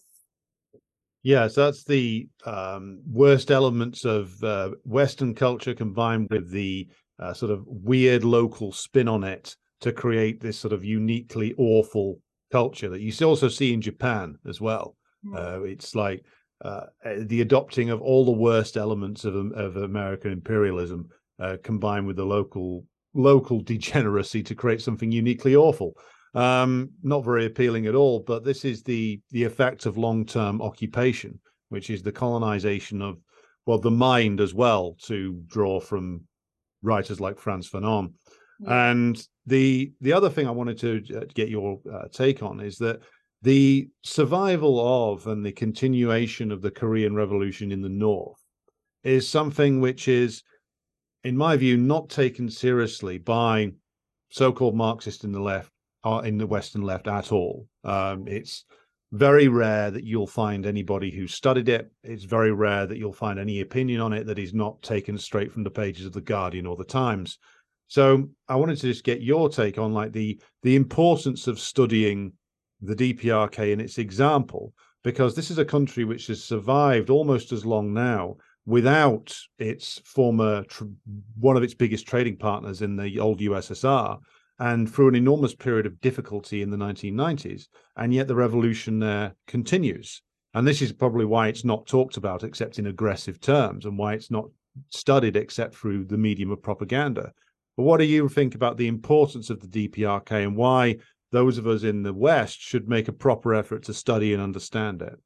Yes, 1.23 1.55
that's 1.55 1.85
the 1.85 2.27
um, 2.45 3.01
worst 3.09 3.49
elements 3.49 4.03
of 4.03 4.43
uh, 4.43 4.71
Western 4.83 5.33
culture 5.33 5.73
combined 5.73 6.27
with 6.29 6.51
the 6.51 6.87
uh, 7.17 7.33
sort 7.33 7.51
of 7.51 7.63
weird 7.65 8.25
local 8.25 8.73
spin 8.73 9.07
on 9.07 9.23
it 9.23 9.55
to 9.79 9.93
create 9.93 10.41
this 10.41 10.59
sort 10.59 10.73
of 10.73 10.83
uniquely 10.83 11.53
awful 11.57 12.19
culture 12.51 12.89
that 12.89 13.01
you 13.01 13.13
also 13.25 13.47
see 13.47 13.73
in 13.73 13.81
Japan 13.81 14.35
as 14.47 14.59
well. 14.59 14.97
Mm. 15.25 15.35
Uh, 15.37 15.63
it's 15.63 15.95
like 15.95 16.25
uh, 16.63 16.87
the 17.21 17.41
adopting 17.41 17.89
of 17.89 18.01
all 18.01 18.25
the 18.25 18.31
worst 18.31 18.77
elements 18.77 19.25
of 19.25 19.35
of 19.53 19.77
American 19.77 20.31
imperialism 20.31 21.07
uh, 21.39 21.57
combined 21.63 22.05
with 22.05 22.17
the 22.17 22.25
local 22.25 22.85
local 23.13 23.61
degeneracy 23.73 24.43
to 24.43 24.55
create 24.55 24.81
something 24.81 25.11
uniquely 25.11 25.55
awful. 25.55 25.93
Um, 26.35 26.89
not 27.03 27.23
very 27.23 27.45
appealing 27.45 27.85
at 27.85 27.95
all. 27.95 28.19
But 28.19 28.43
this 28.43 28.65
is 28.65 28.83
the 28.83 29.21
the 29.31 29.43
effect 29.43 29.85
of 29.85 29.97
long 29.97 30.25
term 30.25 30.61
occupation, 30.61 31.39
which 31.69 31.89
is 31.89 32.01
the 32.01 32.11
colonization 32.11 33.01
of 33.01 33.19
well 33.65 33.79
the 33.79 33.91
mind 33.91 34.41
as 34.41 34.53
well, 34.53 34.95
to 35.03 35.41
draw 35.47 35.79
from 35.79 36.21
writers 36.81 37.19
like 37.19 37.39
Frantz 37.39 37.69
Fanon. 37.69 38.13
Yeah. 38.59 38.91
And 38.91 39.27
the 39.45 39.91
the 40.01 40.13
other 40.13 40.29
thing 40.29 40.47
I 40.47 40.51
wanted 40.51 40.79
to 40.79 41.17
uh, 41.17 41.25
get 41.33 41.49
your 41.49 41.79
uh, 41.91 42.07
take 42.11 42.41
on 42.41 42.59
is 42.59 42.77
that 42.77 43.01
the 43.43 43.89
survival 44.03 45.11
of 45.11 45.27
and 45.27 45.45
the 45.45 45.51
continuation 45.51 46.51
of 46.51 46.61
the 46.61 46.71
Korean 46.71 47.13
Revolution 47.13 47.71
in 47.71 47.81
the 47.81 47.89
North 47.89 48.39
is 49.03 49.29
something 49.29 49.81
which 49.81 50.07
is, 50.07 50.43
in 51.25 51.35
my 51.35 51.57
view, 51.57 51.75
not 51.75 52.09
taken 52.09 52.49
seriously 52.49 53.17
by 53.17 53.69
so-called 54.29 54.75
Marxists 54.75 55.25
in 55.25 55.33
the 55.33 55.41
left 55.41 55.72
in 56.05 56.37
the 56.37 56.47
Western 56.47 56.81
left 56.81 57.07
at 57.07 57.31
all. 57.31 57.67
Um, 57.83 58.27
it's 58.27 58.65
very 59.13 59.47
rare 59.47 59.91
that 59.91 60.03
you'll 60.03 60.27
find 60.27 60.65
anybody 60.65 61.11
who 61.11 61.27
studied 61.27 61.69
it. 61.69 61.91
It's 62.03 62.23
very 62.23 62.51
rare 62.51 62.87
that 62.87 62.97
you'll 62.97 63.13
find 63.13 63.39
any 63.39 63.61
opinion 63.61 64.01
on 64.01 64.11
it 64.11 64.25
that 64.25 64.39
is 64.39 64.53
not 64.53 64.81
taken 64.81 65.17
straight 65.17 65.51
from 65.51 65.63
the 65.63 65.69
pages 65.69 66.05
of 66.05 66.13
the 66.13 66.21
Guardian 66.21 66.65
or 66.65 66.75
the 66.75 66.83
Times. 66.83 67.37
So 67.87 68.29
I 68.49 68.55
wanted 68.55 68.77
to 68.77 68.87
just 68.87 69.03
get 69.03 69.21
your 69.21 69.49
take 69.49 69.77
on 69.77 69.93
like 69.93 70.13
the 70.13 70.41
the 70.63 70.75
importance 70.75 71.47
of 71.47 71.59
studying 71.59 72.33
the 72.81 72.95
DPRK 72.95 73.71
and 73.71 73.81
its 73.81 73.99
example, 73.99 74.73
because 75.03 75.35
this 75.35 75.51
is 75.51 75.59
a 75.59 75.65
country 75.65 76.03
which 76.03 76.27
has 76.27 76.43
survived 76.43 77.11
almost 77.11 77.51
as 77.51 77.65
long 77.65 77.93
now 77.93 78.37
without 78.65 79.35
its 79.59 80.01
former 80.05 80.65
one 81.39 81.55
of 81.55 81.63
its 81.63 81.73
biggest 81.73 82.07
trading 82.07 82.37
partners 82.37 82.81
in 82.81 82.95
the 82.95 83.19
old 83.19 83.41
USSR 83.41 84.17
and 84.63 84.91
through 84.91 85.09
an 85.09 85.15
enormous 85.15 85.53
period 85.53 85.85
of 85.85 85.99
difficulty 86.01 86.61
in 86.61 86.69
the 86.69 86.77
1990s 86.77 87.67
and 87.97 88.13
yet 88.13 88.27
the 88.27 88.35
revolution 88.35 88.99
there 88.99 89.35
continues 89.47 90.21
and 90.53 90.67
this 90.67 90.81
is 90.81 90.91
probably 90.91 91.25
why 91.25 91.47
it's 91.47 91.65
not 91.65 91.87
talked 91.87 92.17
about 92.17 92.43
except 92.43 92.79
in 92.79 92.87
aggressive 92.87 93.39
terms 93.39 93.85
and 93.85 93.97
why 93.97 94.13
it's 94.13 94.31
not 94.31 94.45
studied 94.89 95.35
except 95.35 95.75
through 95.75 96.05
the 96.05 96.17
medium 96.17 96.51
of 96.51 96.61
propaganda 96.61 97.31
but 97.75 97.83
what 97.83 97.97
do 97.97 98.05
you 98.05 98.29
think 98.29 98.55
about 98.55 98.77
the 98.77 98.87
importance 98.87 99.49
of 99.49 99.59
the 99.59 99.87
DPRK 99.87 100.43
and 100.43 100.55
why 100.55 100.95
those 101.33 101.57
of 101.57 101.67
us 101.67 101.83
in 101.83 102.03
the 102.03 102.13
West 102.13 102.61
should 102.61 102.87
make 102.87 103.07
a 103.07 103.13
proper 103.13 103.55
effort 103.55 103.83
to 103.83 103.93
study 103.93 104.33
and 104.33 104.41
understand 104.41 105.01
it. 105.01 105.19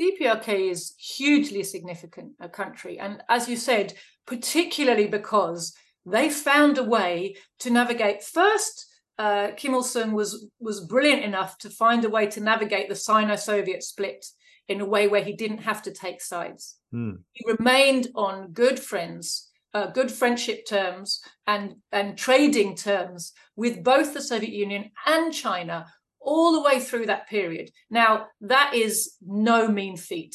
DPRK 0.00 0.70
is 0.70 0.94
hugely 0.96 1.64
significant 1.64 2.32
a 2.38 2.48
country, 2.48 2.98
and 2.98 3.22
as 3.28 3.48
you 3.48 3.56
said, 3.56 3.94
particularly 4.26 5.08
because 5.08 5.74
they 6.06 6.30
found 6.30 6.78
a 6.78 6.84
way 6.84 7.36
to 7.60 7.70
navigate. 7.70 8.22
First, 8.22 8.86
uh, 9.18 9.48
Kim 9.56 9.74
Il 9.74 9.82
Sung 9.82 10.12
was 10.12 10.48
was 10.60 10.86
brilliant 10.86 11.24
enough 11.24 11.58
to 11.58 11.70
find 11.70 12.04
a 12.04 12.10
way 12.10 12.26
to 12.28 12.40
navigate 12.40 12.88
the 12.88 12.94
Sino-Soviet 12.94 13.82
split 13.82 14.24
in 14.68 14.80
a 14.80 14.86
way 14.86 15.08
where 15.08 15.22
he 15.22 15.32
didn't 15.32 15.58
have 15.58 15.82
to 15.82 15.92
take 15.92 16.20
sides. 16.20 16.76
Hmm. 16.90 17.12
He 17.32 17.44
remained 17.50 18.08
on 18.14 18.52
good 18.52 18.80
friends 18.80 19.50
uh, 19.76 19.86
good 19.88 20.10
friendship 20.10 20.64
terms 20.66 21.20
and, 21.46 21.74
and 21.92 22.16
trading 22.16 22.74
terms 22.74 23.34
with 23.56 23.84
both 23.84 24.14
the 24.14 24.22
Soviet 24.22 24.52
Union 24.52 24.90
and 25.04 25.34
China 25.34 25.86
all 26.18 26.52
the 26.52 26.62
way 26.62 26.80
through 26.80 27.04
that 27.06 27.28
period. 27.28 27.70
Now, 27.90 28.28
that 28.40 28.72
is 28.74 29.16
no 29.20 29.68
mean 29.68 29.98
feat. 29.98 30.34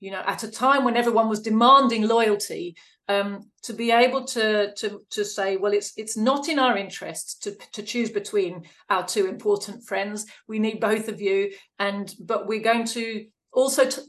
You 0.00 0.10
know, 0.10 0.22
at 0.26 0.44
a 0.44 0.50
time 0.50 0.84
when 0.84 0.96
everyone 0.96 1.28
was 1.28 1.40
demanding 1.40 2.06
loyalty, 2.06 2.76
um, 3.08 3.50
to 3.62 3.72
be 3.72 3.90
able 3.90 4.24
to 4.26 4.74
to 4.74 5.00
to 5.10 5.24
say, 5.24 5.56
well, 5.56 5.72
it's 5.72 5.92
it's 5.96 6.16
not 6.16 6.48
in 6.48 6.58
our 6.58 6.76
interest 6.76 7.42
to 7.44 7.56
to 7.72 7.82
choose 7.82 8.10
between 8.10 8.64
our 8.90 9.06
two 9.06 9.26
important 9.26 9.84
friends. 9.84 10.26
We 10.48 10.58
need 10.58 10.80
both 10.80 11.08
of 11.08 11.20
you, 11.20 11.52
and 11.78 12.12
but 12.20 12.46
we're 12.46 12.60
going 12.60 12.86
to 12.88 13.26
also 13.52 13.88
to 13.88 14.02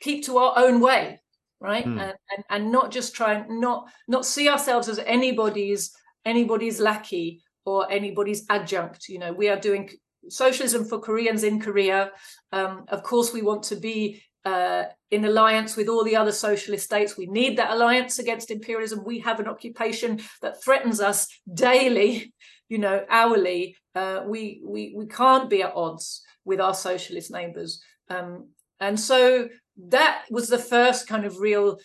keep 0.00 0.24
to 0.24 0.38
our 0.38 0.54
own 0.56 0.80
way 0.80 1.20
right 1.60 1.86
mm. 1.86 2.00
and, 2.00 2.14
and 2.30 2.44
and 2.50 2.72
not 2.72 2.90
just 2.90 3.14
try 3.14 3.34
and 3.34 3.60
not 3.60 3.88
not 4.08 4.26
see 4.26 4.48
ourselves 4.48 4.88
as 4.88 4.98
anybody's 5.06 5.92
anybody's 6.24 6.80
lackey 6.80 7.40
or 7.64 7.90
anybody's 7.90 8.44
adjunct 8.50 9.08
you 9.08 9.18
know 9.18 9.32
we 9.32 9.48
are 9.48 9.58
doing 9.58 9.88
socialism 10.28 10.84
for 10.84 10.98
koreans 10.98 11.44
in 11.44 11.60
korea 11.60 12.10
um, 12.52 12.84
of 12.88 13.02
course 13.02 13.32
we 13.32 13.42
want 13.42 13.62
to 13.62 13.76
be 13.76 14.20
uh, 14.44 14.84
in 15.10 15.24
alliance 15.24 15.76
with 15.76 15.88
all 15.88 16.04
the 16.04 16.16
other 16.16 16.32
socialist 16.32 16.84
states. 16.84 17.16
We 17.16 17.26
need 17.26 17.58
that 17.58 17.70
alliance 17.70 18.18
against 18.18 18.50
imperialism. 18.50 19.04
We 19.04 19.20
have 19.20 19.40
an 19.40 19.48
occupation 19.48 20.20
that 20.40 20.62
threatens 20.62 21.00
us 21.00 21.28
daily, 21.52 22.32
you 22.68 22.78
know, 22.78 23.04
hourly. 23.08 23.76
Uh, 23.94 24.22
we 24.26 24.62
we 24.64 24.94
we 24.96 25.06
can't 25.06 25.50
be 25.50 25.62
at 25.62 25.74
odds 25.74 26.22
with 26.44 26.60
our 26.60 26.74
socialist 26.74 27.30
neighbours. 27.30 27.82
Um, 28.08 28.48
and 28.80 28.98
so 28.98 29.48
that 29.76 30.24
was 30.30 30.48
the 30.48 30.58
first 30.58 31.06
kind 31.06 31.24
of 31.24 31.38
real 31.38 31.78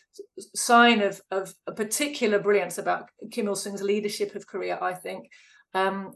sign 0.55 1.01
of, 1.01 1.22
of 1.32 1.53
a 1.68 1.72
particular 1.72 2.39
brilliance 2.39 2.78
about 2.78 3.10
Kim 3.32 3.47
Il 3.47 3.55
sung's 3.55 3.82
leadership 3.82 4.36
of 4.36 4.47
Korea, 4.47 4.78
I 4.82 4.93
think. 4.93 5.30
Um, 5.74 6.14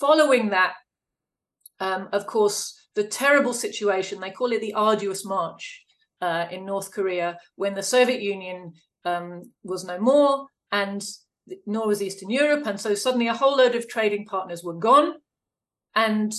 following 0.00 0.50
that, 0.50 0.74
um, 1.80 2.08
of 2.12 2.26
course, 2.26 2.87
the 2.98 3.04
terrible 3.04 3.54
situation, 3.54 4.18
they 4.18 4.32
call 4.32 4.50
it 4.50 4.60
the 4.60 4.74
arduous 4.74 5.24
march 5.24 5.64
uh, 6.20 6.46
in 6.50 6.66
North 6.66 6.90
Korea, 6.90 7.38
when 7.54 7.74
the 7.74 7.90
Soviet 7.94 8.20
Union 8.20 8.72
um, 9.04 9.28
was 9.62 9.84
no 9.84 10.00
more 10.00 10.46
and 10.72 11.00
nor 11.64 11.86
was 11.86 12.02
Eastern 12.02 12.28
Europe. 12.28 12.66
And 12.66 12.78
so 12.80 12.96
suddenly 12.96 13.28
a 13.28 13.40
whole 13.40 13.56
load 13.56 13.76
of 13.76 13.88
trading 13.88 14.24
partners 14.26 14.64
were 14.64 14.74
gone. 14.90 15.14
And 15.94 16.32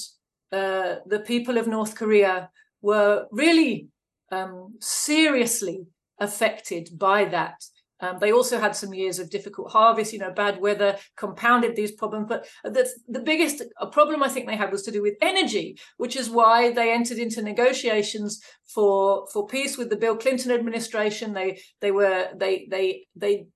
uh, 0.51 0.95
the 1.05 1.24
people 1.26 1.57
of 1.57 1.66
North 1.68 1.95
Korea 1.95 2.49
were 2.82 3.28
really 3.32 3.88
um, 4.30 4.76
seriously 4.82 5.88
affected 6.20 6.89
by 7.07 7.24
that. 7.36 7.57
Um, 8.02 8.18
they 8.20 8.32
also 8.32 8.60
had 8.60 8.76
some 8.76 8.93
years 8.93 9.20
of 9.20 9.30
difficult 9.30 9.72
harvest, 9.72 10.14
you 10.14 10.20
know, 10.20 10.32
bad 10.32 10.62
weather 10.62 10.97
compounded 11.18 11.76
these 11.76 11.91
problems. 11.91 12.28
But 12.30 12.47
the, 12.64 12.89
the 13.08 13.20
biggest 13.20 13.64
problem 13.91 14.24
I 14.24 14.30
think 14.30 14.47
they 14.47 14.56
had 14.56 14.72
was 14.72 14.84
to 14.84 14.91
do 14.91 15.02
with 15.02 15.16
energy, 15.22 15.78
which 15.97 16.16
is 16.16 16.30
why 16.30 16.72
they 16.72 16.91
entered 16.91 17.18
into 17.18 17.41
negotiations 17.41 18.41
for 18.74 19.28
for 19.34 19.47
peace 19.47 19.78
with 19.78 19.89
the 19.89 19.97
Bill 19.97 20.16
Clinton 20.16 20.52
administration. 20.52 21.34
They 21.34 21.60
they 21.82 21.91
were 21.91 22.30
they 22.36 22.68
they 22.70 23.06
they 23.16 23.47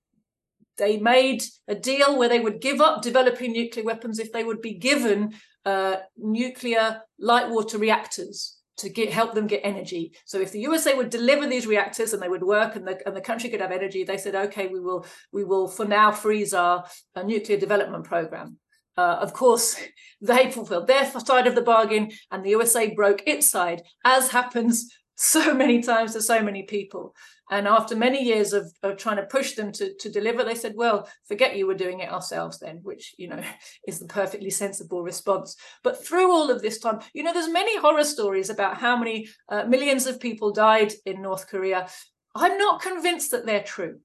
they 0.77 0.97
made 0.97 1.43
a 1.67 1.75
deal 1.75 2.17
where 2.17 2.29
they 2.29 2.39
would 2.39 2.59
give 2.59 2.81
up 2.81 3.01
developing 3.01 3.51
nuclear 3.53 3.85
weapons 3.85 4.19
if 4.19 4.31
they 4.31 4.43
would 4.43 4.61
be 4.61 4.73
given 4.73 5.33
uh, 5.65 5.97
nuclear 6.17 7.01
light 7.19 7.49
water 7.49 7.77
reactors 7.77 8.57
to 8.77 8.89
get 8.89 9.11
help 9.11 9.33
them 9.33 9.47
get 9.47 9.61
energy. 9.63 10.13
So 10.25 10.39
if 10.39 10.51
the 10.51 10.61
USA 10.61 10.95
would 10.95 11.09
deliver 11.09 11.47
these 11.47 11.67
reactors 11.67 12.13
and 12.13 12.21
they 12.21 12.29
would 12.29 12.43
work 12.43 12.75
and 12.75 12.87
the 12.87 12.99
and 13.05 13.15
the 13.15 13.21
country 13.21 13.49
could 13.49 13.61
have 13.61 13.71
energy, 13.71 14.03
they 14.03 14.17
said, 14.17 14.35
okay, 14.35 14.67
we 14.67 14.79
will 14.79 15.05
we 15.31 15.43
will 15.43 15.67
for 15.67 15.85
now 15.85 16.11
freeze 16.11 16.53
our, 16.53 16.85
our 17.15 17.23
nuclear 17.23 17.57
development 17.57 18.05
program. 18.05 18.57
Uh, 18.95 19.17
of 19.21 19.33
course, 19.33 19.75
they 20.21 20.51
fulfilled 20.51 20.87
their 20.87 21.05
side 21.05 21.47
of 21.47 21.55
the 21.55 21.61
bargain, 21.61 22.11
and 22.31 22.43
the 22.43 22.51
USA 22.51 22.93
broke 22.93 23.23
its 23.27 23.49
side, 23.49 23.81
as 24.05 24.31
happens 24.31 24.89
so 25.15 25.53
many 25.63 25.81
times 25.81 26.13
to 26.13 26.21
so 26.21 26.41
many 26.41 26.63
people. 26.63 27.15
And 27.51 27.67
after 27.67 27.95
many 27.95 28.23
years 28.23 28.53
of, 28.53 28.71
of 28.81 28.97
trying 28.97 29.17
to 29.17 29.25
push 29.25 29.53
them 29.53 29.71
to, 29.73 29.93
to 29.95 30.09
deliver, 30.09 30.43
they 30.43 30.55
said, 30.55 30.73
well, 30.75 31.07
forget 31.27 31.55
you, 31.55 31.67
we're 31.67 31.75
doing 31.75 31.99
it 31.99 32.11
ourselves 32.11 32.59
then, 32.59 32.79
which, 32.83 33.13
you 33.17 33.27
know, 33.27 33.41
is 33.87 33.99
the 33.99 34.07
perfectly 34.07 34.49
sensible 34.49 35.03
response. 35.03 35.55
But 35.83 36.03
through 36.03 36.31
all 36.31 36.49
of 36.49 36.61
this 36.61 36.79
time, 36.79 36.99
you 37.13 37.23
know, 37.23 37.33
there's 37.33 37.49
many 37.49 37.77
horror 37.77 38.05
stories 38.05 38.49
about 38.49 38.77
how 38.77 38.97
many 38.97 39.27
uh, 39.49 39.65
millions 39.65 40.07
of 40.07 40.19
people 40.19 40.51
died 40.51 40.93
in 41.05 41.21
North 41.21 41.47
Korea. 41.47 41.87
I'm 42.35 42.57
not 42.57 42.81
convinced 42.81 43.31
that 43.31 43.45
they're 43.45 43.63
true. 43.63 43.99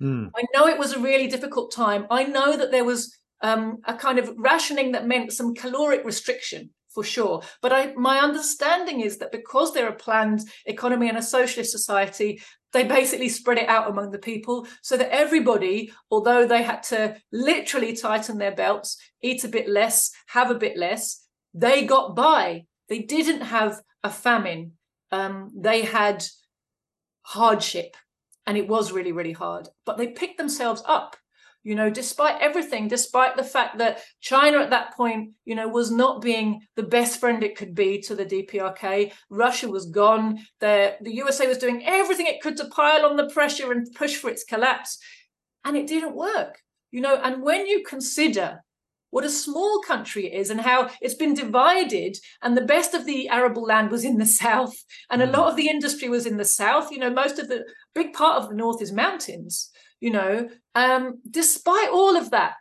Mm. 0.00 0.30
I 0.34 0.44
know 0.54 0.66
it 0.66 0.78
was 0.78 0.92
a 0.92 1.00
really 1.00 1.28
difficult 1.28 1.72
time. 1.72 2.06
I 2.10 2.24
know 2.24 2.56
that 2.56 2.70
there 2.70 2.84
was 2.84 3.16
um, 3.42 3.78
a 3.84 3.94
kind 3.94 4.18
of 4.18 4.32
rationing 4.38 4.92
that 4.92 5.06
meant 5.06 5.32
some 5.32 5.54
caloric 5.54 6.04
restriction 6.04 6.70
for 6.94 7.04
sure. 7.04 7.42
But 7.60 7.72
I, 7.72 7.92
my 7.94 8.20
understanding 8.20 9.00
is 9.00 9.18
that 9.18 9.32
because 9.32 9.72
they're 9.72 9.88
a 9.88 9.94
planned 9.94 10.40
economy 10.64 11.08
and 11.08 11.18
a 11.18 11.22
socialist 11.22 11.72
society, 11.72 12.40
they 12.72 12.84
basically 12.84 13.28
spread 13.28 13.58
it 13.58 13.68
out 13.68 13.90
among 13.90 14.10
the 14.10 14.18
people 14.18 14.66
so 14.82 14.96
that 14.96 15.12
everybody, 15.12 15.92
although 16.10 16.46
they 16.46 16.62
had 16.62 16.82
to 16.84 17.16
literally 17.32 17.94
tighten 17.94 18.38
their 18.38 18.54
belts, 18.54 18.96
eat 19.22 19.44
a 19.44 19.48
bit 19.48 19.68
less, 19.68 20.10
have 20.26 20.50
a 20.50 20.54
bit 20.54 20.76
less, 20.76 21.26
they 21.52 21.84
got 21.84 22.16
by. 22.16 22.64
They 22.88 23.00
didn't 23.00 23.42
have 23.42 23.80
a 24.02 24.10
famine. 24.10 24.72
um, 25.12 25.52
they 25.54 25.82
had 25.82 26.24
hardship 27.22 27.96
and 28.46 28.58
it 28.58 28.68
was 28.68 28.92
really, 28.92 29.12
really 29.12 29.32
hard, 29.32 29.68
but 29.86 29.96
they 29.96 30.08
picked 30.08 30.38
themselves 30.38 30.82
up 30.86 31.16
you 31.64 31.74
know 31.74 31.90
despite 31.90 32.40
everything 32.40 32.86
despite 32.86 33.36
the 33.36 33.42
fact 33.42 33.78
that 33.78 34.02
china 34.20 34.58
at 34.58 34.70
that 34.70 34.94
point 34.94 35.30
you 35.44 35.54
know 35.54 35.66
was 35.66 35.90
not 35.90 36.22
being 36.22 36.60
the 36.76 36.82
best 36.82 37.18
friend 37.18 37.42
it 37.42 37.56
could 37.56 37.74
be 37.74 38.00
to 38.00 38.14
the 38.14 38.24
dprk 38.24 39.12
russia 39.30 39.68
was 39.68 39.86
gone. 39.86 40.38
The, 40.60 40.96
the 41.00 41.14
usa 41.14 41.48
was 41.48 41.58
doing 41.58 41.84
everything 41.84 42.26
it 42.26 42.40
could 42.40 42.56
to 42.58 42.66
pile 42.66 43.04
on 43.04 43.16
the 43.16 43.28
pressure 43.28 43.72
and 43.72 43.86
push 43.94 44.16
for 44.16 44.30
its 44.30 44.44
collapse. 44.44 44.98
And 45.64 45.76
it 45.76 45.86
didn't 45.86 46.14
work 46.14 46.60
you 46.94 47.00
know. 47.00 47.20
And 47.22 47.42
when 47.42 47.66
you 47.66 47.82
consider 47.82 48.62
what 49.10 49.24
a 49.24 49.30
small 49.30 49.80
country 49.80 50.26
it 50.26 50.36
is 50.36 50.50
and 50.50 50.60
how 50.60 50.90
it's 51.00 51.14
been 51.14 51.34
divided 51.34 52.16
and 52.42 52.56
the 52.56 52.64
best 52.64 52.94
of 52.94 53.04
the 53.04 53.28
arable 53.28 53.64
land 53.64 53.90
was 53.90 54.04
in 54.04 54.16
the 54.18 54.26
south 54.42 54.74
and 55.10 55.20
a 55.20 55.26
mm. 55.26 55.32
lot 55.32 55.50
of 55.50 55.56
the 55.56 55.68
industry 55.68 56.08
was 56.08 56.24
in 56.24 56.36
the 56.36 56.44
south 56.44 56.90
you 56.90 56.98
know 56.98 57.10
most 57.10 57.38
of 57.38 57.48
the 57.48 57.64
big 57.94 58.12
part 58.12 58.42
of 58.42 58.48
the 58.48 58.56
north 58.56 58.82
is 58.82 58.92
mountains 58.92 59.70
you 60.04 60.10
know 60.10 60.48
um, 60.74 61.20
despite 61.30 61.88
all 61.88 62.14
of 62.14 62.30
that 62.30 62.54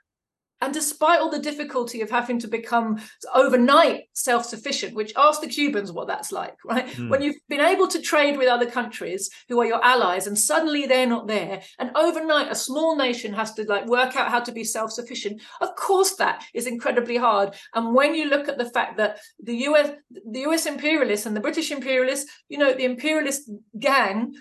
and 0.61 0.73
despite 0.73 1.19
all 1.19 1.29
the 1.29 1.39
difficulty 1.39 1.99
of 1.99 2.09
having 2.09 2.39
to 2.39 2.47
become 2.47 2.97
overnight 3.35 4.03
self-sufficient 4.13 4.95
which 4.95 5.11
ask 5.17 5.41
the 5.41 5.47
cubans 5.47 5.91
what 5.91 6.07
that's 6.07 6.31
like 6.31 6.55
right 6.65 6.87
mm. 6.87 7.09
when 7.09 7.21
you've 7.21 7.35
been 7.49 7.59
able 7.59 7.85
to 7.89 8.01
trade 8.01 8.37
with 8.37 8.47
other 8.47 8.65
countries 8.65 9.29
who 9.49 9.59
are 9.59 9.65
your 9.65 9.83
allies 9.83 10.25
and 10.25 10.39
suddenly 10.39 10.85
they're 10.85 11.05
not 11.05 11.27
there 11.27 11.61
and 11.79 11.91
overnight 11.97 12.49
a 12.49 12.55
small 12.55 12.95
nation 12.95 13.33
has 13.33 13.53
to 13.53 13.65
like 13.65 13.85
work 13.87 14.15
out 14.15 14.29
how 14.29 14.39
to 14.39 14.53
be 14.53 14.63
self-sufficient 14.63 15.41
of 15.59 15.75
course 15.75 16.15
that 16.15 16.45
is 16.53 16.65
incredibly 16.65 17.17
hard 17.17 17.53
and 17.75 17.93
when 17.93 18.15
you 18.15 18.29
look 18.29 18.47
at 18.47 18.57
the 18.57 18.69
fact 18.69 18.95
that 18.95 19.19
the 19.43 19.57
us 19.63 19.89
the 20.31 20.43
us 20.43 20.65
imperialists 20.65 21.25
and 21.25 21.35
the 21.35 21.41
british 21.47 21.71
imperialists 21.71 22.31
you 22.47 22.57
know 22.57 22.73
the 22.73 22.85
imperialist 22.85 23.51
gang 23.77 24.33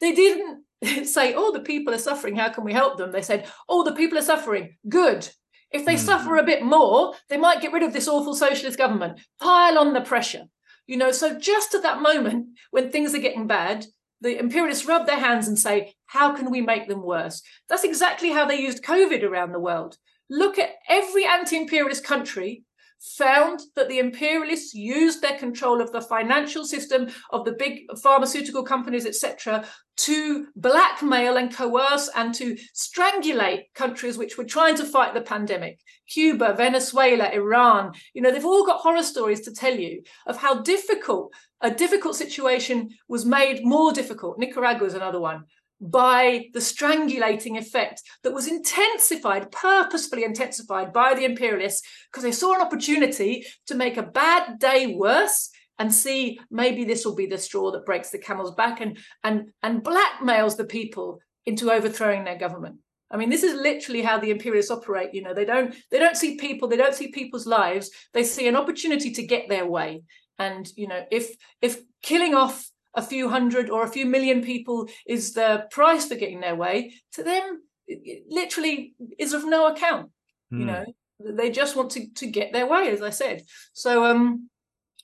they 0.00 0.12
didn't 0.12 0.64
say, 1.04 1.34
oh, 1.34 1.52
the 1.52 1.60
people 1.60 1.92
are 1.94 1.98
suffering. 1.98 2.36
How 2.36 2.50
can 2.50 2.64
we 2.64 2.72
help 2.72 2.98
them? 2.98 3.12
They 3.12 3.22
said, 3.22 3.48
oh, 3.68 3.84
the 3.84 3.92
people 3.92 4.18
are 4.18 4.22
suffering. 4.22 4.76
Good. 4.88 5.28
If 5.70 5.84
they 5.84 5.94
mm-hmm. 5.94 6.04
suffer 6.04 6.36
a 6.36 6.44
bit 6.44 6.62
more, 6.62 7.14
they 7.28 7.36
might 7.36 7.60
get 7.60 7.72
rid 7.72 7.82
of 7.82 7.92
this 7.92 8.08
awful 8.08 8.34
socialist 8.34 8.78
government. 8.78 9.20
Pile 9.40 9.78
on 9.78 9.92
the 9.92 10.00
pressure. 10.00 10.44
You 10.86 10.96
know, 10.96 11.12
so 11.12 11.38
just 11.38 11.74
at 11.74 11.82
that 11.82 12.00
moment 12.00 12.58
when 12.70 12.90
things 12.90 13.14
are 13.14 13.18
getting 13.18 13.46
bad, 13.46 13.86
the 14.20 14.38
imperialists 14.38 14.86
rub 14.86 15.06
their 15.06 15.18
hands 15.20 15.46
and 15.46 15.58
say, 15.58 15.94
how 16.06 16.34
can 16.34 16.50
we 16.50 16.60
make 16.60 16.88
them 16.88 17.02
worse? 17.02 17.42
That's 17.68 17.84
exactly 17.84 18.30
how 18.30 18.46
they 18.46 18.60
used 18.60 18.82
COVID 18.82 19.22
around 19.22 19.52
the 19.52 19.60
world. 19.60 19.96
Look 20.30 20.58
at 20.58 20.70
every 20.88 21.24
anti 21.24 21.56
imperialist 21.56 22.04
country 22.04 22.64
found 23.00 23.60
that 23.76 23.88
the 23.88 23.98
imperialists 23.98 24.74
used 24.74 25.22
their 25.22 25.38
control 25.38 25.80
of 25.80 25.92
the 25.92 26.00
financial 26.00 26.64
system 26.64 27.08
of 27.30 27.44
the 27.44 27.52
big 27.52 27.80
pharmaceutical 28.02 28.64
companies 28.64 29.06
etc 29.06 29.64
to 29.96 30.46
blackmail 30.56 31.36
and 31.36 31.54
coerce 31.54 32.08
and 32.14 32.34
to 32.34 32.56
strangulate 32.74 33.64
countries 33.74 34.18
which 34.18 34.36
were 34.36 34.44
trying 34.44 34.76
to 34.76 34.84
fight 34.84 35.14
the 35.14 35.20
pandemic. 35.20 35.78
Cuba 36.08 36.54
venezuela 36.54 37.30
iran 37.30 37.92
you 38.14 38.22
know 38.22 38.30
they've 38.30 38.44
all 38.44 38.66
got 38.66 38.80
horror 38.80 39.02
stories 39.02 39.42
to 39.42 39.52
tell 39.52 39.74
you 39.74 40.02
of 40.26 40.36
how 40.36 40.62
difficult 40.62 41.32
a 41.60 41.70
difficult 41.70 42.14
situation 42.14 42.88
was 43.08 43.24
made 43.24 43.64
more 43.64 43.92
difficult. 43.92 44.38
Nicaragua 44.38 44.86
is 44.86 44.94
another 44.94 45.20
one 45.20 45.44
by 45.80 46.46
the 46.54 46.60
strangulating 46.60 47.58
effect 47.58 48.02
that 48.22 48.34
was 48.34 48.48
intensified, 48.48 49.50
purposefully 49.52 50.24
intensified 50.24 50.92
by 50.92 51.14
the 51.14 51.24
imperialists, 51.24 51.86
because 52.10 52.24
they 52.24 52.32
saw 52.32 52.54
an 52.54 52.60
opportunity 52.60 53.46
to 53.66 53.74
make 53.74 53.96
a 53.96 54.02
bad 54.02 54.58
day 54.58 54.94
worse 54.94 55.50
and 55.78 55.94
see 55.94 56.40
maybe 56.50 56.84
this 56.84 57.04
will 57.04 57.14
be 57.14 57.26
the 57.26 57.38
straw 57.38 57.70
that 57.70 57.86
breaks 57.86 58.10
the 58.10 58.18
camel's 58.18 58.54
back 58.54 58.80
and 58.80 58.98
and 59.22 59.50
and 59.62 59.84
blackmails 59.84 60.56
the 60.56 60.64
people 60.64 61.20
into 61.46 61.70
overthrowing 61.70 62.24
their 62.24 62.38
government. 62.38 62.76
I 63.10 63.16
mean, 63.16 63.30
this 63.30 63.42
is 63.42 63.54
literally 63.54 64.02
how 64.02 64.18
the 64.18 64.30
imperialists 64.30 64.70
operate. 64.70 65.14
You 65.14 65.22
know, 65.22 65.32
they 65.32 65.44
don't 65.44 65.74
they 65.90 65.98
don't 65.98 66.16
see 66.16 66.36
people, 66.36 66.68
they 66.68 66.76
don't 66.76 66.94
see 66.94 67.08
people's 67.08 67.46
lives. 67.46 67.90
They 68.12 68.24
see 68.24 68.48
an 68.48 68.56
opportunity 68.56 69.12
to 69.12 69.26
get 69.26 69.48
their 69.48 69.66
way. 69.66 70.02
And 70.38 70.68
you 70.76 70.88
know, 70.88 71.04
if 71.10 71.34
if 71.62 71.80
killing 72.02 72.34
off 72.34 72.68
a 72.98 73.02
few 73.02 73.28
hundred 73.28 73.70
or 73.70 73.84
a 73.84 73.88
few 73.88 74.04
million 74.04 74.42
people 74.42 74.88
is 75.06 75.32
the 75.32 75.66
price 75.70 76.06
for 76.06 76.16
getting 76.16 76.40
their 76.40 76.56
way, 76.56 76.92
to 77.12 77.22
them, 77.22 77.62
it 77.86 78.24
literally 78.28 78.94
is 79.18 79.32
of 79.32 79.46
no 79.46 79.68
account. 79.68 80.10
Mm. 80.52 80.58
You 80.58 80.64
hmm. 80.64 80.66
know, 80.66 80.84
they 81.20 81.50
just 81.50 81.76
want 81.76 81.90
to 81.92 82.12
to 82.14 82.26
get 82.26 82.52
their 82.52 82.66
way, 82.66 82.90
as 82.90 83.02
I 83.02 83.10
said. 83.10 83.42
So, 83.72 84.04
um, 84.04 84.50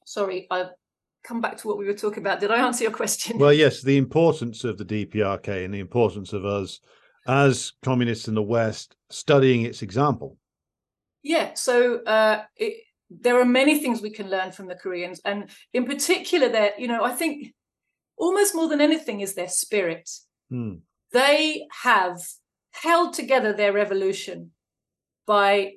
sorry, 0.04 0.46
I 0.50 0.66
come 1.22 1.40
back 1.40 1.56
to 1.58 1.68
what 1.68 1.78
we 1.78 1.86
were 1.86 1.94
talking 1.94 2.22
about. 2.22 2.40
Did 2.40 2.50
I 2.50 2.64
answer 2.66 2.84
your 2.84 2.92
question? 2.92 3.38
Well, 3.38 3.52
yes, 3.52 3.82
the 3.82 3.96
importance 3.96 4.64
of 4.64 4.76
the 4.76 4.84
DPRK 4.84 5.64
and 5.64 5.72
the 5.72 5.80
importance 5.80 6.32
of 6.32 6.44
us 6.44 6.80
as 7.26 7.72
communists 7.82 8.28
in 8.28 8.34
the 8.34 8.42
West 8.42 8.96
studying 9.10 9.62
its 9.62 9.82
example. 9.82 10.36
Yeah, 11.22 11.54
so 11.54 12.02
uh, 12.02 12.42
it, 12.56 12.84
there 13.08 13.40
are 13.40 13.46
many 13.46 13.78
things 13.78 14.02
we 14.02 14.10
can 14.10 14.28
learn 14.28 14.52
from 14.52 14.66
the 14.66 14.74
Koreans, 14.74 15.20
and 15.24 15.48
in 15.72 15.86
particular, 15.86 16.50
that 16.50 16.78
you 16.78 16.88
know, 16.88 17.02
I 17.02 17.12
think 17.12 17.54
almost 18.16 18.54
more 18.54 18.68
than 18.68 18.80
anything 18.80 19.20
is 19.20 19.34
their 19.34 19.48
spirit. 19.48 20.10
Mm. 20.52 20.80
They 21.12 21.66
have 21.82 22.20
held 22.72 23.14
together 23.14 23.52
their 23.52 23.72
revolution 23.72 24.50
by 25.26 25.74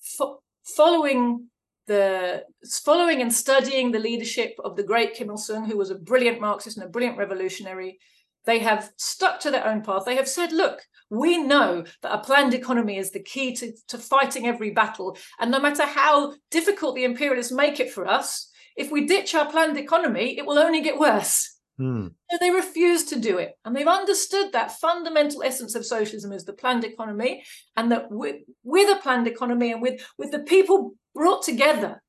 fo- 0.00 0.42
following 0.64 1.48
the 1.86 2.42
following 2.84 3.22
and 3.22 3.32
studying 3.32 3.92
the 3.92 3.98
leadership 3.98 4.56
of 4.64 4.76
the 4.76 4.82
great 4.82 5.14
Kim 5.14 5.30
Il 5.30 5.36
Sung, 5.36 5.64
who 5.64 5.76
was 5.76 5.90
a 5.90 5.94
brilliant 5.94 6.40
Marxist 6.40 6.76
and 6.76 6.86
a 6.86 6.90
brilliant 6.90 7.16
revolutionary. 7.16 7.98
They 8.44 8.58
have 8.60 8.90
stuck 8.96 9.40
to 9.40 9.50
their 9.50 9.66
own 9.66 9.82
path. 9.82 10.04
They 10.04 10.16
have 10.16 10.28
said, 10.28 10.52
look, 10.52 10.80
we 11.10 11.38
know 11.38 11.84
that 12.02 12.14
a 12.14 12.18
planned 12.18 12.54
economy 12.54 12.96
is 12.96 13.10
the 13.10 13.22
key 13.22 13.54
to, 13.56 13.72
to 13.88 13.98
fighting 13.98 14.46
every 14.46 14.70
battle. 14.70 15.16
And 15.38 15.50
no 15.50 15.60
matter 15.60 15.84
how 15.84 16.34
difficult 16.50 16.94
the 16.94 17.04
imperialists 17.04 17.52
make 17.52 17.80
it 17.80 17.92
for 17.92 18.06
us, 18.06 18.50
if 18.76 18.90
we 18.90 19.06
ditch 19.06 19.34
our 19.34 19.50
planned 19.50 19.76
economy, 19.76 20.38
it 20.38 20.46
will 20.46 20.58
only 20.58 20.82
get 20.82 20.98
worse. 20.98 21.54
Hmm. 21.78 22.08
So 22.30 22.38
they 22.40 22.50
refuse 22.50 23.04
to 23.06 23.20
do 23.20 23.38
it. 23.38 23.52
And 23.64 23.76
they've 23.76 23.86
understood 23.86 24.52
that 24.52 24.78
fundamental 24.78 25.42
essence 25.42 25.74
of 25.74 25.84
socialism 25.84 26.32
is 26.32 26.44
the 26.44 26.52
planned 26.54 26.84
economy, 26.84 27.44
and 27.76 27.92
that 27.92 28.10
with, 28.10 28.36
with 28.62 28.88
a 28.96 29.00
planned 29.00 29.26
economy 29.26 29.72
and 29.72 29.82
with, 29.82 30.00
with 30.18 30.30
the 30.30 30.40
people 30.40 30.94
brought 31.14 31.42
together, 31.42 32.02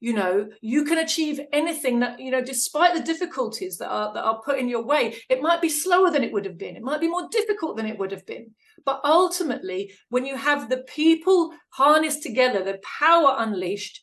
you 0.00 0.12
know, 0.12 0.48
you 0.60 0.84
can 0.84 0.98
achieve 0.98 1.40
anything 1.52 2.00
that, 2.00 2.20
you 2.20 2.30
know, 2.30 2.40
despite 2.40 2.94
the 2.94 3.02
difficulties 3.02 3.78
that 3.78 3.88
are 3.88 4.14
that 4.14 4.24
are 4.24 4.40
put 4.42 4.58
in 4.58 4.68
your 4.68 4.84
way. 4.84 5.16
It 5.28 5.42
might 5.42 5.60
be 5.60 5.68
slower 5.68 6.10
than 6.10 6.22
it 6.22 6.32
would 6.32 6.44
have 6.44 6.56
been, 6.56 6.76
it 6.76 6.82
might 6.82 7.00
be 7.00 7.08
more 7.08 7.28
difficult 7.30 7.76
than 7.76 7.86
it 7.86 7.98
would 7.98 8.12
have 8.12 8.24
been. 8.24 8.52
But 8.84 9.00
ultimately, 9.04 9.92
when 10.08 10.24
you 10.24 10.36
have 10.36 10.68
the 10.68 10.84
people 10.86 11.52
harnessed 11.70 12.22
together, 12.22 12.62
the 12.62 12.80
power 13.00 13.34
unleashed, 13.38 14.00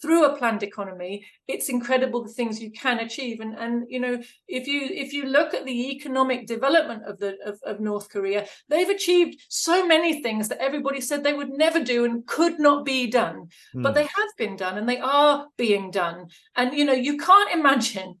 through 0.00 0.24
a 0.24 0.36
planned 0.36 0.62
economy 0.62 1.24
it's 1.48 1.68
incredible 1.68 2.22
the 2.22 2.32
things 2.32 2.60
you 2.60 2.70
can 2.70 2.98
achieve. 3.00 3.40
And 3.40 3.54
and 3.58 3.84
you 3.88 4.00
know 4.00 4.20
if 4.48 4.66
you 4.66 4.82
if 4.82 5.12
you 5.12 5.26
look 5.26 5.54
at 5.54 5.64
the 5.64 5.90
economic 5.90 6.46
development 6.46 7.04
of 7.04 7.18
the 7.18 7.36
of, 7.44 7.58
of 7.64 7.80
north 7.80 8.08
korea 8.08 8.46
they've 8.68 8.88
achieved 8.88 9.40
so 9.48 9.86
many 9.86 10.22
things 10.22 10.48
that 10.48 10.58
everybody 10.58 11.00
said 11.00 11.22
they 11.22 11.32
would 11.32 11.50
never 11.50 11.82
do 11.82 12.04
and 12.04 12.26
could 12.26 12.58
not 12.58 12.84
be 12.84 13.06
done. 13.06 13.48
Mm. 13.74 13.82
but 13.82 13.94
they 13.94 14.04
have 14.04 14.32
been 14.36 14.56
done 14.56 14.78
and 14.78 14.88
they 14.88 14.98
are 14.98 15.46
being 15.56 15.90
done. 15.90 16.28
And 16.56 16.74
you 16.74 16.84
know 16.84 16.92
you 16.92 17.16
can't 17.16 17.52
imagine 17.52 18.20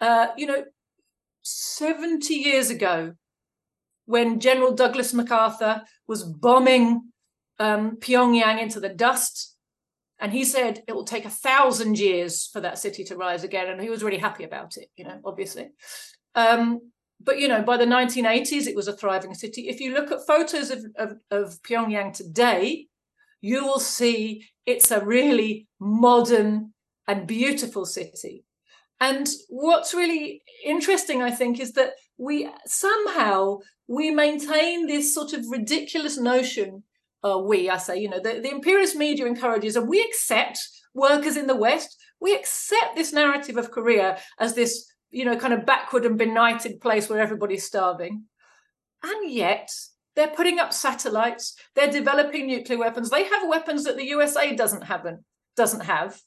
uh 0.00 0.28
you 0.36 0.46
know 0.46 0.64
70 1.42 2.34
years 2.34 2.70
ago 2.70 3.14
when 4.06 4.40
general 4.40 4.72
douglas 4.74 5.12
macarthur 5.12 5.82
was 6.06 6.24
bombing 6.24 7.12
um, 7.58 7.96
pyongyang 7.96 8.60
into 8.60 8.80
the 8.80 8.88
dust 8.88 9.55
and 10.18 10.32
he 10.32 10.44
said 10.44 10.82
it 10.86 10.94
will 10.94 11.04
take 11.04 11.24
a 11.24 11.30
thousand 11.30 11.98
years 11.98 12.46
for 12.46 12.60
that 12.60 12.78
city 12.78 13.04
to 13.04 13.16
rise 13.16 13.44
again. 13.44 13.68
And 13.68 13.80
he 13.80 13.90
was 13.90 14.02
really 14.02 14.18
happy 14.18 14.44
about 14.44 14.76
it, 14.76 14.88
you 14.96 15.04
know, 15.04 15.20
obviously. 15.24 15.68
Um, 16.34 16.80
but, 17.20 17.38
you 17.38 17.48
know, 17.48 17.62
by 17.62 17.76
the 17.76 17.84
1980s, 17.84 18.66
it 18.66 18.76
was 18.76 18.88
a 18.88 18.96
thriving 18.96 19.34
city. 19.34 19.68
If 19.68 19.80
you 19.80 19.92
look 19.92 20.10
at 20.10 20.26
photos 20.26 20.70
of, 20.70 20.84
of, 20.96 21.16
of 21.30 21.62
Pyongyang 21.62 22.14
today, 22.14 22.86
you 23.40 23.64
will 23.64 23.78
see 23.78 24.46
it's 24.64 24.90
a 24.90 25.04
really 25.04 25.68
modern 25.78 26.72
and 27.06 27.26
beautiful 27.26 27.84
city. 27.84 28.44
And 29.00 29.28
what's 29.48 29.94
really 29.94 30.42
interesting, 30.64 31.22
I 31.22 31.30
think, 31.30 31.60
is 31.60 31.72
that 31.72 31.92
we 32.16 32.50
somehow 32.64 33.58
we 33.86 34.10
maintain 34.10 34.86
this 34.86 35.14
sort 35.14 35.34
of 35.34 35.44
ridiculous 35.50 36.18
notion 36.18 36.82
uh, 37.26 37.38
we, 37.38 37.68
I 37.70 37.78
say, 37.78 37.98
you 37.98 38.08
know, 38.08 38.20
the, 38.20 38.40
the 38.40 38.50
imperialist 38.50 38.96
media 38.96 39.26
encourages, 39.26 39.76
and 39.76 39.88
we 39.88 40.00
accept 40.02 40.58
workers 40.94 41.36
in 41.36 41.46
the 41.46 41.56
West, 41.56 41.96
we 42.20 42.34
accept 42.34 42.96
this 42.96 43.12
narrative 43.12 43.56
of 43.56 43.70
Korea 43.70 44.18
as 44.38 44.54
this, 44.54 44.90
you 45.10 45.24
know, 45.24 45.36
kind 45.36 45.52
of 45.52 45.66
backward 45.66 46.04
and 46.04 46.18
benighted 46.18 46.80
place 46.80 47.08
where 47.08 47.20
everybody's 47.20 47.66
starving. 47.66 48.24
And 49.02 49.30
yet 49.30 49.70
they're 50.14 50.28
putting 50.28 50.58
up 50.58 50.72
satellites, 50.72 51.56
they're 51.74 51.90
developing 51.90 52.46
nuclear 52.46 52.78
weapons, 52.78 53.10
they 53.10 53.24
have 53.24 53.48
weapons 53.48 53.84
that 53.84 53.96
the 53.96 54.06
USA 54.06 54.54
doesn't 54.54 54.84
have. 54.84 55.06
Doesn't 55.56 55.84
have. 55.84 56.20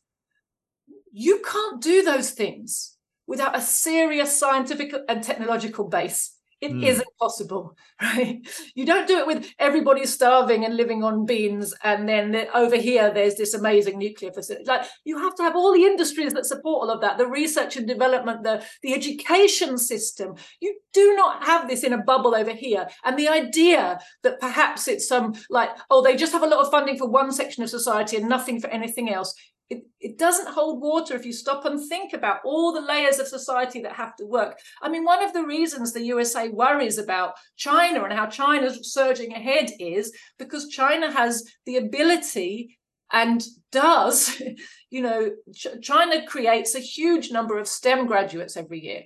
You 1.11 1.41
can't 1.45 1.81
do 1.81 2.03
those 2.03 2.31
things 2.31 2.95
without 3.27 3.57
a 3.57 3.61
serious 3.61 4.37
scientific 4.37 4.93
and 5.07 5.23
technological 5.23 5.87
base. 5.87 6.35
It 6.62 6.72
mm. 6.74 6.97
not 6.97 7.07
possible, 7.18 7.78
right? 8.01 8.45
You 8.76 8.86
don't 8.86 9.07
do 9.07 9.18
it 9.18 9.28
with 9.28 9.49
everybody 9.60 10.05
starving 10.05 10.66
and 10.66 10.76
living 10.76 11.03
on 11.03 11.26
beans, 11.26 11.74
and 11.84 12.07
then 12.07 12.47
over 12.53 12.76
here 12.76 13.12
there's 13.14 13.36
this 13.36 13.53
amazing 13.53 13.97
nuclear 13.97 14.32
facility. 14.32 14.66
Like 14.66 14.86
you 15.05 15.18
have 15.20 15.36
to 15.36 15.43
have 15.43 15.55
all 15.55 15.74
the 15.74 15.86
industries 15.86 16.34
that 16.34 16.45
support 16.45 16.84
all 16.84 16.93
of 16.93 17.01
that, 17.01 17.18
the 17.18 17.28
research 17.28 17.78
and 17.78 17.88
development, 17.88 18.43
the 18.43 18.64
the 18.82 18.93
education 18.93 19.78
system. 19.78 20.36
You 20.60 20.78
do 20.93 21.16
not 21.16 21.45
have 21.45 21.68
this 21.70 21.84
in 21.84 21.93
a 21.93 22.03
bubble 22.03 22.36
over 22.36 22.51
here. 22.51 22.88
And 23.05 23.18
the 23.18 23.30
idea 23.30 23.99
that 24.24 24.39
perhaps 24.39 24.88
it's 24.88 25.07
some 25.07 25.36
like 25.49 25.70
oh 25.89 26.01
they 26.01 26.16
just 26.16 26.34
have 26.34 26.43
a 26.43 26.47
lot 26.47 26.66
of 26.66 26.72
funding 26.72 26.97
for 26.97 27.07
one 27.07 27.32
section 27.32 27.64
of 27.64 27.70
society 27.70 28.18
and 28.18 28.28
nothing 28.28 28.60
for 28.60 28.70
anything 28.70 29.10
else 29.10 29.34
it, 29.70 29.84
it 29.99 30.17
doesn't 30.17 30.49
hold 30.49 30.82
water 30.82 31.15
if 31.15 31.26
you 31.26 31.34
stop 31.34 31.65
and 31.65 31.80
think 31.88 32.13
about 32.13 32.39
all 32.43 32.74
the 32.74 32.82
layers 32.82 33.20
of 33.20 33.28
society 33.28 33.82
that 33.82 33.93
have 33.93 34.15
to 34.15 34.26
work. 34.26 34.57
I 34.82 34.89
mean, 34.89 35.05
one 35.05 35.24
of 35.24 35.34
the 35.34 35.43
reasons 35.43 35.93
the 35.93 36.05
USA 36.05 36.49
worries 36.49 36.97
about 36.97 37.34
China 37.55 38.03
and 38.03 38.13
how 38.13 38.26
China's 38.26 38.91
surging 38.91 39.34
ahead 39.34 39.72
is 39.80 40.11
because 40.39 40.70
China 40.70 41.11
has 41.11 41.43
the 41.65 41.78
ability 41.78 42.80
and 43.11 43.43
does, 43.72 44.41
you 44.89 45.01
know, 45.01 45.32
Ch- 45.53 45.82
China 45.82 46.26
creates 46.26 46.74
a 46.74 46.80
huge 46.80 47.32
number 47.32 47.59
of 47.59 47.67
STEM 47.67 48.07
graduates 48.07 48.57
every 48.57 48.84
year, 48.84 49.03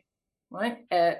right? 0.49 0.77
Uh, 0.89 1.15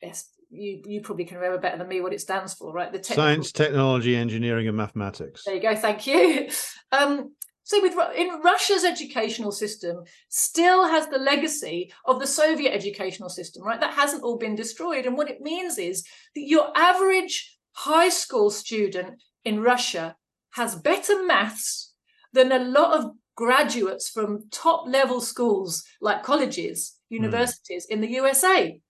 yes, 0.00 0.28
you 0.50 0.82
you 0.84 1.00
probably 1.00 1.24
can 1.24 1.38
remember 1.38 1.58
better 1.58 1.78
than 1.78 1.88
me 1.88 2.00
what 2.00 2.12
it 2.12 2.20
stands 2.20 2.54
for, 2.54 2.72
right? 2.72 2.92
The 2.92 2.98
technical... 2.98 3.24
science, 3.24 3.52
technology, 3.52 4.14
engineering, 4.14 4.68
and 4.68 4.76
mathematics. 4.76 5.44
There 5.44 5.54
you 5.54 5.62
go. 5.62 5.74
Thank 5.74 6.06
you. 6.06 6.48
Um, 6.94 7.32
so 7.64 7.80
with 7.80 7.94
in 8.16 8.40
Russia's 8.42 8.84
educational 8.84 9.52
system 9.52 10.04
still 10.28 10.88
has 10.88 11.06
the 11.06 11.18
legacy 11.18 11.92
of 12.04 12.18
the 12.18 12.26
Soviet 12.26 12.72
educational 12.72 13.28
system, 13.28 13.62
right? 13.62 13.80
That 13.80 13.94
hasn't 13.94 14.24
all 14.24 14.36
been 14.36 14.56
destroyed. 14.56 15.06
And 15.06 15.16
what 15.16 15.30
it 15.30 15.40
means 15.40 15.78
is 15.78 16.04
that 16.34 16.42
your 16.42 16.76
average 16.76 17.58
high 17.72 18.08
school 18.08 18.50
student 18.50 19.22
in 19.44 19.60
Russia 19.60 20.16
has 20.54 20.74
better 20.74 21.24
maths 21.24 21.94
than 22.32 22.52
a 22.52 22.58
lot 22.58 22.98
of 22.98 23.12
graduates 23.36 24.10
from 24.10 24.48
top 24.50 24.86
level 24.86 25.20
schools 25.20 25.84
like 26.00 26.22
colleges, 26.22 26.96
hmm. 27.08 27.16
universities 27.16 27.86
mm. 27.86 27.94
in 27.94 28.00
the 28.00 28.10
USA. 28.10 28.80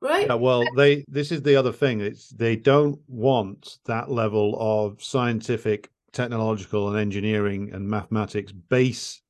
Right? 0.00 0.26
Yeah, 0.26 0.34
well, 0.34 0.64
they 0.76 1.04
this 1.08 1.32
is 1.32 1.40
the 1.42 1.56
other 1.56 1.72
thing. 1.72 2.00
It's 2.00 2.28
they 2.28 2.56
don't 2.56 2.98
want 3.06 3.78
that 3.86 4.10
level 4.10 4.56
of 4.60 5.02
scientific 5.02 5.88
technological 6.14 6.88
and 6.88 6.98
engineering 6.98 7.70
and 7.72 7.88
mathematics 7.88 8.52
base 8.52 9.20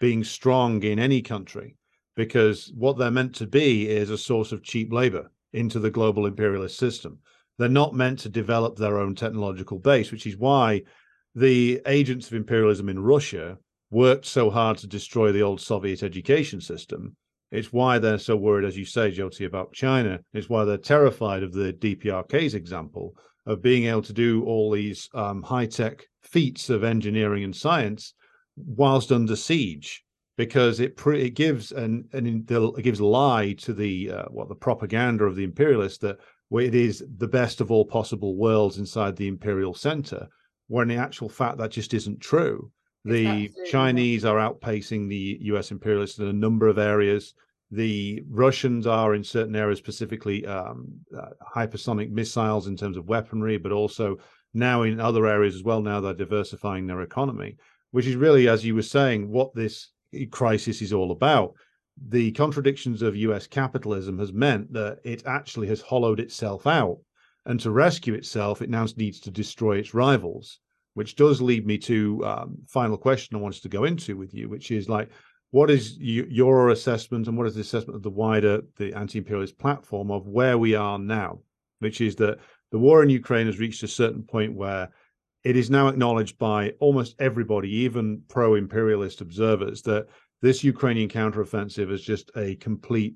being 0.00 0.24
strong 0.24 0.82
in 0.82 0.98
any 0.98 1.22
country 1.22 1.76
because 2.16 2.72
what 2.76 2.98
they're 2.98 3.10
meant 3.10 3.34
to 3.36 3.46
be 3.46 3.88
is 3.88 4.10
a 4.10 4.18
source 4.18 4.52
of 4.52 4.62
cheap 4.62 4.92
labor 4.92 5.30
into 5.52 5.78
the 5.78 5.90
global 5.90 6.26
imperialist 6.26 6.78
system. 6.78 7.18
They're 7.58 7.68
not 7.68 7.94
meant 7.94 8.18
to 8.20 8.28
develop 8.28 8.76
their 8.76 8.98
own 8.98 9.14
technological 9.14 9.78
base, 9.78 10.10
which 10.10 10.26
is 10.26 10.36
why 10.36 10.82
the 11.34 11.80
agents 11.86 12.26
of 12.26 12.34
imperialism 12.34 12.88
in 12.88 12.98
Russia 12.98 13.58
worked 13.90 14.26
so 14.26 14.50
hard 14.50 14.78
to 14.78 14.86
destroy 14.86 15.32
the 15.32 15.42
old 15.42 15.60
Soviet 15.60 16.02
education 16.02 16.60
system. 16.60 17.16
It's 17.50 17.72
why 17.72 17.98
they're 17.98 18.18
so 18.18 18.36
worried, 18.36 18.64
as 18.64 18.76
you 18.76 18.86
say, 18.86 19.10
Joti, 19.10 19.46
about 19.46 19.74
China. 19.74 20.20
It's 20.32 20.48
why 20.48 20.64
they're 20.64 20.78
terrified 20.78 21.42
of 21.42 21.52
the 21.52 21.74
DPRK's 21.74 22.54
example 22.54 23.14
of 23.46 23.62
being 23.62 23.86
able 23.86 24.02
to 24.02 24.12
do 24.12 24.44
all 24.44 24.70
these 24.70 25.08
um, 25.14 25.42
high 25.42 25.66
tech 25.66 26.04
feats 26.22 26.70
of 26.70 26.84
engineering 26.84 27.44
and 27.44 27.54
science 27.54 28.14
whilst 28.56 29.10
under 29.10 29.36
siege 29.36 30.04
because 30.36 30.80
it 30.80 30.96
pre- 30.96 31.22
it 31.22 31.30
gives 31.30 31.72
an, 31.72 32.08
an 32.12 32.26
it 32.48 32.82
gives 32.82 33.00
lie 33.00 33.52
to 33.52 33.72
the 33.72 34.10
uh, 34.10 34.24
what 34.30 34.48
the 34.48 34.54
propaganda 34.54 35.24
of 35.24 35.36
the 35.36 35.44
imperialists 35.44 35.98
that 35.98 36.18
it 36.52 36.74
is 36.74 37.04
the 37.18 37.28
best 37.28 37.60
of 37.60 37.70
all 37.70 37.84
possible 37.84 38.36
worlds 38.36 38.78
inside 38.78 39.16
the 39.16 39.28
imperial 39.28 39.74
center 39.74 40.28
when 40.68 40.90
in 40.90 40.98
actual 40.98 41.28
fact 41.28 41.58
that 41.58 41.70
just 41.70 41.94
isn't 41.94 42.20
true. 42.20 42.70
The 43.04 43.50
chinese 43.66 44.24
are 44.24 44.36
outpacing 44.36 45.08
the 45.08 45.38
us 45.56 45.70
imperialists 45.70 46.18
in 46.18 46.28
a 46.28 46.32
number 46.32 46.68
of 46.68 46.78
areas 46.78 47.34
the 47.72 48.22
russians 48.28 48.86
are 48.86 49.14
in 49.14 49.24
certain 49.24 49.56
areas 49.56 49.78
specifically 49.78 50.46
um, 50.46 50.86
uh, 51.18 51.30
hypersonic 51.56 52.10
missiles 52.10 52.68
in 52.68 52.76
terms 52.76 52.96
of 52.96 53.08
weaponry 53.08 53.56
but 53.56 53.72
also 53.72 54.18
now 54.54 54.82
in 54.82 55.00
other 55.00 55.26
areas 55.26 55.54
as 55.54 55.62
well. 55.62 55.80
Now 55.80 56.00
they're 56.00 56.14
diversifying 56.14 56.86
their 56.86 57.02
economy, 57.02 57.56
which 57.90 58.06
is 58.06 58.16
really, 58.16 58.48
as 58.48 58.64
you 58.64 58.74
were 58.74 58.82
saying, 58.82 59.28
what 59.28 59.54
this 59.54 59.90
crisis 60.30 60.82
is 60.82 60.92
all 60.92 61.10
about. 61.10 61.54
The 62.08 62.32
contradictions 62.32 63.02
of 63.02 63.16
US 63.16 63.46
capitalism 63.46 64.18
has 64.18 64.32
meant 64.32 64.72
that 64.72 64.98
it 65.04 65.24
actually 65.26 65.68
has 65.68 65.80
hollowed 65.80 66.20
itself 66.20 66.66
out. 66.66 66.98
And 67.44 67.58
to 67.60 67.70
rescue 67.70 68.14
itself, 68.14 68.62
it 68.62 68.70
now 68.70 68.86
needs 68.96 69.20
to 69.20 69.30
destroy 69.30 69.78
its 69.78 69.94
rivals, 69.94 70.60
which 70.94 71.16
does 71.16 71.42
lead 71.42 71.66
me 71.66 71.76
to 71.78 72.24
um, 72.24 72.58
final 72.68 72.96
question 72.96 73.36
I 73.36 73.40
wanted 73.40 73.62
to 73.62 73.68
go 73.68 73.84
into 73.84 74.16
with 74.16 74.32
you, 74.32 74.48
which 74.48 74.70
is 74.70 74.88
like, 74.88 75.10
what 75.52 75.70
is 75.70 75.98
you, 75.98 76.26
your 76.28 76.70
assessment 76.70 77.28
and 77.28 77.36
what 77.36 77.46
is 77.46 77.54
the 77.54 77.60
assessment 77.60 77.94
of 77.94 78.02
the 78.02 78.10
wider 78.10 78.62
the 78.78 78.92
anti-imperialist 78.94 79.56
platform 79.58 80.10
of 80.10 80.26
where 80.26 80.58
we 80.58 80.74
are 80.74 80.98
now, 80.98 81.38
which 81.78 82.00
is 82.00 82.16
that 82.16 82.38
the 82.72 82.78
war 82.78 83.02
in 83.02 83.10
Ukraine 83.10 83.46
has 83.46 83.58
reached 83.58 83.82
a 83.82 83.88
certain 83.88 84.22
point 84.22 84.54
where 84.54 84.88
it 85.44 85.54
is 85.54 85.68
now 85.68 85.88
acknowledged 85.88 86.38
by 86.38 86.70
almost 86.80 87.16
everybody, 87.18 87.68
even 87.68 88.22
pro 88.28 88.54
imperialist 88.54 89.20
observers, 89.20 89.82
that 89.82 90.06
this 90.40 90.64
Ukrainian 90.64 91.08
counteroffensive 91.08 91.92
is 91.92 92.02
just 92.02 92.30
a 92.34 92.56
complete 92.56 93.14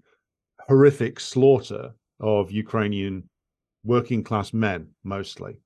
horrific 0.69 1.19
slaughter 1.19 1.95
of 2.21 2.53
Ukrainian 2.53 3.29
working 3.83 4.23
class 4.23 4.53
men, 4.53 4.89
mostly, 5.05 5.57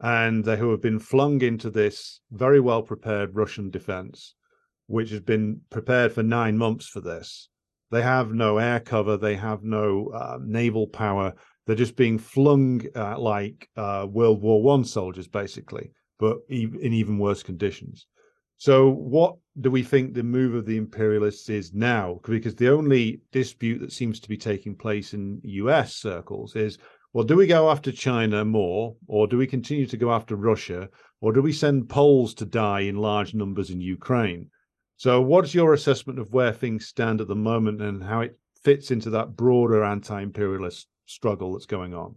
and 0.00 0.42
they 0.42 0.56
who 0.56 0.70
have 0.70 0.80
been 0.80 0.98
flung 0.98 1.42
into 1.42 1.68
this 1.68 2.20
very 2.30 2.60
well 2.60 2.82
prepared 2.82 3.36
Russian 3.36 3.68
defense, 3.68 4.34
which 4.86 5.10
has 5.10 5.20
been 5.20 5.60
prepared 5.70 6.12
for 6.12 6.22
nine 6.22 6.56
months 6.56 6.86
for 6.86 7.00
this. 7.00 7.48
They 7.90 8.02
have 8.02 8.32
no 8.32 8.58
air 8.58 8.80
cover, 8.80 9.16
they 9.16 9.36
have 9.36 9.62
no 9.62 10.08
uh, 10.08 10.38
naval 10.42 10.86
power, 10.88 11.34
they're 11.66 11.76
just 11.76 11.96
being 11.96 12.18
flung 12.18 12.82
uh, 12.94 13.18
like 13.18 13.68
uh, 13.76 14.06
World 14.08 14.40
War 14.40 14.62
One 14.62 14.84
soldiers, 14.84 15.28
basically, 15.28 15.92
but 16.18 16.38
in 16.48 16.92
even 16.92 17.18
worse 17.18 17.42
conditions. 17.42 18.06
So, 18.58 18.88
what 18.90 19.36
do 19.60 19.70
we 19.70 19.82
think 19.82 20.14
the 20.14 20.22
move 20.22 20.54
of 20.54 20.64
the 20.64 20.76
imperialists 20.76 21.48
is 21.48 21.74
now? 21.74 22.20
Because 22.24 22.54
the 22.54 22.72
only 22.72 23.20
dispute 23.30 23.80
that 23.80 23.92
seems 23.92 24.20
to 24.20 24.28
be 24.28 24.36
taking 24.36 24.74
place 24.74 25.12
in 25.12 25.40
US 25.42 25.96
circles 25.96 26.56
is 26.56 26.78
well, 27.12 27.24
do 27.24 27.36
we 27.36 27.46
go 27.46 27.70
after 27.70 27.92
China 27.92 28.44
more, 28.44 28.94
or 29.06 29.26
do 29.26 29.38
we 29.38 29.46
continue 29.46 29.86
to 29.86 29.96
go 29.96 30.12
after 30.12 30.36
Russia, 30.36 30.90
or 31.22 31.32
do 31.32 31.40
we 31.40 31.52
send 31.52 31.88
Poles 31.88 32.34
to 32.34 32.44
die 32.44 32.80
in 32.80 32.96
large 32.96 33.32
numbers 33.32 33.70
in 33.70 33.80
Ukraine? 33.80 34.50
So, 34.96 35.20
what's 35.20 35.54
your 35.54 35.74
assessment 35.74 36.18
of 36.18 36.32
where 36.32 36.52
things 36.52 36.86
stand 36.86 37.20
at 37.20 37.28
the 37.28 37.34
moment 37.34 37.82
and 37.82 38.02
how 38.02 38.20
it 38.20 38.38
fits 38.62 38.90
into 38.90 39.10
that 39.10 39.36
broader 39.36 39.84
anti 39.84 40.20
imperialist 40.20 40.86
struggle 41.04 41.52
that's 41.52 41.66
going 41.66 41.94
on? 41.94 42.16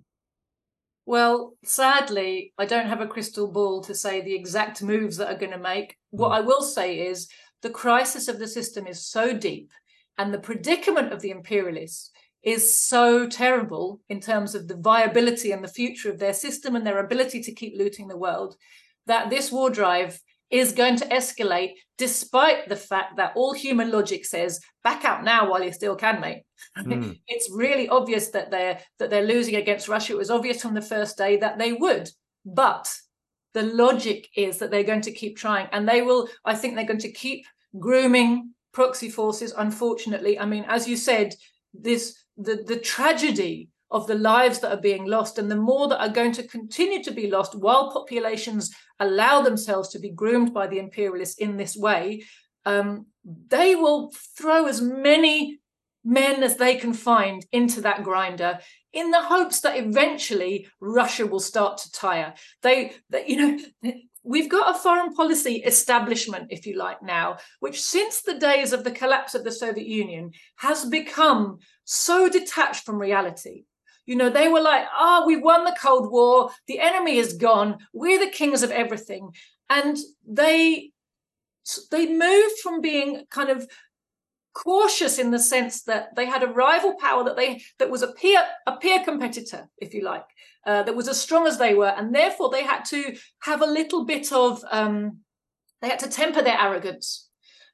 Well, 1.06 1.54
sadly, 1.64 2.54
I 2.58 2.66
don't 2.66 2.88
have 2.88 3.02
a 3.02 3.08
crystal 3.08 3.52
ball 3.52 3.82
to 3.82 3.96
say 3.96 4.22
the 4.22 4.36
exact 4.36 4.84
moves 4.84 5.18
that 5.18 5.28
are 5.34 5.38
going 5.38 5.52
to 5.52 5.58
make. 5.58 5.98
What 6.12 6.30
mm. 6.30 6.36
I 6.36 6.42
will 6.42 6.62
say 6.62 7.00
is 7.00 7.28
the 7.62 7.70
crisis 7.70 8.28
of 8.28 8.40
the 8.40 8.48
system 8.48 8.88
is 8.88 9.06
so 9.06 9.36
deep 9.36 9.72
and 10.18 10.34
the 10.34 10.40
predicament 10.40 11.12
of 11.12 11.22
the 11.22 11.32
imperialists 11.32 12.12
is 12.44 12.78
so 12.78 13.28
terrible 13.28 14.00
in 14.08 14.22
terms 14.22 14.56
of 14.56 14.68
the 14.68 14.78
viability 14.78 15.52
and 15.52 15.64
the 15.64 15.68
future 15.68 16.10
of 16.10 16.20
their 16.20 16.34
system 16.34 16.76
and 16.76 16.86
their 16.86 17.00
ability 17.00 17.42
to 17.42 17.54
keep 17.54 17.74
looting 17.78 18.08
the 18.08 18.18
world 18.18 18.56
that 19.08 19.30
this 19.30 19.52
war 19.52 19.70
drive 19.70 20.22
is 20.50 20.72
going 20.72 20.96
to 20.98 21.06
escalate 21.08 21.74
despite 21.98 22.68
the 22.70 22.76
fact 22.76 23.18
that 23.18 23.34
all 23.36 23.54
human 23.54 23.92
logic 23.92 24.26
says 24.26 24.60
back 24.84 25.06
out 25.06 25.24
now 25.24 25.50
while 25.50 25.64
you 25.64 25.72
still 25.72 25.96
can 25.96 26.20
mate. 26.20 26.44
Mm. 26.78 27.20
it's 27.28 27.50
really 27.52 27.88
obvious 27.90 28.30
that 28.30 28.50
they're 28.52 28.80
that 28.98 29.10
they're 29.10 29.24
losing 29.26 29.56
against 29.56 29.88
russia. 29.88 30.14
It 30.14 30.18
was 30.18 30.32
obvious 30.32 30.62
from 30.62 30.74
the 30.74 30.82
first 30.82 31.18
day 31.18 31.38
that 31.38 31.58
they 31.58 31.74
would. 31.74 32.10
But 32.46 32.92
the 33.54 33.64
logic 33.64 34.28
is 34.36 34.58
that 34.60 34.72
they're 34.72 34.84
going 34.84 35.02
to 35.02 35.12
keep 35.12 35.36
trying 35.36 35.68
and 35.72 35.88
they 35.90 36.04
will 36.04 36.30
i 36.46 36.56
think 36.56 36.76
they're 36.76 36.86
going 36.86 37.00
to 37.00 37.12
keep 37.12 37.46
grooming 37.80 38.54
proxy 38.72 39.10
forces 39.10 39.54
unfortunately. 39.58 40.40
I 40.40 40.46
mean 40.46 40.66
as 40.68 40.88
you 40.88 40.96
said 40.96 41.34
this 41.74 42.24
the 42.38 42.64
the 42.66 42.78
tragedy 42.78 43.70
of 43.92 44.08
the 44.08 44.16
lives 44.16 44.60
that 44.60 44.72
are 44.72 44.82
being 44.82 45.06
lost 45.06 45.38
and 45.38 45.50
the 45.50 45.56
more 45.56 45.88
that 45.88 46.02
are 46.02 46.10
going 46.10 46.32
to 46.32 46.48
continue 46.48 47.04
to 47.04 47.12
be 47.12 47.30
lost 47.30 47.56
while 47.56 47.92
populations 47.92 48.74
allow 49.00 49.42
themselves 49.42 49.90
to 49.90 50.00
be 50.00 50.12
groomed 50.12 50.54
by 50.54 50.68
the 50.68 50.80
imperialists 50.80 51.40
in 51.40 51.58
this 51.58 51.76
way, 51.76 52.24
um, 52.66 53.06
they 53.48 53.76
will 53.76 54.12
throw 54.38 54.68
as 54.68 54.82
many 54.82 55.60
men 56.04 56.44
as 56.44 56.58
they 56.58 56.76
can 56.76 56.94
find 56.94 57.46
into 57.52 57.82
that 57.82 58.04
grinder 58.04 58.60
in 58.94 59.12
the 59.12 59.22
hopes 59.22 59.62
that 59.62 59.78
eventually 59.78 60.68
Russia 60.80 61.26
will 61.26 61.40
start 61.40 61.78
to 61.78 61.92
tire. 61.92 62.34
They, 62.62 62.94
they, 63.10 63.28
you 63.28 63.38
know, 63.38 63.94
we've 64.24 64.50
got 64.50 64.76
a 64.76 64.80
foreign 64.80 65.14
policy 65.14 65.58
establishment, 65.58 66.48
if 66.50 66.66
you 66.66 66.78
like, 66.78 67.02
now, 67.02 67.38
which 67.60 67.82
since 67.82 68.22
the 68.22 68.40
days 68.40 68.74
of 68.74 68.84
the 68.84 68.92
collapse 68.92 69.36
of 69.36 69.44
the 69.44 69.52
Soviet 69.52 69.88
Union 69.88 70.32
has 70.58 70.86
become 70.86 71.60
so 71.86 72.30
detached 72.30 72.86
from 72.86 73.00
reality. 73.00 73.66
You 74.10 74.16
know, 74.16 74.32
they 74.32 74.48
were 74.48 74.60
like, 74.60 74.88
ah, 74.92 75.22
oh, 75.22 75.28
we 75.28 75.38
won 75.38 75.66
the 75.66 75.78
Cold 75.80 76.12
War, 76.12 76.50
the 76.66 76.80
enemy 76.80 77.18
is 77.18 77.34
gone, 77.34 77.78
we're 77.94 78.18
the 78.18 78.32
kings 78.32 78.64
of 78.64 78.72
everything. 78.72 79.36
And 79.70 79.96
they 80.28 80.90
they 81.92 82.08
moved 82.08 82.58
from 82.64 82.82
being 82.82 83.26
kind 83.30 83.52
of 83.52 83.70
cautious 84.56 85.20
in 85.20 85.30
the 85.30 85.38
sense 85.38 85.84
that 85.84 86.16
they 86.16 86.26
had 86.26 86.42
a 86.42 86.48
rival 86.48 86.96
power 86.96 87.24
that 87.24 87.38
they 87.38 87.62
that 87.78 87.92
was 87.92 88.02
a 88.02 88.12
peer 88.14 88.42
a 88.66 88.78
peer 88.78 89.04
competitor 89.04 89.70
if 89.78 89.94
you 89.94 90.02
like 90.04 90.26
uh, 90.66 90.82
that 90.82 90.96
was 90.96 91.08
as 91.08 91.22
strong 91.22 91.46
as 91.46 91.60
they 91.60 91.76
were. 91.76 91.94
And 91.96 92.14
therefore 92.14 92.50
they 92.50 92.64
had 92.64 92.86
to 92.86 93.16
have 93.42 93.62
a 93.62 93.68
little 93.68 94.06
bit 94.06 94.34
of 94.34 94.66
um, 94.72 95.20
they 95.84 95.90
had 95.90 96.00
to 96.00 96.10
temper 96.10 96.42
their 96.42 96.60
arrogance. 96.60 97.30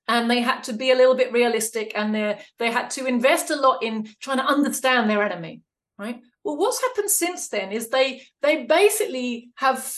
And 0.10 0.30
they 0.30 0.42
had 0.42 0.66
to 0.66 0.74
be 0.74 0.92
a 0.92 0.96
little 0.96 1.16
bit 1.16 1.32
realistic. 1.32 1.94
And 1.96 2.14
they 2.14 2.42
they 2.60 2.72
had 2.72 2.90
to 2.92 3.06
invest 3.06 3.52
a 3.52 3.56
lot 3.56 3.82
in 3.84 4.10
trying 4.20 4.40
to 4.40 4.46
understand 4.56 5.10
their 5.10 5.24
enemy 5.24 5.62
right 5.98 6.22
well 6.44 6.58
what's 6.58 6.82
happened 6.82 7.10
since 7.10 7.50
then 7.50 7.72
is 7.72 7.90
they 7.90 8.22
they 8.42 8.66
basically 8.66 9.50
have 9.56 9.96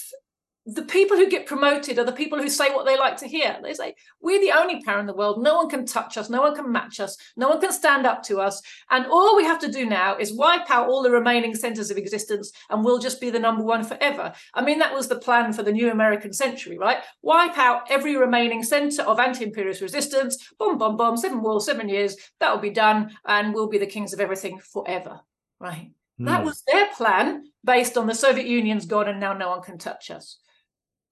the 0.67 0.83
people 0.83 1.15
who 1.15 1.29
get 1.29 1.45
promoted 1.45 1.97
are 1.97 2.03
the 2.03 2.11
people 2.11 2.37
who 2.37 2.49
say 2.49 2.73
what 2.73 2.85
they 2.85 2.97
like 2.97 3.15
to 3.15 3.27
hear. 3.27 3.57
They 3.63 3.73
say, 3.73 3.95
We're 4.19 4.41
the 4.41 4.51
only 4.51 4.83
power 4.83 4.99
in 4.99 5.05
the 5.05 5.13
world. 5.13 5.41
No 5.41 5.55
one 5.55 5.69
can 5.69 5.85
touch 5.85 6.17
us. 6.17 6.29
No 6.29 6.41
one 6.41 6.55
can 6.55 6.69
match 6.69 6.99
us. 6.99 7.17
No 7.37 7.47
one 7.47 7.61
can 7.61 7.71
stand 7.71 8.05
up 8.05 8.21
to 8.23 8.41
us. 8.41 8.61
And 8.89 9.05
all 9.05 9.37
we 9.37 9.45
have 9.45 9.59
to 9.59 9.71
do 9.71 9.85
now 9.85 10.17
is 10.17 10.33
wipe 10.33 10.69
out 10.69 10.89
all 10.89 11.01
the 11.01 11.09
remaining 11.09 11.55
centers 11.55 11.89
of 11.89 11.97
existence 11.97 12.51
and 12.69 12.83
we'll 12.83 12.99
just 12.99 13.21
be 13.21 13.29
the 13.29 13.39
number 13.39 13.63
one 13.63 13.85
forever. 13.85 14.33
I 14.53 14.61
mean, 14.61 14.79
that 14.79 14.93
was 14.93 15.07
the 15.07 15.19
plan 15.19 15.53
for 15.53 15.63
the 15.63 15.71
new 15.71 15.89
American 15.89 16.33
century, 16.33 16.77
right? 16.77 16.97
Wipe 17.21 17.57
out 17.57 17.89
every 17.89 18.17
remaining 18.17 18.61
center 18.61 19.03
of 19.03 19.19
anti 19.19 19.45
imperialist 19.45 19.81
resistance. 19.81 20.51
Boom, 20.59 20.77
boom, 20.77 20.97
boom, 20.97 21.15
seven 21.15 21.41
walls, 21.41 21.65
seven 21.65 21.87
years. 21.87 22.17
That'll 22.41 22.57
be 22.57 22.71
done. 22.71 23.15
And 23.25 23.53
we'll 23.53 23.69
be 23.69 23.77
the 23.77 23.85
kings 23.85 24.11
of 24.11 24.19
everything 24.19 24.59
forever, 24.59 25.21
right? 25.59 25.91
Mm. 26.19 26.25
That 26.25 26.43
was 26.43 26.63
their 26.67 26.87
plan 26.95 27.45
based 27.63 27.97
on 27.97 28.07
the 28.07 28.15
Soviet 28.15 28.47
Union's 28.47 28.85
gone 28.85 29.07
and 29.07 29.19
now 29.19 29.33
no 29.33 29.49
one 29.49 29.61
can 29.61 29.77
touch 29.77 30.11
us 30.11 30.37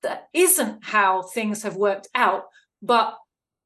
that 0.05 0.29
isn't 0.33 0.83
how 0.83 1.23
things 1.23 1.63
have 1.63 1.75
worked 1.75 2.07
out, 2.13 2.43
but 2.81 3.17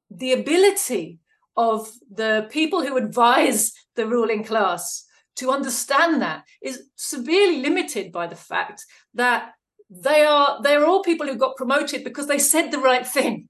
the 0.10 0.32
ability 0.32 1.20
of 1.58 1.92
the 2.10 2.48
people 2.50 2.82
who 2.82 2.96
advise 2.96 3.74
the 3.96 4.08
ruling 4.08 4.44
class 4.46 5.06
to 5.36 5.52
understand 5.52 6.22
that 6.22 6.46
is 6.62 6.84
severely 6.96 7.62
limited 7.62 8.12
by 8.12 8.26
the 8.26 8.38
fact 8.38 8.86
that 9.14 9.52
they 9.90 10.24
are 10.24 10.62
they 10.64 10.76
are 10.76 10.86
all 10.86 11.04
people 11.04 11.28
who 11.28 11.36
got 11.36 11.58
promoted 11.58 12.04
because 12.04 12.28
they 12.28 12.40
said 12.40 12.72
the 12.72 12.80
right 12.80 13.06
thing 13.06 13.49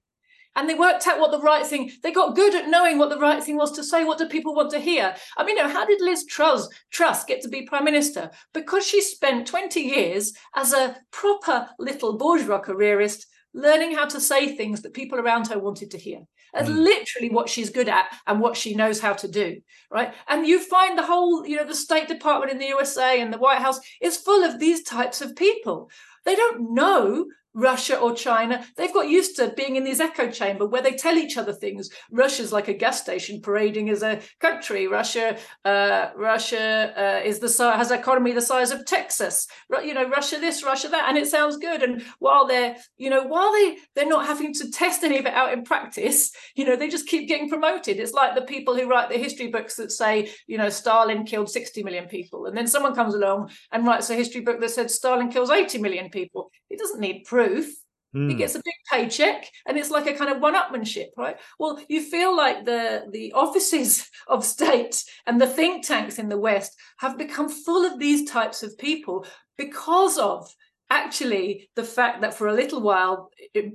and 0.56 0.68
they 0.68 0.74
worked 0.74 1.06
out 1.06 1.20
what 1.20 1.30
the 1.30 1.40
right 1.40 1.66
thing 1.66 1.90
they 2.02 2.12
got 2.12 2.36
good 2.36 2.54
at 2.54 2.68
knowing 2.68 2.98
what 2.98 3.10
the 3.10 3.18
right 3.18 3.42
thing 3.42 3.56
was 3.56 3.72
to 3.72 3.84
say 3.84 4.04
what 4.04 4.18
do 4.18 4.26
people 4.26 4.54
want 4.54 4.70
to 4.70 4.80
hear. 4.80 5.14
I 5.36 5.44
mean 5.44 5.56
you 5.56 5.62
know, 5.62 5.68
how 5.68 5.86
did 5.86 6.00
liz 6.00 6.24
truss 6.26 6.68
truss 6.90 7.24
get 7.24 7.42
to 7.42 7.48
be 7.48 7.62
prime 7.62 7.84
minister? 7.84 8.30
Because 8.52 8.86
she 8.86 9.00
spent 9.00 9.46
20 9.46 9.80
years 9.80 10.32
as 10.54 10.72
a 10.72 10.96
proper 11.10 11.68
little 11.78 12.16
bourgeois 12.16 12.60
careerist 12.60 13.26
learning 13.52 13.94
how 13.94 14.06
to 14.06 14.20
say 14.20 14.54
things 14.54 14.82
that 14.82 14.94
people 14.94 15.18
around 15.18 15.48
her 15.48 15.58
wanted 15.58 15.90
to 15.90 15.98
hear. 15.98 16.20
That's 16.54 16.68
mm. 16.68 16.76
literally 16.76 17.30
what 17.30 17.48
she's 17.48 17.70
good 17.70 17.88
at 17.88 18.06
and 18.26 18.40
what 18.40 18.56
she 18.56 18.74
knows 18.74 19.00
how 19.00 19.12
to 19.14 19.28
do 19.28 19.60
right? 19.90 20.14
And 20.28 20.46
you 20.46 20.60
find 20.60 20.96
the 20.96 21.06
whole 21.06 21.46
you 21.46 21.56
know 21.56 21.66
the 21.66 21.74
state 21.74 22.08
department 22.08 22.52
in 22.52 22.58
the 22.58 22.66
usa 22.66 23.20
and 23.20 23.32
the 23.32 23.38
white 23.38 23.58
house 23.58 23.80
is 24.00 24.16
full 24.16 24.44
of 24.44 24.58
these 24.58 24.82
types 24.82 25.20
of 25.20 25.36
people. 25.36 25.90
They 26.24 26.36
don't 26.36 26.74
know 26.74 27.26
Russia 27.54 27.98
or 27.98 28.14
China, 28.14 28.64
they've 28.76 28.94
got 28.94 29.08
used 29.08 29.36
to 29.36 29.52
being 29.56 29.76
in 29.76 29.84
this 29.84 30.00
echo 30.00 30.30
chamber 30.30 30.66
where 30.66 30.82
they 30.82 30.92
tell 30.92 31.16
each 31.16 31.36
other 31.36 31.52
things. 31.52 31.90
Russia's 32.10 32.52
like 32.52 32.68
a 32.68 32.74
gas 32.74 33.00
station 33.00 33.40
parading 33.40 33.90
as 33.90 34.02
a 34.02 34.20
country. 34.40 34.86
Russia, 34.86 35.36
uh, 35.64 36.10
Russia 36.16 36.92
uh, 36.96 37.26
is 37.26 37.40
the 37.40 37.50
has 37.76 37.90
economy 37.90 38.32
the 38.32 38.40
size 38.40 38.70
of 38.70 38.86
Texas. 38.86 39.46
You 39.84 39.94
know, 39.94 40.08
Russia 40.08 40.38
this, 40.38 40.62
Russia 40.62 40.88
that, 40.88 41.08
and 41.08 41.18
it 41.18 41.26
sounds 41.26 41.56
good. 41.56 41.82
And 41.82 42.02
while 42.18 42.46
they're, 42.46 42.76
you 42.96 43.10
know, 43.10 43.24
while 43.24 43.52
they 43.52 43.78
they're 43.94 44.06
not 44.06 44.26
having 44.26 44.54
to 44.54 44.70
test 44.70 45.02
any 45.02 45.18
of 45.18 45.26
it 45.26 45.34
out 45.34 45.52
in 45.52 45.64
practice, 45.64 46.30
you 46.54 46.64
know, 46.64 46.76
they 46.76 46.88
just 46.88 47.08
keep 47.08 47.28
getting 47.28 47.48
promoted. 47.48 47.98
It's 47.98 48.12
like 48.12 48.34
the 48.34 48.42
people 48.42 48.76
who 48.76 48.88
write 48.88 49.10
the 49.10 49.18
history 49.18 49.48
books 49.48 49.74
that 49.76 49.90
say, 49.90 50.30
you 50.46 50.56
know, 50.56 50.68
Stalin 50.68 51.24
killed 51.24 51.50
60 51.50 51.82
million 51.82 52.06
people, 52.06 52.46
and 52.46 52.56
then 52.56 52.66
someone 52.66 52.94
comes 52.94 53.14
along 53.14 53.50
and 53.72 53.86
writes 53.86 54.10
a 54.10 54.14
history 54.14 54.40
book 54.40 54.60
that 54.60 54.70
said 54.70 54.90
Stalin 54.90 55.30
kills 55.30 55.50
80 55.50 55.78
million 55.78 56.10
people. 56.10 56.50
It 56.68 56.78
doesn't 56.78 57.00
need 57.00 57.24
proof 57.24 57.39
proof. 57.40 57.66
Mm. 58.14 58.30
He 58.30 58.36
gets 58.36 58.56
a 58.56 58.62
big 58.64 58.74
paycheck, 58.90 59.48
and 59.66 59.78
it's 59.78 59.90
like 59.90 60.06
a 60.08 60.14
kind 60.14 60.32
of 60.32 60.40
one-upmanship, 60.40 61.10
right? 61.16 61.36
Well, 61.60 61.80
you 61.88 62.00
feel 62.02 62.36
like 62.36 62.64
the 62.64 63.04
the 63.12 63.32
offices 63.32 64.08
of 64.26 64.44
state 64.44 65.04
and 65.26 65.40
the 65.40 65.46
think 65.46 65.86
tanks 65.86 66.18
in 66.18 66.28
the 66.28 66.38
West 66.38 66.72
have 66.98 67.16
become 67.16 67.48
full 67.48 67.84
of 67.86 67.98
these 67.98 68.28
types 68.28 68.62
of 68.62 68.76
people 68.78 69.26
because 69.56 70.18
of 70.18 70.52
actually 70.90 71.70
the 71.76 71.84
fact 71.84 72.20
that 72.22 72.34
for 72.34 72.48
a 72.48 72.58
little 72.60 72.80
while 72.80 73.30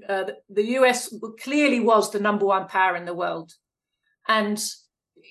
uh, 0.09 0.26
the 0.49 0.68
US 0.80 1.13
clearly 1.41 1.80
was 1.80 2.11
the 2.11 2.20
number 2.20 2.45
one 2.45 2.68
power 2.68 2.97
in 2.97 3.05
the 3.05 3.20
world, 3.24 3.53
and 4.28 4.57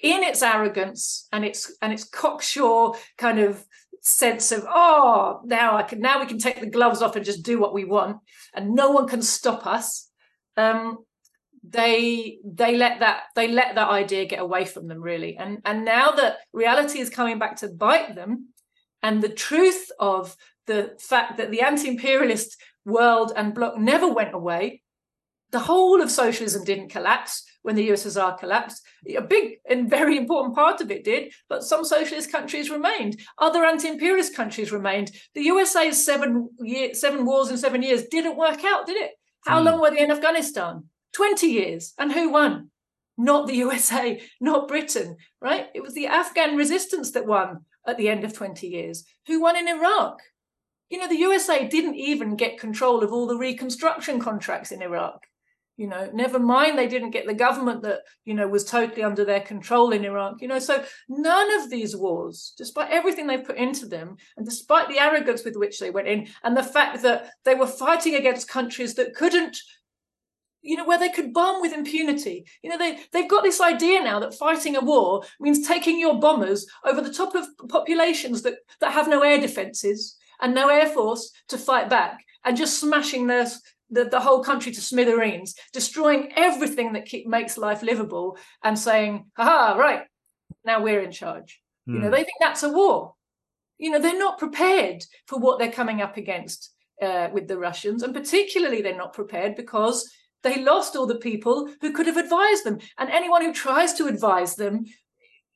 in 0.03 0.23
its 0.23 0.43
arrogance 0.43 1.29
and 1.31 1.45
its 1.45 1.77
and 1.83 1.93
its 1.93 2.05
cocksure 2.05 2.93
kind 3.19 3.39
of 3.39 3.65
sense 4.07 4.53
of 4.53 4.67
oh 4.69 5.41
now 5.45 5.77
i 5.77 5.83
can 5.83 5.99
now 5.99 6.21
we 6.21 6.27
can 6.27 6.39
take 6.39 6.61
the 6.61 6.67
gloves 6.67 7.01
off 7.01 7.17
and 7.17 7.25
just 7.25 7.43
do 7.43 7.59
what 7.59 7.73
we 7.73 7.85
want 7.85 8.19
and 8.55 8.75
no 8.75 8.91
one 8.91 9.09
can 9.09 9.23
stop 9.23 9.67
us 9.67 10.11
um 10.59 10.99
they 11.69 12.39
they 12.45 12.77
let 12.77 13.01
that 13.01 13.25
they 13.35 13.49
let 13.49 13.75
that 13.75 13.89
idea 13.89 14.27
get 14.27 14.41
away 14.41 14.65
from 14.65 14.87
them 14.87 15.01
really. 15.01 15.37
And 15.37 15.59
and 15.65 15.85
now 15.85 16.11
that 16.13 16.37
reality 16.53 17.01
is 17.01 17.09
coming 17.09 17.39
back 17.39 17.57
to 17.57 17.69
bite 17.69 18.15
them 18.15 18.49
and 19.03 19.23
the 19.23 19.29
truth 19.29 19.91
of 19.99 20.37
the 20.67 20.95
fact 20.99 21.39
that 21.39 21.51
the 21.51 21.63
anti-imperialist 21.63 22.57
world 22.85 23.33
and 23.35 23.55
bloc 23.55 23.79
never 23.79 24.09
went 24.09 24.35
away 24.35 24.83
the 25.55 25.61
whole 25.61 26.03
of 26.03 26.11
socialism 26.11 26.65
didn't 26.65 26.89
collapse 26.89 27.45
when 27.63 27.77
the 27.77 27.89
USSR 27.91 28.37
collapsed. 28.37 28.83
A 29.17 29.23
big 29.23 29.59
and 29.71 29.89
very 29.89 30.17
important 30.17 30.57
part 30.57 30.81
of 30.81 30.91
it 30.91 31.05
did, 31.05 31.33
but 31.49 31.63
some 31.63 31.85
socialist 31.85 32.33
countries 32.33 32.71
remained. 32.71 33.21
Other 33.39 33.65
anti-imperialist 33.65 34.35
countries 34.35 34.73
remained. 34.73 35.13
The 35.33 35.43
USA's 35.43 36.05
seven 36.05 36.51
year, 36.59 36.93
seven 36.93 37.25
wars 37.25 37.51
in 37.51 37.57
seven 37.57 37.85
years 37.85 38.07
didn't 38.07 38.37
work 38.37 38.65
out, 38.65 38.87
did 38.87 38.97
it? 38.97 39.13
How 39.47 39.63
mm. 39.63 39.67
long 39.67 39.81
were 39.81 39.93
they 39.93 40.01
in 40.01 40.11
Afghanistan? 40.11 40.89
20 41.13 41.47
years. 41.47 41.95
And 42.01 42.11
who 42.11 42.31
won? 42.31 42.73
Not 43.17 43.47
the 43.47 43.55
USA, 43.55 44.21
not 44.41 44.67
Britain, 44.67 45.19
right? 45.41 45.69
It 45.73 45.85
was 45.85 45.95
the 45.95 46.09
Afghan 46.09 46.57
resistance 46.57 47.13
that 47.13 47.27
won 47.27 47.65
at 47.87 47.97
the 47.97 48.09
end 48.09 48.25
of 48.25 48.33
20 48.33 48.67
years. 48.67 49.05
Who 49.29 49.41
won 49.41 49.57
in 49.57 49.69
Iraq? 49.69 50.19
You 50.91 50.99
know, 50.99 51.07
the 51.07 51.19
USA 51.19 51.69
didn't 51.69 51.95
even 51.95 52.35
get 52.35 52.59
control 52.59 53.05
of 53.05 53.13
all 53.13 53.29
the 53.29 53.39
reconstruction 53.39 54.19
contracts 54.19 54.73
in 54.73 54.83
Iraq 54.83 55.25
you 55.77 55.89
know 55.89 56.09
never 56.13 56.39
mind 56.39 56.79
they 56.79 56.87
didn't 56.87 57.11
get 57.11 57.27
the 57.27 57.35
government 57.35 57.83
that 57.83 58.01
you 58.25 58.35
know 58.35 58.47
was 58.47 58.65
totally 58.65 59.03
under 59.03 59.25
their 59.25 59.41
control 59.41 59.93
in 59.93 60.05
iraq 60.05 60.41
you 60.41 60.49
know 60.49 60.59
so 60.59 60.85
none 61.09 61.61
of 61.61 61.71
these 61.71 61.97
wars 61.97 62.55
despite 62.57 62.91
everything 62.91 63.27
they 63.27 63.39
put 63.39 63.57
into 63.57 63.87
them 63.87 64.17
and 64.37 64.47
despite 64.47 64.89
the 64.89 64.99
arrogance 64.99 65.45
with 65.45 65.57
which 65.57 65.79
they 65.79 65.91
went 65.91 66.09
in 66.09 66.27
and 66.43 66.57
the 66.57 66.63
fact 66.63 67.03
that 67.03 67.31
they 67.45 67.55
were 67.55 67.67
fighting 67.67 68.15
against 68.15 68.49
countries 68.49 68.95
that 68.95 69.15
couldn't 69.15 69.59
you 70.63 70.77
know 70.77 70.85
where 70.85 70.99
they 70.99 71.11
could 71.11 71.33
bomb 71.33 71.61
with 71.61 71.75
impunity 71.75 72.47
you 72.63 72.71
know 72.71 72.79
they 72.79 72.99
they've 73.13 73.31
got 73.31 73.43
this 73.43 73.61
idea 73.61 74.03
now 74.03 74.19
that 74.19 74.35
fighting 74.35 74.77
a 74.77 74.81
war 74.81 75.23
means 75.41 75.67
taking 75.67 75.99
your 75.99 76.19
bombers 76.19 76.67
over 76.85 77.01
the 77.01 77.13
top 77.13 77.35
of 77.35 77.47
populations 77.69 78.43
that 78.43 78.55
that 78.81 78.93
have 78.93 79.09
no 79.09 79.23
air 79.23 79.41
defenses 79.41 80.17
and 80.41 80.55
no 80.55 80.69
air 80.69 80.89
force 80.89 81.33
to 81.49 81.59
fight 81.59 81.91
back 81.91 82.25
and 82.45 82.57
just 82.57 82.79
smashing 82.79 83.27
their 83.27 83.47
the, 83.95 84.05
the 84.05 84.21
whole 84.21 84.43
country 84.43 84.73
to 84.73 84.81
smithereens, 84.81 85.55
destroying 85.73 86.33
everything 86.37 86.93
that 86.93 87.07
keep, 87.07 87.27
makes 87.27 87.57
life 87.57 87.83
livable, 87.83 88.37
and 88.63 88.79
saying, 88.79 89.27
"Ha 89.37 89.77
right, 89.79 90.03
now 90.65 90.83
we're 90.83 91.03
in 91.03 91.13
charge." 91.13 91.61
Mm. 91.89 91.95
You 91.95 92.01
know, 92.01 92.07
hmm. 92.07 92.13
they 92.13 92.25
think 92.25 92.39
that's 92.41 92.63
a 92.63 92.69
war. 92.69 93.15
You 93.79 93.91
know, 93.91 94.01
they're 94.01 94.19
not 94.19 94.39
prepared 94.39 95.05
for 95.27 95.39
what 95.39 95.59
they're 95.59 95.73
coming 95.73 96.01
up 96.01 96.17
against 96.17 96.73
uh, 97.03 97.29
with 97.33 97.49
the 97.49 97.59
Russians, 97.59 98.03
and 98.03 98.15
particularly 98.15 98.83
they're 98.83 98.97
not 98.97 99.15
prepared 99.15 99.57
because 99.57 100.11
they 100.43 100.63
lost 100.63 100.95
all 100.95 101.07
the 101.07 101.15
people 101.17 101.71
who 101.81 101.93
could 101.93 102.07
have 102.07 102.17
advised 102.17 102.65
them, 102.65 102.79
and 102.99 103.11
anyone 103.11 103.43
who 103.43 103.53
tries 103.53 103.95
to 103.95 104.07
advise 104.07 104.57
them 104.57 104.85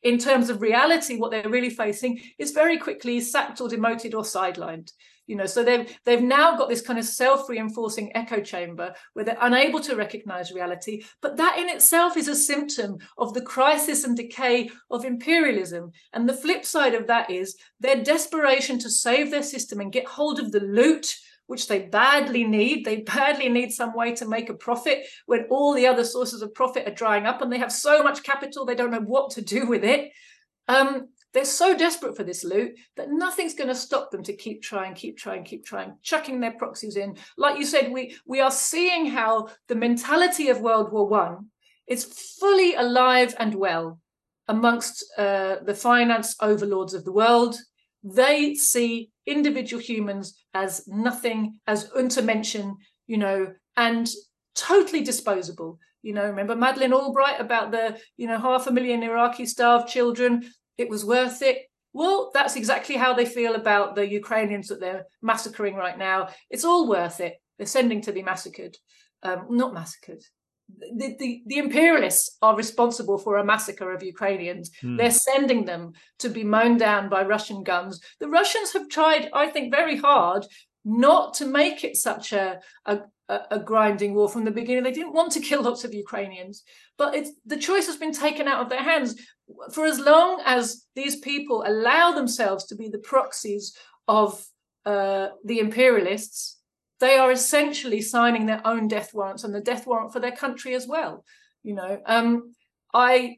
in 0.03 0.19
terms 0.19 0.49
of 0.49 0.63
reality, 0.63 1.17
what 1.17 1.31
they're 1.31 1.49
really 1.49 1.71
facing 1.71 2.21
is 2.39 2.53
very 2.53 2.79
quickly 2.79 3.21
sacked 3.21 3.61
or 3.61 3.69
demoted 3.69 4.15
or 4.15 4.23
sidelined 4.23 4.93
you 5.29 5.37
know 5.37 5.47
so 5.47 5.63
they've 5.63 5.97
they've 6.05 6.23
now 6.23 6.57
got 6.57 6.69
this 6.69 6.81
kind 6.81 6.99
of 6.99 7.05
self-reinforcing 7.05 8.11
echo 8.17 8.41
chamber 8.41 8.93
where 9.13 9.25
they're 9.25 9.39
unable 9.41 9.79
to 9.79 9.95
recognize 9.95 10.51
reality 10.51 11.05
but 11.23 11.37
that 11.37 11.59
in 11.59 11.69
itself 11.69 12.17
is 12.17 12.27
a 12.27 12.35
symptom 12.35 12.99
of 13.19 13.35
the 13.35 13.43
crisis 13.43 14.03
and 14.03 14.17
decay 14.17 14.69
of 14.91 15.05
imperialism 15.05 15.93
and 16.13 16.29
the 16.29 16.33
flip 16.33 16.65
side 16.65 16.95
of 16.95 17.07
that 17.07 17.31
is 17.31 17.57
their 17.79 18.03
desperation 18.03 18.79
to 18.79 18.91
save 18.91 19.31
their 19.31 19.43
system 19.43 19.79
and 19.79 19.93
get 19.93 20.07
hold 20.07 20.41
of 20.41 20.51
the 20.51 20.61
loot 20.61 21.15
which 21.49 21.67
they 21.67 21.81
badly 21.81 22.45
need. 22.45 22.85
They 22.85 22.97
badly 23.15 23.49
need 23.49 23.73
some 23.73 23.95
way 23.95 24.15
to 24.17 24.29
make 24.29 24.49
a 24.49 24.55
profit 24.55 25.07
when 25.27 25.47
all 25.51 25.75
the 25.75 25.87
other 25.87 26.05
sources 26.05 26.43
of 26.43 26.55
profit 26.55 26.87
are 26.87 26.95
drying 26.95 27.27
up 27.27 27.43
and 27.43 27.53
they 27.53 27.59
have 27.59 27.73
so 27.73 28.03
much 28.03 28.23
capital, 28.23 28.65
they 28.65 28.75
don't 28.77 28.93
know 28.93 29.01
what 29.01 29.31
to 29.31 29.43
do 29.43 29.67
with 29.67 29.83
it. 29.83 30.13
Um, 30.69 31.09
they're 31.39 31.45
so 31.45 31.77
desperate 31.77 32.17
for 32.17 32.25
this 32.25 32.43
loot 32.43 32.77
that 32.97 33.13
nothing's 33.13 33.55
going 33.55 33.69
to 33.69 33.75
stop 33.75 34.11
them 34.11 34.25
to 34.25 34.33
keep 34.33 34.61
trying, 34.61 34.93
keep 34.93 35.17
trying, 35.17 35.45
keep 35.45 35.65
trying, 35.65 35.97
chucking 36.03 36.41
their 36.41 36.51
proxies 36.51 36.97
in. 36.97 37.17
Like 37.37 37.61
you 37.61 37.65
said, 37.65 37.93
we 37.93 38.17
we 38.27 38.41
are 38.41 38.51
seeing 38.51 39.07
how 39.07 39.47
the 39.69 39.77
mentality 39.77 40.49
of 40.49 40.61
World 40.61 40.91
War 40.91 41.07
One 41.07 41.47
is 41.87 42.05
fully 42.41 42.75
alive 42.75 43.37
and 43.39 43.55
well 43.55 44.01
amongst 44.49 45.05
uh, 45.17 45.59
the 45.65 45.77
finance 45.77 46.35
overlords 46.41 46.93
of 46.93 47.05
the 47.05 47.13
world. 47.13 47.55
They 48.03 48.57
see 48.57 49.11
individual 49.25 49.81
humans 49.81 50.43
as 50.55 50.89
nothing, 50.89 51.61
as 51.69 51.89
untermenschen, 51.91 52.75
you 53.07 53.19
know, 53.19 53.55
and 53.77 54.11
totally 54.57 55.05
disposable. 55.05 55.79
You 56.03 56.15
know, 56.15 56.27
remember 56.27 56.57
Madeleine 56.57 56.93
Albright 56.93 57.41
about 57.41 57.71
the, 57.71 57.97
you 58.17 58.27
know, 58.27 58.41
half 58.41 58.67
a 58.67 58.73
million 58.73 59.05
Iraqi 59.05 59.47
starved 59.47 59.87
children 59.87 60.51
it 60.79 60.89
was 60.89 61.05
worth 61.05 61.43
it. 61.43 61.59
Well, 61.93 62.31
that's 62.33 62.57
exactly 62.57 62.97
how 62.97 63.13
they 63.15 63.27
feel 63.27 63.55
about 63.55 63.95
the 63.95 64.09
Ukrainians 64.09 64.69
that 64.69 64.81
they're 64.81 65.07
massacring 65.21 65.75
right 65.75 65.99
now. 65.99 66.29
It's 66.51 66.65
all 66.65 66.89
worth 66.89 67.21
it. 67.21 67.35
They're 67.59 67.67
sending 67.67 68.01
to 68.03 68.13
be 68.13 68.23
massacred, 68.23 68.77
um, 69.23 69.47
not 69.51 69.75
massacred. 69.75 70.23
The, 70.79 71.17
the, 71.19 71.43
the, 71.47 71.57
imperialists 71.57 72.37
are 72.43 72.55
responsible 72.55 73.17
for 73.17 73.39
a 73.39 73.45
massacre 73.45 73.91
of 73.91 74.03
Ukrainians. 74.03 74.71
Mm. 74.83 74.99
They're 74.99 75.11
sending 75.11 75.65
them 75.65 75.93
to 76.19 76.29
be 76.29 76.45
mown 76.45 76.77
down 76.77 77.09
by 77.09 77.23
Russian 77.23 77.63
guns. 77.63 78.01
The 78.21 78.29
Russians 78.29 78.75
have 78.75 78.91
tried, 78.91 79.31
I 79.33 79.47
think, 79.47 79.75
very 79.75 79.97
hard 79.97 80.45
not 80.85 81.35
to 81.35 81.47
make 81.47 81.85
it 81.85 81.97
such 81.97 82.33
a, 82.33 82.61
a, 82.85 83.01
a, 83.29 83.59
grinding 83.59 84.15
war 84.15 84.29
from 84.29 84.45
the 84.45 84.51
beginning. 84.51 84.85
They 84.85 84.93
didn't 84.93 85.15
want 85.15 85.33
to 85.33 85.41
kill 85.41 85.63
lots 85.63 85.85
of 85.85 85.95
Ukrainians, 85.95 86.63
but 86.97 87.15
it's, 87.15 87.31
the 87.45 87.57
choice 87.57 87.87
has 87.87 87.97
been 87.97 88.13
taken 88.13 88.49
out 88.49 88.63
of 88.63 88.69
their 88.69 88.83
hands. 88.83 89.15
For 89.73 89.87
as 89.87 89.99
long 89.99 90.43
as 90.45 90.85
these 90.95 91.17
people 91.17 91.65
allow 91.67 92.13
themselves 92.13 92.67
to 92.67 92.77
be 92.77 92.89
the 92.89 92.99
proxies 92.99 93.77
of 94.07 94.45
uh, 94.85 95.29
the 95.45 95.59
imperialists, 95.59 96.59
they 97.01 97.17
are 97.17 97.31
essentially 97.31 98.01
signing 98.01 98.47
their 98.47 98.67
own 98.67 98.89
death 98.89 99.15
warrants 99.15 99.45
and 99.45 99.55
the 99.55 99.61
death 99.61 99.87
warrant 99.87 100.13
for 100.13 100.21
their 100.21 100.33
country 100.33 100.75
as 100.75 100.87
well. 100.87 101.25
You 101.63 101.75
know, 101.75 102.01
um, 102.07 102.55
I 102.93 103.37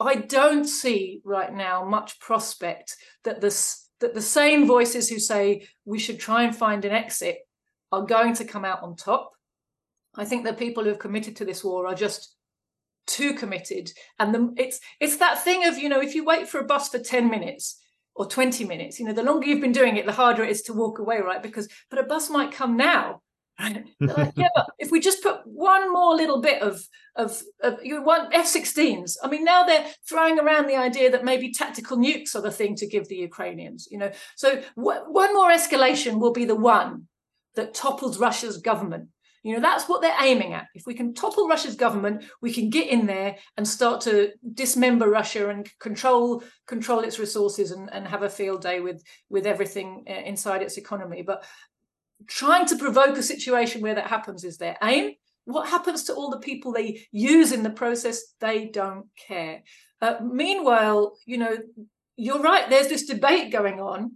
I 0.00 0.16
don't 0.16 0.66
see 0.66 1.20
right 1.24 1.52
now 1.52 1.84
much 1.84 2.18
prospect 2.20 2.96
that 3.24 3.40
this 3.40 3.88
that 4.00 4.14
the 4.14 4.20
same 4.20 4.66
voices 4.66 5.08
who 5.08 5.18
say 5.18 5.66
we 5.84 5.98
should 5.98 6.18
try 6.18 6.42
and 6.42 6.54
find 6.54 6.84
an 6.84 6.92
exit 6.92 7.38
are 7.92 8.04
going 8.04 8.34
to 8.34 8.44
come 8.44 8.64
out 8.64 8.82
on 8.82 8.96
top. 8.96 9.30
I 10.16 10.24
think 10.24 10.44
that 10.44 10.58
people 10.58 10.82
who 10.82 10.90
have 10.90 10.98
committed 10.98 11.36
to 11.36 11.44
this 11.44 11.64
war 11.64 11.86
are 11.86 11.94
just 11.94 12.33
too 13.06 13.34
committed, 13.34 13.92
and 14.18 14.34
the, 14.34 14.54
it's 14.56 14.80
it's 15.00 15.16
that 15.18 15.42
thing 15.42 15.66
of 15.66 15.78
you 15.78 15.88
know 15.88 16.00
if 16.00 16.14
you 16.14 16.24
wait 16.24 16.48
for 16.48 16.58
a 16.58 16.64
bus 16.64 16.88
for 16.88 16.98
ten 16.98 17.30
minutes 17.30 17.80
or 18.16 18.26
20 18.26 18.64
minutes 18.64 19.00
you 19.00 19.04
know 19.04 19.12
the 19.12 19.24
longer 19.24 19.44
you've 19.44 19.60
been 19.60 19.72
doing 19.72 19.96
it 19.96 20.06
the 20.06 20.12
harder 20.12 20.44
it 20.44 20.50
is 20.50 20.62
to 20.62 20.72
walk 20.72 20.98
away 20.98 21.20
right? 21.20 21.42
Because 21.42 21.68
but 21.90 21.98
a 21.98 22.04
bus 22.04 22.30
might 22.30 22.52
come 22.52 22.76
now. 22.76 23.20
Right 23.58 23.84
like, 24.00 24.32
yeah 24.36 24.48
but 24.54 24.66
if 24.80 24.90
we 24.90 24.98
just 24.98 25.22
put 25.22 25.40
one 25.44 25.92
more 25.92 26.16
little 26.16 26.40
bit 26.40 26.60
of 26.60 26.84
of, 27.14 27.40
of 27.62 27.78
you 27.84 28.02
want 28.02 28.34
f-16s 28.34 29.16
i 29.22 29.28
mean 29.28 29.44
now 29.44 29.62
they're 29.62 29.86
throwing 30.08 30.40
around 30.40 30.66
the 30.66 30.74
idea 30.74 31.08
that 31.08 31.24
maybe 31.24 31.52
tactical 31.52 31.96
nukes 31.96 32.34
are 32.34 32.40
the 32.40 32.50
thing 32.50 32.74
to 32.74 32.88
give 32.88 33.06
the 33.06 33.14
ukrainians 33.14 33.86
you 33.92 33.98
know? 33.98 34.10
So 34.34 34.60
w- 34.76 35.04
one 35.06 35.32
more 35.34 35.50
escalation 35.50 36.18
will 36.18 36.32
be 36.32 36.46
the 36.46 36.56
one 36.56 37.06
that 37.54 37.74
topples 37.74 38.18
Russia's 38.18 38.58
government. 38.58 39.08
You 39.44 39.54
know, 39.54 39.60
that's 39.60 39.90
what 39.90 40.00
they're 40.00 40.16
aiming 40.22 40.54
at. 40.54 40.68
If 40.74 40.86
we 40.86 40.94
can 40.94 41.12
topple 41.12 41.46
Russia's 41.46 41.76
government, 41.76 42.24
we 42.40 42.50
can 42.50 42.70
get 42.70 42.88
in 42.88 43.04
there 43.04 43.36
and 43.58 43.68
start 43.68 44.00
to 44.02 44.30
dismember 44.54 45.10
Russia 45.10 45.50
and 45.50 45.70
control 45.78 46.42
control 46.66 47.00
its 47.00 47.18
resources 47.18 47.70
and, 47.70 47.92
and 47.92 48.08
have 48.08 48.22
a 48.22 48.30
field 48.30 48.62
day 48.62 48.80
with 48.80 49.02
with 49.28 49.46
everything 49.46 50.04
uh, 50.08 50.12
inside 50.12 50.62
its 50.62 50.78
economy. 50.78 51.20
But 51.20 51.44
trying 52.26 52.64
to 52.66 52.78
provoke 52.78 53.18
a 53.18 53.22
situation 53.22 53.82
where 53.82 53.94
that 53.94 54.06
happens 54.06 54.44
is 54.44 54.56
their 54.56 54.78
aim. 54.82 55.12
What 55.44 55.68
happens 55.68 56.04
to 56.04 56.14
all 56.14 56.30
the 56.30 56.38
people 56.38 56.72
they 56.72 57.06
use 57.12 57.52
in 57.52 57.62
the 57.62 57.68
process? 57.68 58.22
They 58.40 58.68
don't 58.68 59.08
care. 59.28 59.62
Uh, 60.00 60.14
meanwhile, 60.22 61.18
you 61.26 61.36
know, 61.36 61.58
you're 62.16 62.40
right 62.40 62.70
there's 62.70 62.88
this 62.88 63.06
debate 63.06 63.50
going 63.50 63.80
on 63.80 64.12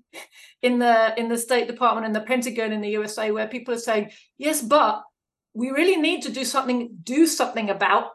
in 0.63 0.79
the 0.79 1.19
in 1.19 1.29
the 1.29 1.37
state 1.37 1.67
department 1.67 2.07
and 2.07 2.15
the 2.15 2.21
pentagon 2.21 2.73
in 2.73 2.81
the 2.81 2.91
usa 2.91 3.33
where 3.33 3.49
people 3.49 3.75
are 3.75 3.79
saying 3.79 4.09
yes 4.37 4.63
but 4.63 5.03
we 5.59 5.71
really 5.71 5.97
need 5.97 6.23
to 6.23 6.31
do 6.31 6.45
something 6.45 6.79
do 7.03 7.27
something 7.27 7.69
about 7.69 8.11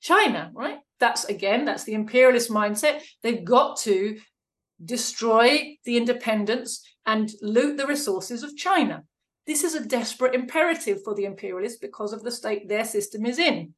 china 0.00 0.50
right? 0.54 0.78
That's 1.00 1.24
again 1.24 1.64
that's 1.64 1.84
the 1.84 1.94
imperialist 1.94 2.50
mindset. 2.50 3.02
They've 3.22 3.44
got 3.44 3.78
to 3.80 4.18
destroy 4.84 5.76
the 5.84 5.96
independence 5.96 6.70
and 7.04 7.30
loot 7.42 7.76
the 7.76 7.86
resources 7.86 8.42
of 8.42 8.56
china. 8.56 9.02
This 9.46 9.64
is 9.64 9.74
a 9.74 9.84
desperate 9.84 10.34
imperative 10.34 10.98
for 11.04 11.14
the 11.14 11.24
imperialists 11.24 11.78
because 11.78 12.12
of 12.12 12.22
the 12.22 12.30
state 12.30 12.68
their 12.68 12.84
system 12.84 13.26
is 13.26 13.38
in. 13.38 13.74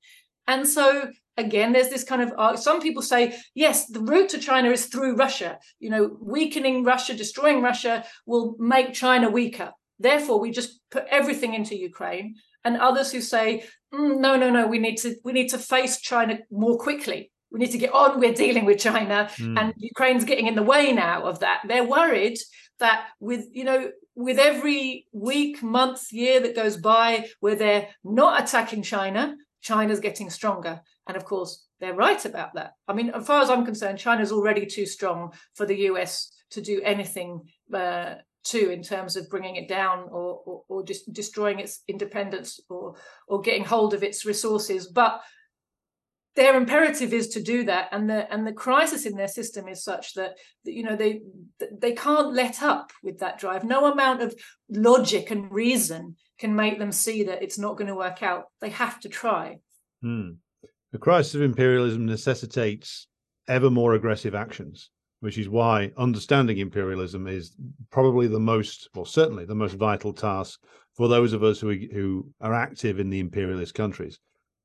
And 0.47 0.69
so 0.69 1.11
again 1.39 1.73
there's 1.73 1.89
this 1.89 2.05
kind 2.05 2.23
of 2.23 2.33
uh, 2.37 2.57
some 2.57 2.81
people 2.81 3.03
say 3.03 3.23
yes 3.55 3.87
the 3.87 4.01
route 4.01 4.31
to 4.31 4.39
china 4.39 4.69
is 4.71 4.87
through 4.87 5.17
russia. 5.17 5.59
You 5.79 5.91
know 5.91 6.05
weakening 6.21 6.85
russia 6.85 7.15
destroying 7.15 7.63
russia 7.63 8.05
will 8.27 8.57
make 8.59 8.93
china 8.93 9.31
weaker. 9.31 9.73
Therefore 9.99 10.39
we 10.39 10.51
just 10.51 10.71
put 10.91 11.07
everything 11.09 11.55
into 11.55 11.75
ukraine 11.91 12.35
and 12.67 12.77
others 12.77 13.13
who 13.13 13.21
say 13.21 13.65
mm, 13.95 14.19
no 14.19 14.37
no 14.37 14.51
no 14.51 14.67
we 14.67 14.79
need 14.79 14.97
to 14.97 15.15
we 15.25 15.33
need 15.33 15.49
to 15.49 15.59
face 15.59 16.01
china 16.01 16.39
more 16.51 16.79
quickly 16.79 17.31
we 17.51 17.61
need 17.61 17.71
to 17.71 17.79
get 17.79 17.93
on 17.93 18.21
We're 18.21 18.35
dealing 18.35 18.67
with 18.67 18.79
china 18.79 19.31
mm. 19.39 19.59
and 19.59 19.73
ukraine's 19.79 20.25
getting 20.25 20.47
in 20.47 20.57
the 20.57 20.63
way 20.63 20.93
now 20.93 21.25
of 21.25 21.41
that 21.41 21.63
they're 21.69 21.85
worried 21.85 22.39
that 22.81 23.07
with 23.21 23.47
you 23.53 23.65
know 23.65 23.91
with 24.15 24.39
every 24.39 25.07
week 25.13 25.63
month 25.63 26.13
year 26.13 26.41
that 26.41 26.57
goes 26.57 26.77
by 26.77 27.29
where 27.41 27.55
they're 27.55 27.89
not 28.05 28.43
attacking 28.43 28.83
china 28.83 29.37
china's 29.63 30.01
getting 30.01 30.29
stronger 30.29 30.83
and 31.07 31.17
of 31.17 31.25
course, 31.25 31.65
they're 31.81 31.95
right 31.95 32.25
about 32.25 32.55
that. 32.55 32.73
I 32.89 32.93
mean, 32.93 33.11
as 33.11 33.27
far 33.27 33.43
as 33.43 33.51
I'm 33.51 33.65
concerned, 33.65 33.99
China's 33.99 34.33
already 34.33 34.67
too 34.67 34.87
strong 34.87 35.33
for 35.55 35.67
the 35.67 35.77
US 35.91 36.33
to 36.51 36.61
do 36.61 36.81
anything 36.83 37.43
uh, 37.73 38.15
to 38.47 38.71
in 38.71 38.83
terms 38.83 39.17
of 39.17 39.29
bringing 39.29 39.57
it 39.57 39.69
down 39.69 40.09
or, 40.11 40.41
or, 40.45 40.63
or 40.69 40.85
just 40.85 41.13
destroying 41.13 41.59
its 41.59 41.83
independence 41.89 42.61
or, 42.69 42.95
or 43.29 43.41
getting 43.41 43.65
hold 43.65 43.95
of 43.95 44.03
its 44.03 44.25
resources. 44.25 44.87
But 44.87 45.21
their 46.35 46.57
imperative 46.57 47.13
is 47.15 47.29
to 47.29 47.43
do 47.43 47.65
that 47.65 47.89
and 47.93 48.11
the 48.11 48.31
and 48.31 48.47
the 48.47 48.53
crisis 48.53 49.07
in 49.07 49.17
their 49.17 49.29
system 49.29 49.69
is 49.69 49.83
such 49.83 50.13
that, 50.15 50.37
you 50.65 50.83
know 50.83 50.95
they 50.95 51.23
they 51.81 51.93
can't 51.93 52.35
let 52.35 52.63
up 52.63 52.93
with 53.03 53.21
that 53.21 53.39
drive 53.39 53.65
no 53.65 53.91
amount 53.91 54.21
of 54.21 54.35
logic 54.69 55.31
and 55.31 55.51
reason 55.51 56.15
can 56.39 56.55
make 56.55 56.79
them 56.79 56.93
see 56.93 57.23
that 57.23 57.43
it's 57.43 57.59
not 57.59 57.79
going 57.79 57.89
to 57.89 57.95
work 57.95 58.23
out 58.23 58.45
they 58.61 58.69
have 58.69 59.01
to 59.01 59.09
try 59.09 59.57
hmm. 60.03 60.33
The 60.97 60.99
crisis 60.99 61.35
of 61.35 61.43
imperialism 61.43 62.07
necessitates 62.07 63.07
ever 63.49 63.71
more 63.71 63.93
aggressive 63.93 64.35
actions, 64.35 64.89
which 65.21 65.39
is 65.39 65.49
why 65.49 65.91
understanding 65.97 66.59
imperialism 66.59 67.27
is 67.27 67.57
probably 67.91 68.27
the 68.27 68.41
most, 68.41 68.89
or 68.95 69.07
certainly 69.07 69.45
the 69.45 69.55
most 69.55 69.75
vital 69.75 70.13
task 70.13 70.61
for 70.95 71.09
those 71.09 71.33
of 71.33 71.43
us 71.43 71.61
who, 71.61 71.77
who 71.93 72.31
are 72.41 72.55
active 72.55 73.01
in 73.01 73.11
the 73.11 73.21
imperialist 73.21 73.75
countries. 73.75 74.19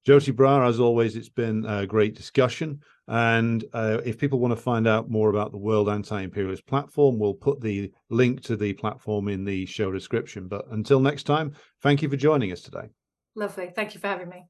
Joti 0.07 0.33
Brar, 0.33 0.67
as 0.67 0.79
always, 0.79 1.15
it's 1.15 1.29
been 1.29 1.65
a 1.65 1.85
great 1.85 2.15
discussion. 2.15 2.79
And 3.07 3.65
uh, 3.73 3.99
if 4.03 4.17
people 4.17 4.39
want 4.39 4.51
to 4.51 4.61
find 4.61 4.87
out 4.87 5.09
more 5.09 5.29
about 5.29 5.51
the 5.51 5.57
World 5.57 5.89
Anti 5.89 6.21
Imperialist 6.21 6.65
Platform, 6.65 7.19
we'll 7.19 7.33
put 7.33 7.61
the 7.61 7.91
link 8.09 8.41
to 8.43 8.55
the 8.55 8.73
platform 8.73 9.27
in 9.27 9.43
the 9.43 9.65
show 9.65 9.91
description. 9.91 10.47
But 10.47 10.65
until 10.71 10.99
next 10.99 11.23
time, 11.23 11.53
thank 11.81 12.01
you 12.01 12.09
for 12.09 12.17
joining 12.17 12.51
us 12.51 12.61
today. 12.61 12.89
Lovely. 13.35 13.71
Thank 13.75 13.93
you 13.93 13.99
for 13.99 14.07
having 14.07 14.29
me. 14.29 14.45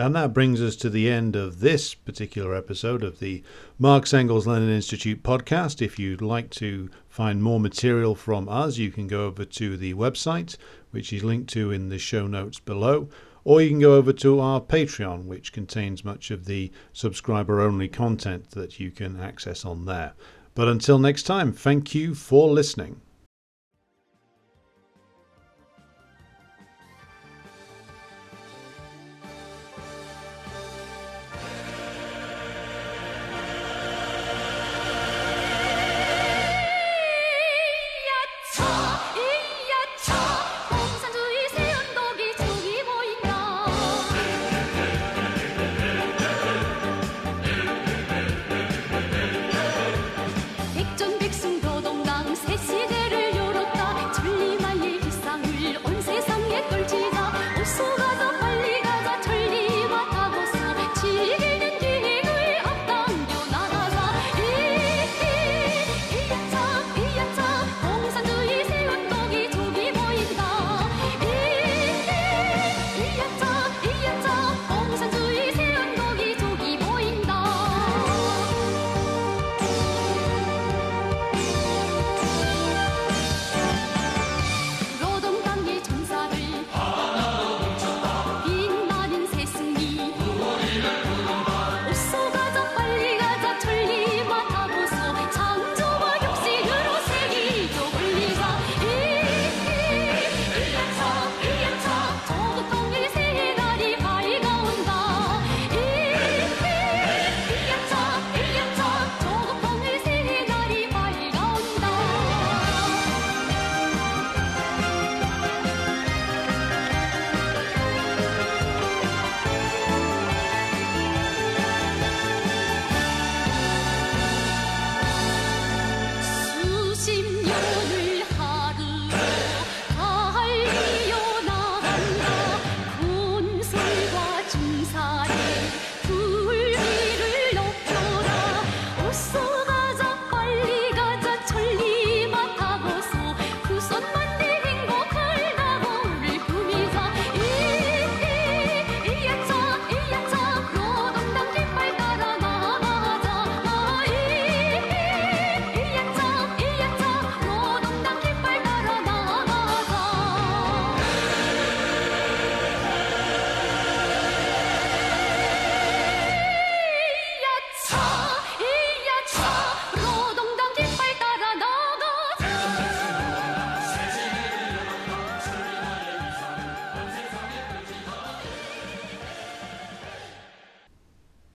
And 0.00 0.16
that 0.16 0.32
brings 0.32 0.62
us 0.62 0.76
to 0.76 0.88
the 0.88 1.10
end 1.10 1.36
of 1.36 1.60
this 1.60 1.92
particular 1.94 2.54
episode 2.54 3.02
of 3.02 3.18
the 3.18 3.42
Marx 3.78 4.14
Engels 4.14 4.46
Lenin 4.46 4.70
Institute 4.70 5.22
podcast. 5.22 5.82
If 5.82 5.98
you'd 5.98 6.22
like 6.22 6.48
to 6.52 6.88
find 7.10 7.42
more 7.42 7.60
material 7.60 8.14
from 8.14 8.48
us, 8.48 8.78
you 8.78 8.90
can 8.90 9.08
go 9.08 9.26
over 9.26 9.44
to 9.44 9.76
the 9.76 9.92
website, 9.92 10.56
which 10.90 11.12
is 11.12 11.22
linked 11.22 11.52
to 11.52 11.70
in 11.70 11.90
the 11.90 11.98
show 11.98 12.26
notes 12.26 12.58
below, 12.58 13.10
or 13.44 13.60
you 13.60 13.68
can 13.68 13.78
go 13.78 13.92
over 13.92 14.14
to 14.14 14.40
our 14.40 14.62
Patreon, 14.62 15.26
which 15.26 15.52
contains 15.52 16.02
much 16.02 16.30
of 16.30 16.46
the 16.46 16.72
subscriber 16.94 17.60
only 17.60 17.86
content 17.86 18.52
that 18.52 18.80
you 18.80 18.90
can 18.90 19.20
access 19.20 19.66
on 19.66 19.84
there. 19.84 20.14
But 20.54 20.68
until 20.68 20.98
next 20.98 21.24
time, 21.24 21.52
thank 21.52 21.94
you 21.94 22.14
for 22.14 22.48
listening. 22.48 23.02